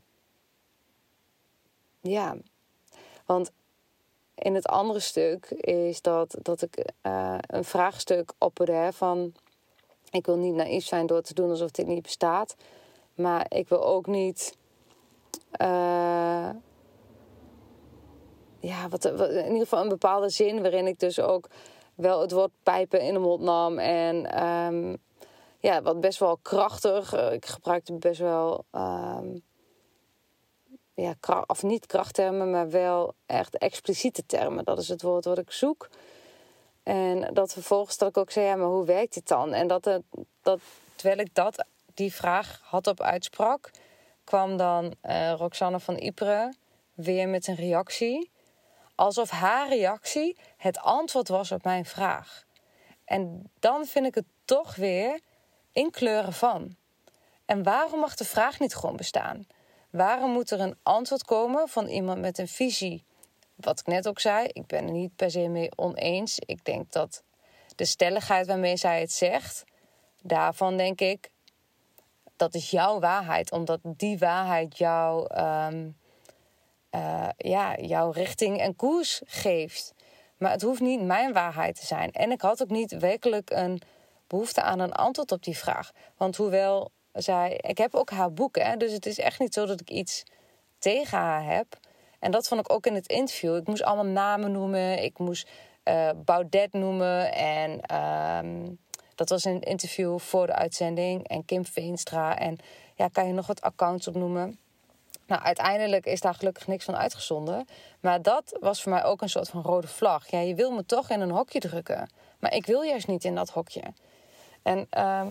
ja, 2.01 2.37
want 3.27 3.51
in 4.35 4.55
het 4.55 4.67
andere 4.67 5.01
stuk 5.01 5.51
is 5.51 6.03
dat, 6.03 6.37
dat 6.43 6.63
ik 6.63 6.93
uh, 7.03 7.39
een 7.41 7.65
vraagstuk 7.65 8.33
opperde 8.39 8.89
van... 8.93 9.33
ik 10.11 10.27
wil 10.27 10.37
niet 10.37 10.55
naïef 10.55 10.85
zijn 10.85 11.07
door 11.07 11.23
te 11.23 11.35
doen 11.35 11.51
alsof 11.51 11.71
dit 11.71 11.87
niet 11.87 12.03
bestaat. 12.03 12.57
Maar 13.15 13.47
ik 13.49 13.69
wil 13.69 13.85
ook 13.85 14.07
niet... 14.07 14.57
Uh, 15.61 16.51
ja, 18.61 18.89
wat, 18.89 19.05
wat, 19.05 19.31
in 19.31 19.45
ieder 19.45 19.59
geval 19.59 19.83
een 19.83 19.89
bepaalde 19.89 20.29
zin 20.29 20.63
waarin 20.63 20.87
ik 20.87 20.99
dus 20.99 21.21
ook 21.21 21.49
wel 21.95 22.21
het 22.21 22.33
woord 22.33 22.51
pijpen 22.63 23.01
in 23.01 23.13
de 23.13 23.19
mond 23.21 23.43
nam. 23.43 23.79
En 23.79 24.45
um, 24.45 24.97
ja, 25.67 25.83
wat 25.83 26.01
best 26.01 26.19
wel 26.19 26.37
krachtig. 26.37 27.13
Eh, 27.13 27.33
ik 27.33 27.47
gebruikte 27.47 27.93
best 27.93 28.21
wel, 28.21 28.65
um, 28.73 29.43
ja, 30.95 31.15
of 31.47 31.63
niet 31.63 31.87
krachttermen, 31.87 32.51
maar 32.51 32.71
wel 32.71 33.15
echt 33.27 33.59
expliciete 33.59 34.27
termen. 34.27 34.65
Dat 34.65 34.79
is 34.79 34.89
het 34.89 35.03
woord 35.03 35.25
wat 35.25 35.39
ik 35.39 35.51
zoek. 35.51 35.89
En 36.83 37.35
dat 37.35 37.53
vervolgens 37.53 37.99
dat 37.99 38.09
ik 38.09 38.17
ook 38.17 38.31
zei, 38.31 38.47
ja, 38.47 38.57
maar 38.57 38.67
hoe 38.67 38.85
werkt 38.85 39.15
dit 39.15 39.29
dan? 39.29 39.53
En 39.53 39.67
dat, 39.67 40.01
dat 40.43 40.61
terwijl 40.95 41.21
ik 41.21 41.35
dat, 41.35 41.65
die 41.95 42.15
vraag 42.15 42.61
had 42.63 42.87
op 42.87 43.01
uitsprak, 43.01 43.71
kwam 44.25 44.57
dan 44.57 44.95
uh, 45.03 45.33
Roxanne 45.33 45.81
van 45.81 45.97
Ypres 45.97 46.57
weer 46.95 47.29
met 47.29 47.47
een 47.47 47.55
reactie. 47.55 48.31
Alsof 48.95 49.31
haar 49.31 49.69
reactie 49.69 50.37
het 50.57 50.79
antwoord 50.79 51.29
was 51.29 51.53
op 51.53 51.65
mijn 51.65 51.85
vraag. 51.85 52.45
En 53.05 53.51
dan 53.59 53.85
vind 53.85 54.07
ik 54.07 54.15
het 54.15 54.27
toch 54.45 54.75
weer 54.75 55.21
inkleuren 55.77 56.33
van? 56.33 56.77
En 57.45 57.63
waarom 57.63 58.01
mag 58.01 58.15
de 58.15 58.25
vraag 58.25 58.59
niet 58.59 58.75
gewoon 58.75 58.97
bestaan? 58.97 59.47
Waarom 59.91 60.31
moet 60.31 60.51
er 60.51 60.61
een 60.61 60.77
antwoord 60.83 61.25
komen 61.25 61.69
van 61.69 61.87
iemand 61.87 62.21
met 62.21 62.39
een 62.39 62.49
visie? 62.49 63.05
Wat 63.55 63.81
ik 63.81 63.87
net 63.87 64.09
ook 64.09 64.21
zei, 64.21 64.47
ik 64.53 64.67
ben 64.67 64.85
er 64.85 64.91
niet 64.91 65.17
per 65.17 65.31
se 65.31 65.49
mee 65.49 65.69
oneens. 65.77 66.39
Ik 66.39 66.65
denk 66.65 66.93
dat 66.93 67.23
de 67.77 67.85
stelligheid 67.85 68.47
waarmee 68.47 68.77
zij 68.77 69.01
het 69.01 69.13
zegt, 69.13 69.65
daarvan 70.23 70.77
denk 70.77 71.01
ik, 71.01 71.31
dat 72.37 72.55
is 72.55 72.71
jouw 72.71 73.01
waarheid, 73.01 73.53
omdat 73.53 73.81
die 73.83 74.19
waarheid 74.19 74.79
jou, 74.79 75.27
ehm, 75.35 75.89
eh, 76.91 77.29
ja, 77.37 77.77
jouw 77.77 78.11
richting 78.11 78.61
en 78.61 78.77
koers 78.77 79.23
geeft. 79.25 79.95
Maar 80.37 80.51
het 80.51 80.63
hoeft 80.63 80.81
niet 80.81 81.03
mijn 81.03 81.33
waarheid 81.33 81.81
te 81.81 81.87
zijn. 81.87 82.13
En 82.13 82.31
ik 82.31 82.41
had 82.41 82.63
ook 82.63 82.71
niet 82.71 82.99
werkelijk 82.99 83.51
een 83.51 83.81
behoefte 84.27 84.63
aan 84.63 84.79
een 84.79 84.93
antwoord 84.93 85.33
op 85.33 85.45
die 85.45 85.59
vraag. 85.59 85.93
Want 86.17 86.37
hoewel 86.37 86.91
zij. 87.13 87.61
Ik 87.61 87.79
heb 87.79 87.95
ook 87.95 88.11
haar 88.11 88.33
boek, 88.33 88.59
hè, 88.59 88.77
dus 88.77 88.93
het 88.93 89.07
is 89.07 89.19
echt 89.19 89.39
niet 89.39 89.55
zo 89.55 89.67
dat 89.67 89.81
ik 89.81 89.91
iets 89.91 90.25
tegen 90.79 91.19
haar 91.19 91.45
heb. 91.45 91.67
En 92.19 92.31
dat 92.31 92.49
vond 92.49 92.61
ik 92.61 92.73
ook 92.73 92.87
in 92.87 92.95
het 92.95 93.09
interview. 93.09 93.57
Ik 93.57 93.67
moest 93.67 93.83
allemaal 93.83 94.13
namen 94.13 94.53
noemen. 94.53 95.03
Ik 95.03 95.19
moest 95.19 95.49
uh, 95.85 96.11
Baudet 96.25 96.73
noemen. 96.73 97.33
En 97.33 97.81
ehm, 97.81 98.71
dat 99.15 99.29
was 99.29 99.45
een 99.45 99.61
interview 99.61 100.19
voor 100.19 100.47
de 100.47 100.55
uitzending. 100.55 101.29
En 101.29 101.45
Kim 101.45 101.67
Veenstra. 101.67 102.39
En 102.39 102.57
ja, 102.95 103.09
kan 103.09 103.27
je 103.27 103.33
nog 103.33 103.47
wat 103.47 103.61
accounts 103.61 104.09
opnoemen? 104.09 104.59
Nou, 105.27 105.43
uiteindelijk 105.43 106.07
is 106.07 106.21
daar 106.21 106.35
gelukkig 106.35 106.67
niks 106.67 106.85
van 106.85 106.97
uitgezonden. 106.97 107.67
Maar 108.01 108.23
dat 108.23 108.57
was 108.61 108.83
voor 108.83 108.93
mij 108.93 109.05
ook 109.05 109.23
een 109.23 109.29
soort 109.29 109.49
van 109.49 109.63
rode 109.63 109.89
vlag. 109.89 110.31
Ja, 110.31 110.41
je 110.41 110.55
wil 110.55 110.71
me 110.71 110.87
toch 110.87 111.11
in 111.11 111.21
een 111.21 111.31
hokje 111.31 111.61
drukken. 111.61 112.11
Maar 112.39 112.55
ik 112.55 112.67
wil 112.67 112.83
juist 112.83 113.07
niet 113.07 113.25
in 113.25 113.35
dat 113.35 113.51
hokje. 113.51 113.83
En 114.67 114.87
uh, 114.97 115.27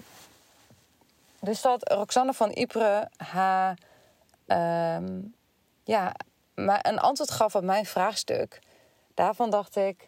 dus 1.39 1.61
dat 1.61 1.91
Roxanne 1.91 2.33
van 2.33 2.51
Ypres 2.53 3.05
haar... 3.17 3.77
Uh, 4.47 4.97
ja, 5.83 6.15
maar 6.53 6.85
een 6.87 6.99
antwoord 6.99 7.31
gaf 7.31 7.55
op 7.55 7.63
mijn 7.63 7.85
vraagstuk. 7.85 8.59
Daarvan 9.13 9.49
dacht 9.49 9.75
ik... 9.75 10.07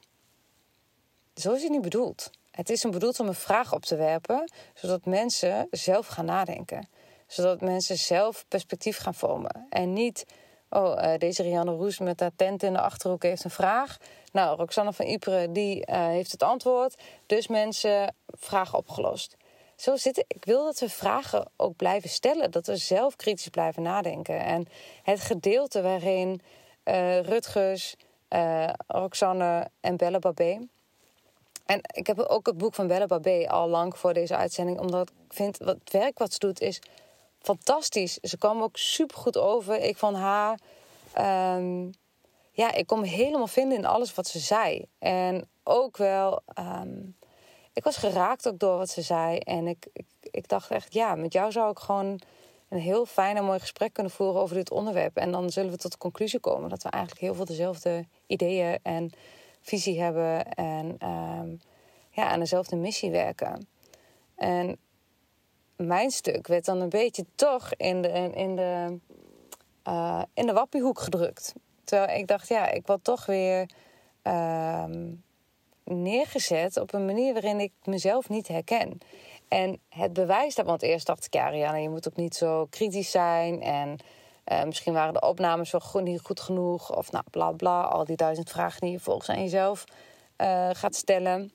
Zo 1.35 1.53
is 1.53 1.61
het 1.61 1.71
niet 1.71 1.81
bedoeld. 1.81 2.29
Het 2.51 2.69
is 2.69 2.83
bedoeld 2.83 3.19
om 3.19 3.27
een 3.27 3.33
vraag 3.33 3.73
op 3.73 3.85
te 3.85 3.95
werpen... 3.95 4.51
zodat 4.73 5.05
mensen 5.05 5.67
zelf 5.71 6.07
gaan 6.07 6.25
nadenken 6.25 6.87
zodat 7.27 7.61
mensen 7.61 7.97
zelf 7.97 8.45
perspectief 8.47 8.97
gaan 8.97 9.13
vormen. 9.13 9.65
En 9.69 9.93
niet, 9.93 10.25
oh, 10.69 11.03
uh, 11.03 11.17
deze 11.17 11.43
Rianne 11.43 11.71
Roes 11.71 11.99
met 11.99 12.19
haar 12.19 12.31
tent 12.35 12.63
in 12.63 12.73
de 12.73 12.81
achterhoek 12.81 13.23
heeft 13.23 13.43
een 13.43 13.49
vraag. 13.49 13.97
Nou, 14.31 14.57
Roxanne 14.57 14.93
van 14.93 15.05
Ypres 15.05 15.47
die 15.49 15.77
uh, 15.77 16.07
heeft 16.07 16.31
het 16.31 16.43
antwoord. 16.43 16.95
Dus 17.25 17.47
mensen 17.47 18.15
vragen 18.25 18.77
opgelost. 18.77 19.37
Zo 19.75 19.95
zitten. 19.95 20.25
Ik 20.27 20.45
wil 20.45 20.63
dat 20.63 20.79
we 20.79 20.89
vragen 20.89 21.49
ook 21.55 21.75
blijven 21.75 22.09
stellen. 22.09 22.51
Dat 22.51 22.67
we 22.67 22.75
zelf 22.75 23.15
kritisch 23.15 23.47
blijven 23.47 23.83
nadenken. 23.83 24.39
En 24.39 24.67
het 25.03 25.19
gedeelte 25.19 25.81
waarin 25.81 26.41
uh, 26.85 27.19
Rutgers, 27.19 27.95
Roxanne 28.87 29.67
en 29.81 29.97
Belle 29.97 30.19
Babé... 30.19 30.59
En 31.67 31.79
ik 31.93 32.07
heb 32.07 32.19
ook 32.19 32.45
het 32.45 32.57
boek 32.57 32.73
van 32.73 32.87
Belle 32.87 33.05
Babé 33.05 33.47
al 33.49 33.67
lang 33.67 33.97
voor 33.97 34.13
deze 34.13 34.35
uitzending. 34.35 34.79
Omdat 34.79 35.09
ik 35.09 35.33
vind, 35.33 35.57
wat 35.57 35.77
het 35.79 35.91
werk 35.91 36.17
wat 36.17 36.33
ze 36.33 36.39
doet 36.39 36.61
is 36.61 36.79
fantastisch. 37.47 38.13
Ze 38.13 38.37
kwam 38.37 38.61
ook 38.61 38.77
super 38.77 39.17
goed 39.17 39.37
over. 39.37 39.79
Ik 39.79 39.97
van 39.97 40.15
haar. 40.15 40.59
Um, 41.57 41.91
ja, 42.51 42.73
ik 42.73 42.87
kon 42.87 43.03
helemaal 43.03 43.47
vinden 43.47 43.77
in 43.77 43.85
alles 43.85 44.13
wat 44.13 44.27
ze 44.27 44.39
zei. 44.39 44.85
En 44.99 45.49
ook 45.63 45.97
wel. 45.97 46.41
Um, 46.59 47.15
ik 47.73 47.83
was 47.83 47.97
geraakt 47.97 48.47
ook 48.47 48.59
door 48.59 48.77
wat 48.77 48.89
ze 48.89 49.01
zei. 49.01 49.37
En 49.37 49.67
ik, 49.67 49.87
ik, 50.21 50.47
dacht 50.47 50.71
echt, 50.71 50.93
ja, 50.93 51.15
met 51.15 51.33
jou 51.33 51.51
zou 51.51 51.71
ik 51.71 51.79
gewoon 51.79 52.19
een 52.69 52.79
heel 52.79 53.05
fijn 53.05 53.37
en 53.37 53.45
mooi 53.45 53.59
gesprek 53.59 53.93
kunnen 53.93 54.11
voeren 54.11 54.41
over 54.41 54.55
dit 54.55 54.71
onderwerp. 54.71 55.17
En 55.17 55.31
dan 55.31 55.49
zullen 55.49 55.71
we 55.71 55.77
tot 55.77 55.91
de 55.91 55.97
conclusie 55.97 56.39
komen 56.39 56.69
dat 56.69 56.83
we 56.83 56.89
eigenlijk 56.89 57.23
heel 57.23 57.33
veel 57.33 57.45
dezelfde 57.45 58.05
ideeën 58.27 58.79
en 58.83 59.11
visie 59.61 60.01
hebben. 60.01 60.53
En 60.53 60.85
um, 61.09 61.59
ja, 62.11 62.27
aan 62.27 62.39
dezelfde 62.39 62.75
missie 62.75 63.11
werken. 63.11 63.67
En 64.35 64.77
mijn 65.77 66.11
stuk 66.11 66.47
werd 66.47 66.65
dan 66.65 66.81
een 66.81 66.89
beetje 66.89 67.25
toch 67.35 67.73
in 67.73 68.01
de, 68.01 68.31
in 68.35 68.55
de, 68.55 68.99
uh, 69.87 70.23
in 70.33 70.45
de 70.45 70.53
wappiehoek 70.53 70.99
gedrukt. 70.99 71.53
Terwijl 71.83 72.19
ik 72.19 72.27
dacht, 72.27 72.47
ja, 72.47 72.69
ik 72.69 72.87
word 72.87 73.03
toch 73.03 73.25
weer 73.25 73.69
uh, 74.23 74.85
neergezet 75.83 76.77
op 76.77 76.93
een 76.93 77.05
manier 77.05 77.33
waarin 77.33 77.59
ik 77.59 77.71
mezelf 77.83 78.29
niet 78.29 78.47
herken. 78.47 78.97
En 79.47 79.79
het 79.89 80.13
bewijs 80.13 80.55
dat, 80.55 80.65
want 80.65 80.81
eerst 80.81 81.05
dacht 81.05 81.25
ik, 81.25 81.33
ja, 81.33 81.47
Rianne, 81.49 81.81
je 81.81 81.89
moet 81.89 82.07
ook 82.07 82.15
niet 82.15 82.35
zo 82.35 82.65
kritisch 82.69 83.11
zijn. 83.11 83.61
En 83.61 83.97
uh, 84.51 84.63
misschien 84.63 84.93
waren 84.93 85.13
de 85.13 85.21
opnames 85.21 85.71
wel 85.71 85.81
goed, 85.81 86.03
niet 86.03 86.21
goed 86.21 86.39
genoeg. 86.39 86.95
Of 86.95 87.11
nou, 87.11 87.23
bla 87.31 87.51
bla, 87.51 87.81
al 87.81 88.05
die 88.05 88.15
duizend 88.15 88.49
vragen 88.49 88.81
die 88.81 88.91
je 88.91 88.99
volgens 88.99 89.29
aan 89.29 89.41
jezelf 89.41 89.83
uh, 90.37 90.69
gaat 90.73 90.95
stellen. 90.95 91.51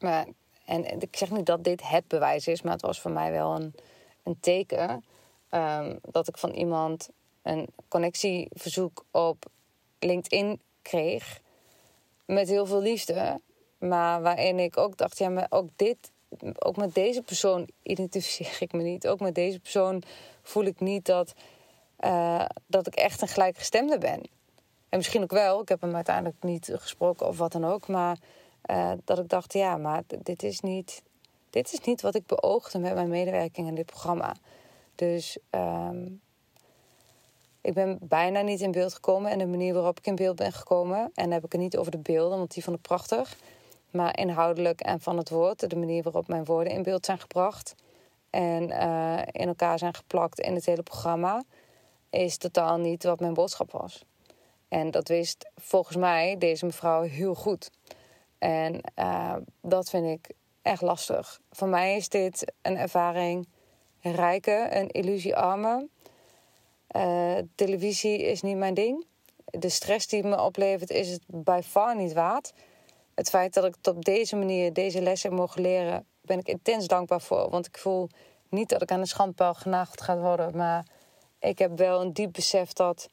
Maar 0.00 0.26
en 0.66 1.00
ik 1.00 1.16
zeg 1.16 1.30
niet 1.30 1.46
dat 1.46 1.64
dit 1.64 1.88
het 1.88 2.08
bewijs 2.08 2.46
is, 2.46 2.62
maar 2.62 2.72
het 2.72 2.82
was 2.82 3.00
voor 3.00 3.10
mij 3.10 3.32
wel 3.32 3.54
een, 3.54 3.74
een 4.22 4.40
teken 4.40 5.04
um, 5.50 5.98
dat 6.02 6.28
ik 6.28 6.38
van 6.38 6.50
iemand 6.50 7.08
een 7.42 7.66
connectieverzoek 7.88 9.04
op 9.10 9.44
LinkedIn 9.98 10.60
kreeg. 10.82 11.40
Met 12.24 12.48
heel 12.48 12.66
veel 12.66 12.80
liefde. 12.80 13.40
Maar 13.78 14.22
waarin 14.22 14.58
ik 14.58 14.76
ook 14.76 14.96
dacht, 14.96 15.18
ja, 15.18 15.28
maar 15.28 15.46
ook 15.48 15.68
dit, 15.76 16.10
ook 16.58 16.76
met 16.76 16.94
deze 16.94 17.22
persoon 17.22 17.68
identificeer 17.82 18.56
ik 18.60 18.72
me 18.72 18.82
niet. 18.82 19.08
Ook 19.08 19.20
met 19.20 19.34
deze 19.34 19.60
persoon 19.60 20.02
voel 20.42 20.64
ik 20.64 20.80
niet 20.80 21.04
dat, 21.04 21.34
uh, 22.00 22.44
dat 22.66 22.86
ik 22.86 22.94
echt 22.94 23.22
een 23.22 23.28
gelijkgestemde 23.28 23.98
ben. 23.98 24.20
En 24.88 24.98
misschien 24.98 25.22
ook 25.22 25.30
wel, 25.30 25.60
ik 25.60 25.68
heb 25.68 25.80
hem 25.80 25.94
uiteindelijk 25.94 26.42
niet 26.42 26.70
gesproken 26.72 27.26
of 27.26 27.38
wat 27.38 27.52
dan 27.52 27.64
ook. 27.64 27.88
Maar 27.88 28.18
uh, 28.70 28.92
dat 29.04 29.18
ik 29.18 29.28
dacht, 29.28 29.52
ja, 29.52 29.76
maar 29.76 30.02
dit 30.22 30.42
is, 30.42 30.60
niet, 30.60 31.02
dit 31.50 31.72
is 31.72 31.80
niet 31.80 32.00
wat 32.00 32.14
ik 32.14 32.26
beoogde 32.26 32.78
met 32.78 32.94
mijn 32.94 33.08
medewerking 33.08 33.68
in 33.68 33.74
dit 33.74 33.86
programma. 33.86 34.34
Dus 34.94 35.38
um, 35.50 36.20
ik 37.60 37.74
ben 37.74 37.98
bijna 38.00 38.40
niet 38.40 38.60
in 38.60 38.70
beeld 38.70 38.94
gekomen. 38.94 39.30
En 39.30 39.38
de 39.38 39.46
manier 39.46 39.74
waarop 39.74 39.98
ik 39.98 40.06
in 40.06 40.14
beeld 40.14 40.36
ben 40.36 40.52
gekomen, 40.52 40.98
en 40.98 41.10
dan 41.14 41.30
heb 41.30 41.44
ik 41.44 41.52
het 41.52 41.60
niet 41.60 41.76
over 41.76 41.90
de 41.90 41.98
beelden, 41.98 42.38
want 42.38 42.54
die 42.54 42.64
vond 42.64 42.76
ik 42.76 42.82
prachtig. 42.82 43.36
Maar 43.90 44.18
inhoudelijk 44.18 44.80
en 44.80 45.00
van 45.00 45.16
het 45.16 45.30
woord, 45.30 45.70
de 45.70 45.76
manier 45.76 46.02
waarop 46.02 46.28
mijn 46.28 46.44
woorden 46.44 46.72
in 46.72 46.82
beeld 46.82 47.04
zijn 47.04 47.18
gebracht 47.18 47.74
en 48.30 48.68
uh, 48.68 49.18
in 49.30 49.48
elkaar 49.48 49.78
zijn 49.78 49.94
geplakt 49.94 50.40
in 50.40 50.54
het 50.54 50.66
hele 50.66 50.82
programma, 50.82 51.42
is 52.10 52.36
totaal 52.36 52.78
niet 52.78 53.04
wat 53.04 53.20
mijn 53.20 53.34
boodschap 53.34 53.70
was. 53.70 54.04
En 54.68 54.90
dat 54.90 55.08
wist 55.08 55.50
volgens 55.56 55.96
mij 55.96 56.38
deze 56.38 56.66
mevrouw 56.66 57.02
heel 57.02 57.34
goed. 57.34 57.70
En 58.46 58.80
uh, 58.98 59.36
dat 59.60 59.90
vind 59.90 60.06
ik 60.06 60.34
echt 60.62 60.82
lastig. 60.82 61.40
Voor 61.50 61.68
mij 61.68 61.96
is 61.96 62.08
dit 62.08 62.52
een 62.62 62.76
ervaring 62.76 63.48
rijke, 64.00 64.68
een 64.70 64.90
illusiearme. 64.90 65.88
Uh, 66.96 67.38
televisie 67.54 68.18
is 68.18 68.42
niet 68.42 68.56
mijn 68.56 68.74
ding. 68.74 69.06
De 69.44 69.68
stress 69.68 70.06
die 70.06 70.20
het 70.20 70.28
me 70.28 70.42
oplevert 70.42 70.90
is 70.90 71.10
het 71.10 71.22
bij 71.26 71.62
far 71.62 71.96
niet 71.96 72.12
waard. 72.12 72.52
Het 73.14 73.28
feit 73.28 73.54
dat 73.54 73.64
ik 73.64 73.74
het 73.74 73.86
op 73.86 74.04
deze 74.04 74.36
manier 74.36 74.72
deze 74.72 75.02
lessen 75.02 75.30
heb 75.30 75.38
mogen 75.38 75.62
leren, 75.62 76.06
ben 76.20 76.38
ik 76.38 76.48
intens 76.48 76.86
dankbaar 76.86 77.20
voor. 77.20 77.50
Want 77.50 77.66
ik 77.66 77.78
voel 77.78 78.08
niet 78.48 78.68
dat 78.68 78.82
ik 78.82 78.90
aan 78.90 79.00
de 79.00 79.06
schandpaal 79.06 79.54
genageld 79.54 80.00
ga 80.00 80.18
worden, 80.18 80.56
maar 80.56 80.86
ik 81.38 81.58
heb 81.58 81.78
wel 81.78 82.00
een 82.00 82.12
diep 82.12 82.32
besef 82.32 82.72
dat 82.72 83.08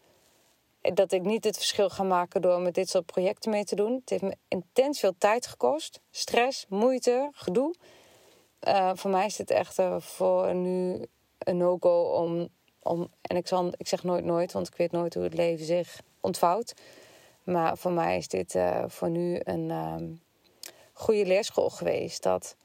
dat 0.94 1.12
ik 1.12 1.22
niet 1.22 1.44
het 1.44 1.58
verschil 1.58 1.90
ga 1.90 2.04
maken 2.04 2.42
door 2.42 2.62
met 2.62 2.74
dit 2.74 2.90
soort 2.90 3.06
projecten 3.06 3.52
mee 3.52 3.64
te 3.64 3.76
doen. 3.76 3.94
Het 3.94 4.10
heeft 4.10 4.22
me 4.22 4.36
intens 4.48 5.00
veel 5.00 5.16
tijd 5.18 5.48
gekost. 5.48 6.00
Stress, 6.12 6.66
moeite, 6.70 7.30
gedoe. 7.32 7.76
Uh, 8.68 8.92
voor 8.94 9.12
mij 9.12 9.26
is 9.26 9.36
dit 9.36 9.52
echt 9.52 9.80
voor 9.98 10.56
nu 10.56 11.06
een 11.38 11.58
no-go 11.58 12.02
om, 12.02 12.48
om... 12.80 13.12
En 13.22 13.38
ik, 13.38 13.48
zal, 13.48 13.72
ik 13.78 13.88
zeg 13.88 14.04
nooit 14.04 14.26
nooit, 14.26 14.52
want 14.52 14.68
ik 14.68 14.76
weet 14.76 14.92
nooit 14.92 15.14
hoe 15.14 15.24
het 15.24 15.34
leven 15.34 15.66
zich 15.66 16.02
ontvouwt. 16.22 16.74
Maar 17.44 17.78
voor 17.78 17.92
mij 17.92 18.18
is 18.18 18.28
dit 18.28 18.56
uh, 18.56 18.84
voor 18.88 19.10
nu 19.10 19.40
een 19.44 19.72
um, 19.72 20.22
goede 20.94 21.26
leerschool 21.26 21.70
geweest. 21.70 22.24
Dat, 22.24 22.56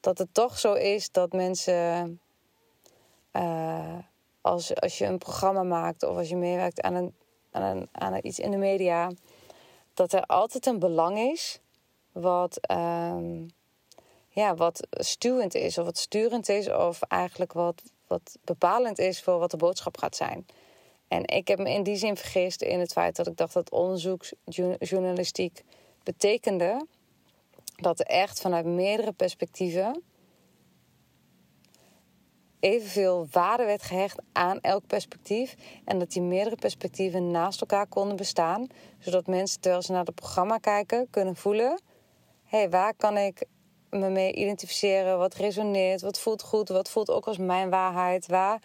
dat 0.00 0.18
het 0.18 0.34
toch 0.34 0.58
zo 0.58 0.72
is 0.72 1.10
dat 1.10 1.32
mensen 1.32 2.20
als, 4.48 4.74
als 4.74 4.98
je 4.98 5.04
een 5.04 5.18
programma 5.18 5.62
maakt 5.62 6.02
of 6.02 6.16
als 6.16 6.28
je 6.28 6.36
meewerkt 6.36 6.80
aan, 6.80 6.94
een, 6.94 7.14
aan, 7.50 7.62
een, 7.62 7.88
aan 7.92 8.18
iets 8.22 8.38
in 8.38 8.50
de 8.50 8.56
media, 8.56 9.10
dat 9.94 10.12
er 10.12 10.22
altijd 10.22 10.66
een 10.66 10.78
belang 10.78 11.18
is 11.18 11.60
wat, 12.12 12.70
um, 12.70 13.50
ja, 14.28 14.54
wat 14.54 14.86
stuwend 14.90 15.54
is 15.54 15.78
of 15.78 15.84
wat 15.84 15.98
sturend 15.98 16.48
is 16.48 16.70
of 16.70 17.02
eigenlijk 17.02 17.52
wat, 17.52 17.82
wat 18.06 18.38
bepalend 18.44 18.98
is 18.98 19.22
voor 19.22 19.38
wat 19.38 19.50
de 19.50 19.56
boodschap 19.56 19.98
gaat 19.98 20.16
zijn. 20.16 20.46
En 21.08 21.26
ik 21.26 21.48
heb 21.48 21.58
me 21.58 21.70
in 21.70 21.82
die 21.82 21.96
zin 21.96 22.16
vergist 22.16 22.62
in 22.62 22.80
het 22.80 22.92
feit 22.92 23.16
dat 23.16 23.26
ik 23.26 23.36
dacht 23.36 23.54
dat 23.54 23.70
onderzoeksjournalistiek 23.70 25.64
betekende 26.02 26.86
dat 27.76 28.00
er 28.00 28.06
echt 28.06 28.40
vanuit 28.40 28.64
meerdere 28.64 29.12
perspectieven 29.12 30.02
evenveel 32.60 33.26
waarde 33.30 33.64
werd 33.64 33.82
gehecht 33.82 34.18
aan 34.32 34.60
elk 34.60 34.86
perspectief. 34.86 35.54
En 35.84 35.98
dat 35.98 36.10
die 36.10 36.22
meerdere 36.22 36.56
perspectieven 36.56 37.30
naast 37.30 37.60
elkaar 37.60 37.86
konden 37.86 38.16
bestaan. 38.16 38.66
Zodat 38.98 39.26
mensen, 39.26 39.60
terwijl 39.60 39.82
ze 39.82 39.92
naar 39.92 40.04
het 40.04 40.14
programma 40.14 40.58
kijken, 40.58 41.06
kunnen 41.10 41.36
voelen: 41.36 41.80
hé, 42.44 42.58
hey, 42.58 42.70
waar 42.70 42.94
kan 42.94 43.16
ik 43.16 43.44
me 43.90 44.08
mee 44.08 44.32
identificeren? 44.32 45.18
Wat 45.18 45.34
resoneert? 45.34 46.00
Wat 46.00 46.18
voelt 46.18 46.42
goed? 46.42 46.68
Wat 46.68 46.90
voelt 46.90 47.10
ook 47.10 47.26
als 47.26 47.38
mijn 47.38 47.70
waarheid? 47.70 48.26
Waar, 48.26 48.62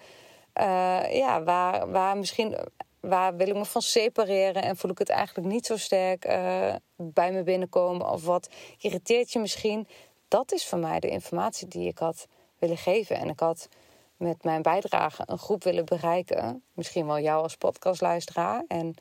uh, 0.60 1.16
ja, 1.16 1.44
waar, 1.44 1.91
waar 1.91 2.18
misschien. 2.18 2.58
Waar 3.00 3.36
wil 3.36 3.48
ik 3.48 3.56
me 3.56 3.66
van 3.66 3.82
separeren 3.82 4.64
en 4.64 4.78
voel 4.78 4.91
ik 4.91 4.98
het 4.98 5.10
eigenlijk 5.10 5.48
niet 5.48 5.66
zo 5.66 5.78
sterk 5.78 6.28
uh, 6.28 6.76
bij 6.96 7.32
me 7.32 7.44
binnenkomen? 7.44 8.10
Of 8.10 8.26
wat 8.26 8.50
irriteert 8.78 9.32
je 9.32 9.39
misschien? 9.39 9.88
Dat 10.28 10.52
is 10.52 10.66
voor 10.66 10.80
mij 10.80 11.00
de 11.00 11.10
informatie 11.10 11.68
die 11.68 11.88
ik 11.88 11.98
had 11.98 12.28
willen 12.60 12.78
geven. 12.78 13.16
En 13.16 13.30
ik 13.30 13.39
had 13.39 13.68
met 14.24 14.43
mijn 14.43 14.61
bijdrage 14.61 15.24
een 15.26 15.38
groep 15.38 15.63
willen 15.63 15.86
bereiken. 15.86 16.63
Misschien 16.74 17.05
wel 17.05 17.19
jou 17.19 17.43
als 17.43 17.55
podcastluisteraar. 17.55 18.63
En 18.67 18.95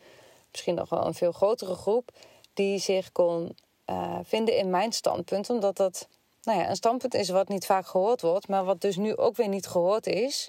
misschien 0.51 0.75
nog 0.75 0.89
wel 0.89 1.07
een 1.07 1.15
veel 1.15 1.33
grotere 1.33 1.75
groep. 1.75 2.11
Die 2.55 2.79
zich 2.79 3.13
kon 3.13 3.57
uh, 3.87 4.19
vinden 4.23 4.57
in 4.57 4.71
mijn 4.71 4.93
standpunt. 4.93 5.51
Omdat 5.51 5.77
dat 5.77 6.09
nou 6.43 6.59
ja, 6.59 6.69
een 6.69 6.77
standpunt 6.77 7.15
is 7.15 7.29
wat 7.29 7.49
niet 7.49 7.67
vaak 7.67 7.87
gehoord 7.87 8.21
wordt. 8.21 8.49
Maar 8.49 8.65
wat 8.65 8.81
dus 8.81 8.97
nu 8.97 9.17
ook 9.17 9.37
weer 9.37 9.49
niet 9.49 9.67
gehoord 9.67 10.07
is 10.07 10.49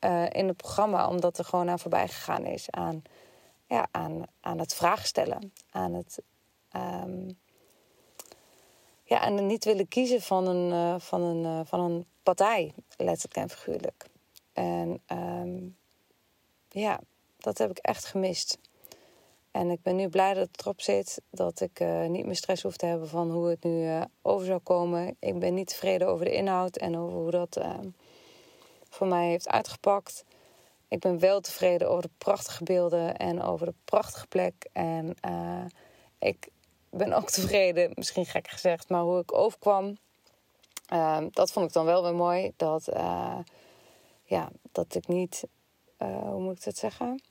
uh, 0.00 0.24
in 0.30 0.48
het 0.48 0.56
programma. 0.56 1.08
Omdat 1.08 1.38
er 1.38 1.44
gewoon 1.44 1.70
aan 1.70 1.78
voorbij 1.78 2.08
gegaan 2.08 2.44
is 2.44 2.70
aan, 2.70 3.02
ja, 3.66 3.86
aan, 3.90 4.22
aan 4.40 4.58
het 4.58 4.74
vragen 4.74 5.06
stellen. 5.06 5.52
Aan 5.70 5.94
het... 5.94 6.22
Um, 6.76 7.38
ja, 9.04 9.22
en 9.22 9.46
niet 9.46 9.64
willen 9.64 9.88
kiezen 9.88 10.22
van 10.22 10.46
een, 10.46 10.72
uh, 10.72 10.94
van 10.98 11.22
een, 11.22 11.66
van 11.66 11.80
een 11.80 12.06
partij, 12.22 12.74
letterlijk 12.96 13.36
en 13.36 13.50
figuurlijk. 13.50 14.06
En 14.52 15.00
um, 15.12 15.76
ja, 16.68 17.00
dat 17.38 17.58
heb 17.58 17.70
ik 17.70 17.78
echt 17.78 18.04
gemist. 18.04 18.58
En 19.50 19.70
ik 19.70 19.82
ben 19.82 19.96
nu 19.96 20.08
blij 20.08 20.34
dat 20.34 20.48
het 20.52 20.60
erop 20.60 20.80
zit. 20.80 21.20
Dat 21.30 21.60
ik 21.60 21.80
uh, 21.80 22.06
niet 22.06 22.26
meer 22.26 22.36
stress 22.36 22.62
hoef 22.62 22.76
te 22.76 22.86
hebben 22.86 23.08
van 23.08 23.30
hoe 23.30 23.48
het 23.48 23.64
nu 23.64 23.84
uh, 23.84 24.02
over 24.22 24.46
zou 24.46 24.58
komen. 24.58 25.16
Ik 25.18 25.38
ben 25.38 25.54
niet 25.54 25.68
tevreden 25.68 26.08
over 26.08 26.24
de 26.24 26.34
inhoud 26.34 26.76
en 26.76 26.96
over 26.96 27.18
hoe 27.18 27.30
dat 27.30 27.58
uh, 27.58 27.78
voor 28.88 29.06
mij 29.06 29.28
heeft 29.28 29.48
uitgepakt. 29.48 30.24
Ik 30.88 30.98
ben 30.98 31.18
wel 31.18 31.40
tevreden 31.40 31.90
over 31.90 32.02
de 32.02 32.10
prachtige 32.18 32.64
beelden 32.64 33.16
en 33.16 33.42
over 33.42 33.66
de 33.66 33.74
prachtige 33.84 34.26
plek. 34.26 34.68
En 34.72 35.14
ik 36.18 36.48
ben 36.90 37.12
ook 37.12 37.30
tevreden, 37.40 37.92
misschien 37.94 38.26
gek 38.26 38.48
gezegd, 38.48 38.88
maar 38.88 39.02
hoe 39.02 39.20
ik 39.20 39.34
overkwam. 39.34 39.96
Ehm, 40.90 41.28
dat 41.30 41.52
vond 41.52 41.66
ik 41.66 41.72
dan 41.72 41.84
wel 41.84 42.02
weer 42.02 42.14
mooi. 42.14 42.52
Dat, 42.56 42.88
ja, 44.24 44.50
dat 44.72 44.94
ik 44.94 45.08
niet, 45.08 45.44
hoe 45.98 46.40
moet 46.40 46.56
ik 46.56 46.64
dat 46.64 46.76
zeggen? 46.76 47.22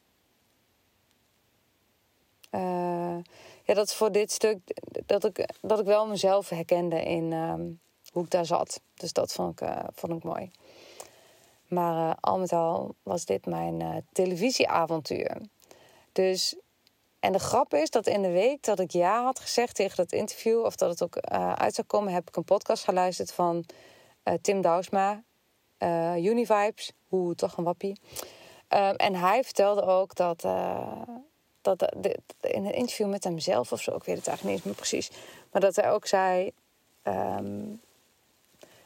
Uh, 2.52 3.18
ja, 3.64 3.74
dat 3.74 3.94
voor 3.94 4.12
dit 4.12 4.32
stuk 4.32 4.60
dat 5.06 5.24
ik, 5.24 5.50
dat 5.62 5.80
ik 5.80 5.86
wel 5.86 6.08
mezelf 6.08 6.50
herkende 6.50 7.04
in 7.04 7.32
um, 7.32 7.80
hoe 8.12 8.24
ik 8.24 8.30
daar 8.30 8.46
zat. 8.46 8.82
Dus 8.94 9.14
dat 9.14 9.32
vond 9.32 9.62
ik, 9.62 9.70
vond 9.94 10.14
ik 10.14 10.24
mooi. 10.24 10.52
Maar 11.68 12.18
al 12.20 12.40
met 12.40 12.52
al 12.52 12.96
was 13.04 13.26
dit 13.26 13.46
mijn 13.46 14.06
televisieavontuur. 14.12 15.42
Dus, 16.12 16.56
en 17.20 17.32
de 17.32 17.40
grap 17.40 17.74
is 17.74 17.90
dat 17.90 18.08
in 18.08 18.22
de 18.22 18.32
week 18.32 18.64
dat 18.64 18.80
ik 18.80 18.92
ja 18.92 19.24
had 19.24 19.40
gezegd 19.40 19.76
tegen 19.76 19.98
dat 19.98 20.12
interview, 20.12 20.64
of 20.64 20.76
dat 20.76 20.90
het 20.90 21.04
ook 21.04 21.18
uit 21.56 21.76
zou 21.76 21.88
komen, 21.88 22.14
heb 22.14 22.28
ik 22.28 22.36
een 22.36 22.44
podcast 22.44 22.84
geluisterd 22.84 23.32
van 23.32 23.66
Tim 24.42 24.62
Douwsma, 24.62 25.24
Univibes. 26.18 26.92
Hoe 27.08 27.36
toch 27.36 27.58
een 27.58 27.64
wappie. 27.64 28.00
En 28.98 29.16
hij 29.16 29.44
vertelde 29.44 29.82
ook 29.82 30.16
dat 30.16 30.42
dat 31.62 31.96
in 32.42 32.66
een 32.66 32.74
interview 32.74 33.10
met 33.10 33.24
hemzelf 33.24 33.72
of 33.72 33.82
zo, 33.82 33.96
ik 33.96 34.04
weet 34.04 34.18
het 34.18 34.28
eigenlijk 34.28 34.58
niet 34.58 34.66
meer 34.66 34.76
precies, 34.76 35.12
maar 35.52 35.62
dat 35.62 35.76
hij 35.76 35.92
ook 35.92 36.06
zei 36.06 36.52
um, 37.04 37.82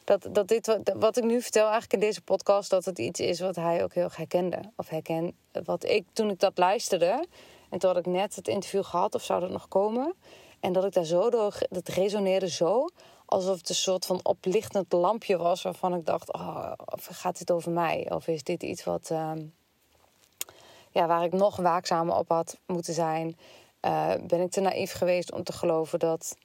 dat, 0.04 0.28
dat 0.32 0.48
dit 0.48 0.68
wat, 0.68 0.94
wat 0.96 1.18
ik 1.18 1.24
nu 1.24 1.42
vertel 1.42 1.64
eigenlijk 1.64 1.94
in 1.94 2.00
deze 2.00 2.22
podcast, 2.22 2.70
dat 2.70 2.86
het 2.86 3.00
iets 3.00 3.20
is 3.20 3.40
wat 3.40 3.56
hij 3.56 3.84
ook 3.84 3.94
heel 3.94 4.04
erg 4.04 4.16
herkende. 4.16 4.60
Of 4.76 4.90
herken, 4.90 5.38
wat 5.64 5.84
ik 5.84 6.06
toen 6.14 6.30
ik 6.30 6.40
dat 6.40 6.58
luisterde 6.58 7.26
en 7.74 7.80
toen 7.80 7.90
had 7.90 8.00
ik 8.00 8.06
net 8.06 8.36
het 8.36 8.48
interview 8.48 8.84
gehad 8.84 9.16
of 9.16 9.24
zou 9.24 9.40
dat 9.40 9.50
nog 9.50 9.68
komen. 9.68 10.14
En 10.60 10.74
dat 10.74 10.86
ik 10.86 10.94
daar 10.94 11.04
zo 11.04 11.30
door, 11.30 11.58
dat 11.70 11.88
resoneerde 11.88 12.50
zo, 12.50 12.88
alsof 13.26 13.58
het 13.58 13.70
een 13.70 13.76
soort 13.76 14.06
van 14.06 14.20
oplichtend 14.24 14.94
lampje 14.94 15.38
was 15.38 15.62
waarvan 15.62 15.94
ik 15.94 16.06
dacht, 16.06 16.34
oh, 16.34 16.72
gaat 16.98 17.38
dit 17.38 17.52
over 17.52 17.72
mij? 17.72 18.12
Of 18.12 18.28
is 18.28 18.44
dit 18.44 18.64
iets 18.64 18.84
wat, 18.84 19.10
um, 19.10 19.54
ja, 20.92 21.08
waar 21.08 21.24
ik 21.24 21.34
nog 21.34 21.56
waakzamer 21.56 22.16
op 22.16 22.30
had 22.30 22.58
moeten 22.66 22.94
zijn. 22.94 23.38
Uh, 23.82 24.14
ben 24.28 24.42
ik 24.42 24.52
te 24.52 24.62
naïef 24.62 24.92
geweest 24.92 25.32
om 25.32 25.44
te 25.44 25.54
geloven 25.54 26.00
dat, 26.00 26.38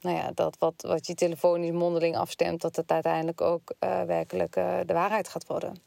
nou 0.00 0.16
ja, 0.16 0.30
dat 0.34 0.56
wat, 0.58 0.74
wat 0.86 1.06
je 1.06 1.14
telefonisch 1.14 1.70
mondeling 1.70 2.16
afstemt, 2.16 2.60
dat 2.60 2.76
het 2.76 2.90
uiteindelijk 2.90 3.40
ook 3.40 3.74
uh, 3.80 4.02
werkelijk 4.02 4.56
uh, 4.56 4.78
de 4.86 4.92
waarheid 4.92 5.28
gaat 5.28 5.46
worden. 5.46 5.82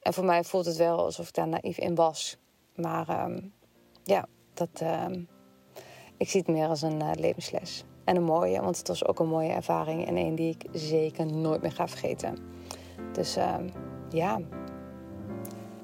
En 0.00 0.12
voor 0.12 0.24
mij 0.24 0.44
voelt 0.44 0.66
het 0.66 0.76
wel 0.76 0.98
alsof 0.98 1.28
ik 1.28 1.34
daar 1.34 1.48
naïef 1.48 1.78
in 1.78 1.94
was. 1.94 2.36
Maar 2.74 3.24
um, 3.24 3.52
ja, 4.04 4.26
dat, 4.54 4.82
um, 4.82 5.28
ik 6.16 6.28
zie 6.28 6.40
het 6.40 6.48
meer 6.48 6.68
als 6.68 6.82
een 6.82 7.14
levensles. 7.14 7.84
En 8.04 8.16
een 8.16 8.24
mooie, 8.24 8.60
want 8.60 8.78
het 8.78 8.88
was 8.88 9.06
ook 9.06 9.18
een 9.18 9.28
mooie 9.28 9.52
ervaring 9.52 10.06
en 10.06 10.16
een 10.16 10.34
die 10.34 10.50
ik 10.50 10.64
zeker 10.72 11.26
nooit 11.26 11.62
meer 11.62 11.72
ga 11.72 11.88
vergeten. 11.88 12.36
Dus 13.12 13.36
um, 13.36 13.70
ja, 14.10 14.40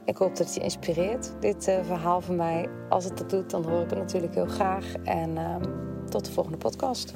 ik 0.04 0.16
hoop 0.16 0.36
dat 0.36 0.46
het 0.46 0.54
je 0.54 0.60
inspireert, 0.60 1.32
dit 1.40 1.68
uh, 1.68 1.84
verhaal 1.84 2.20
van 2.20 2.36
mij. 2.36 2.68
Als 2.88 3.04
het 3.04 3.18
dat 3.18 3.30
doet, 3.30 3.50
dan 3.50 3.64
hoor 3.64 3.82
ik 3.82 3.90
het 3.90 3.98
natuurlijk 3.98 4.34
heel 4.34 4.46
graag. 4.46 4.94
En 5.04 5.30
uh, 5.30 5.56
tot 6.08 6.24
de 6.24 6.32
volgende 6.32 6.58
podcast. 6.58 7.14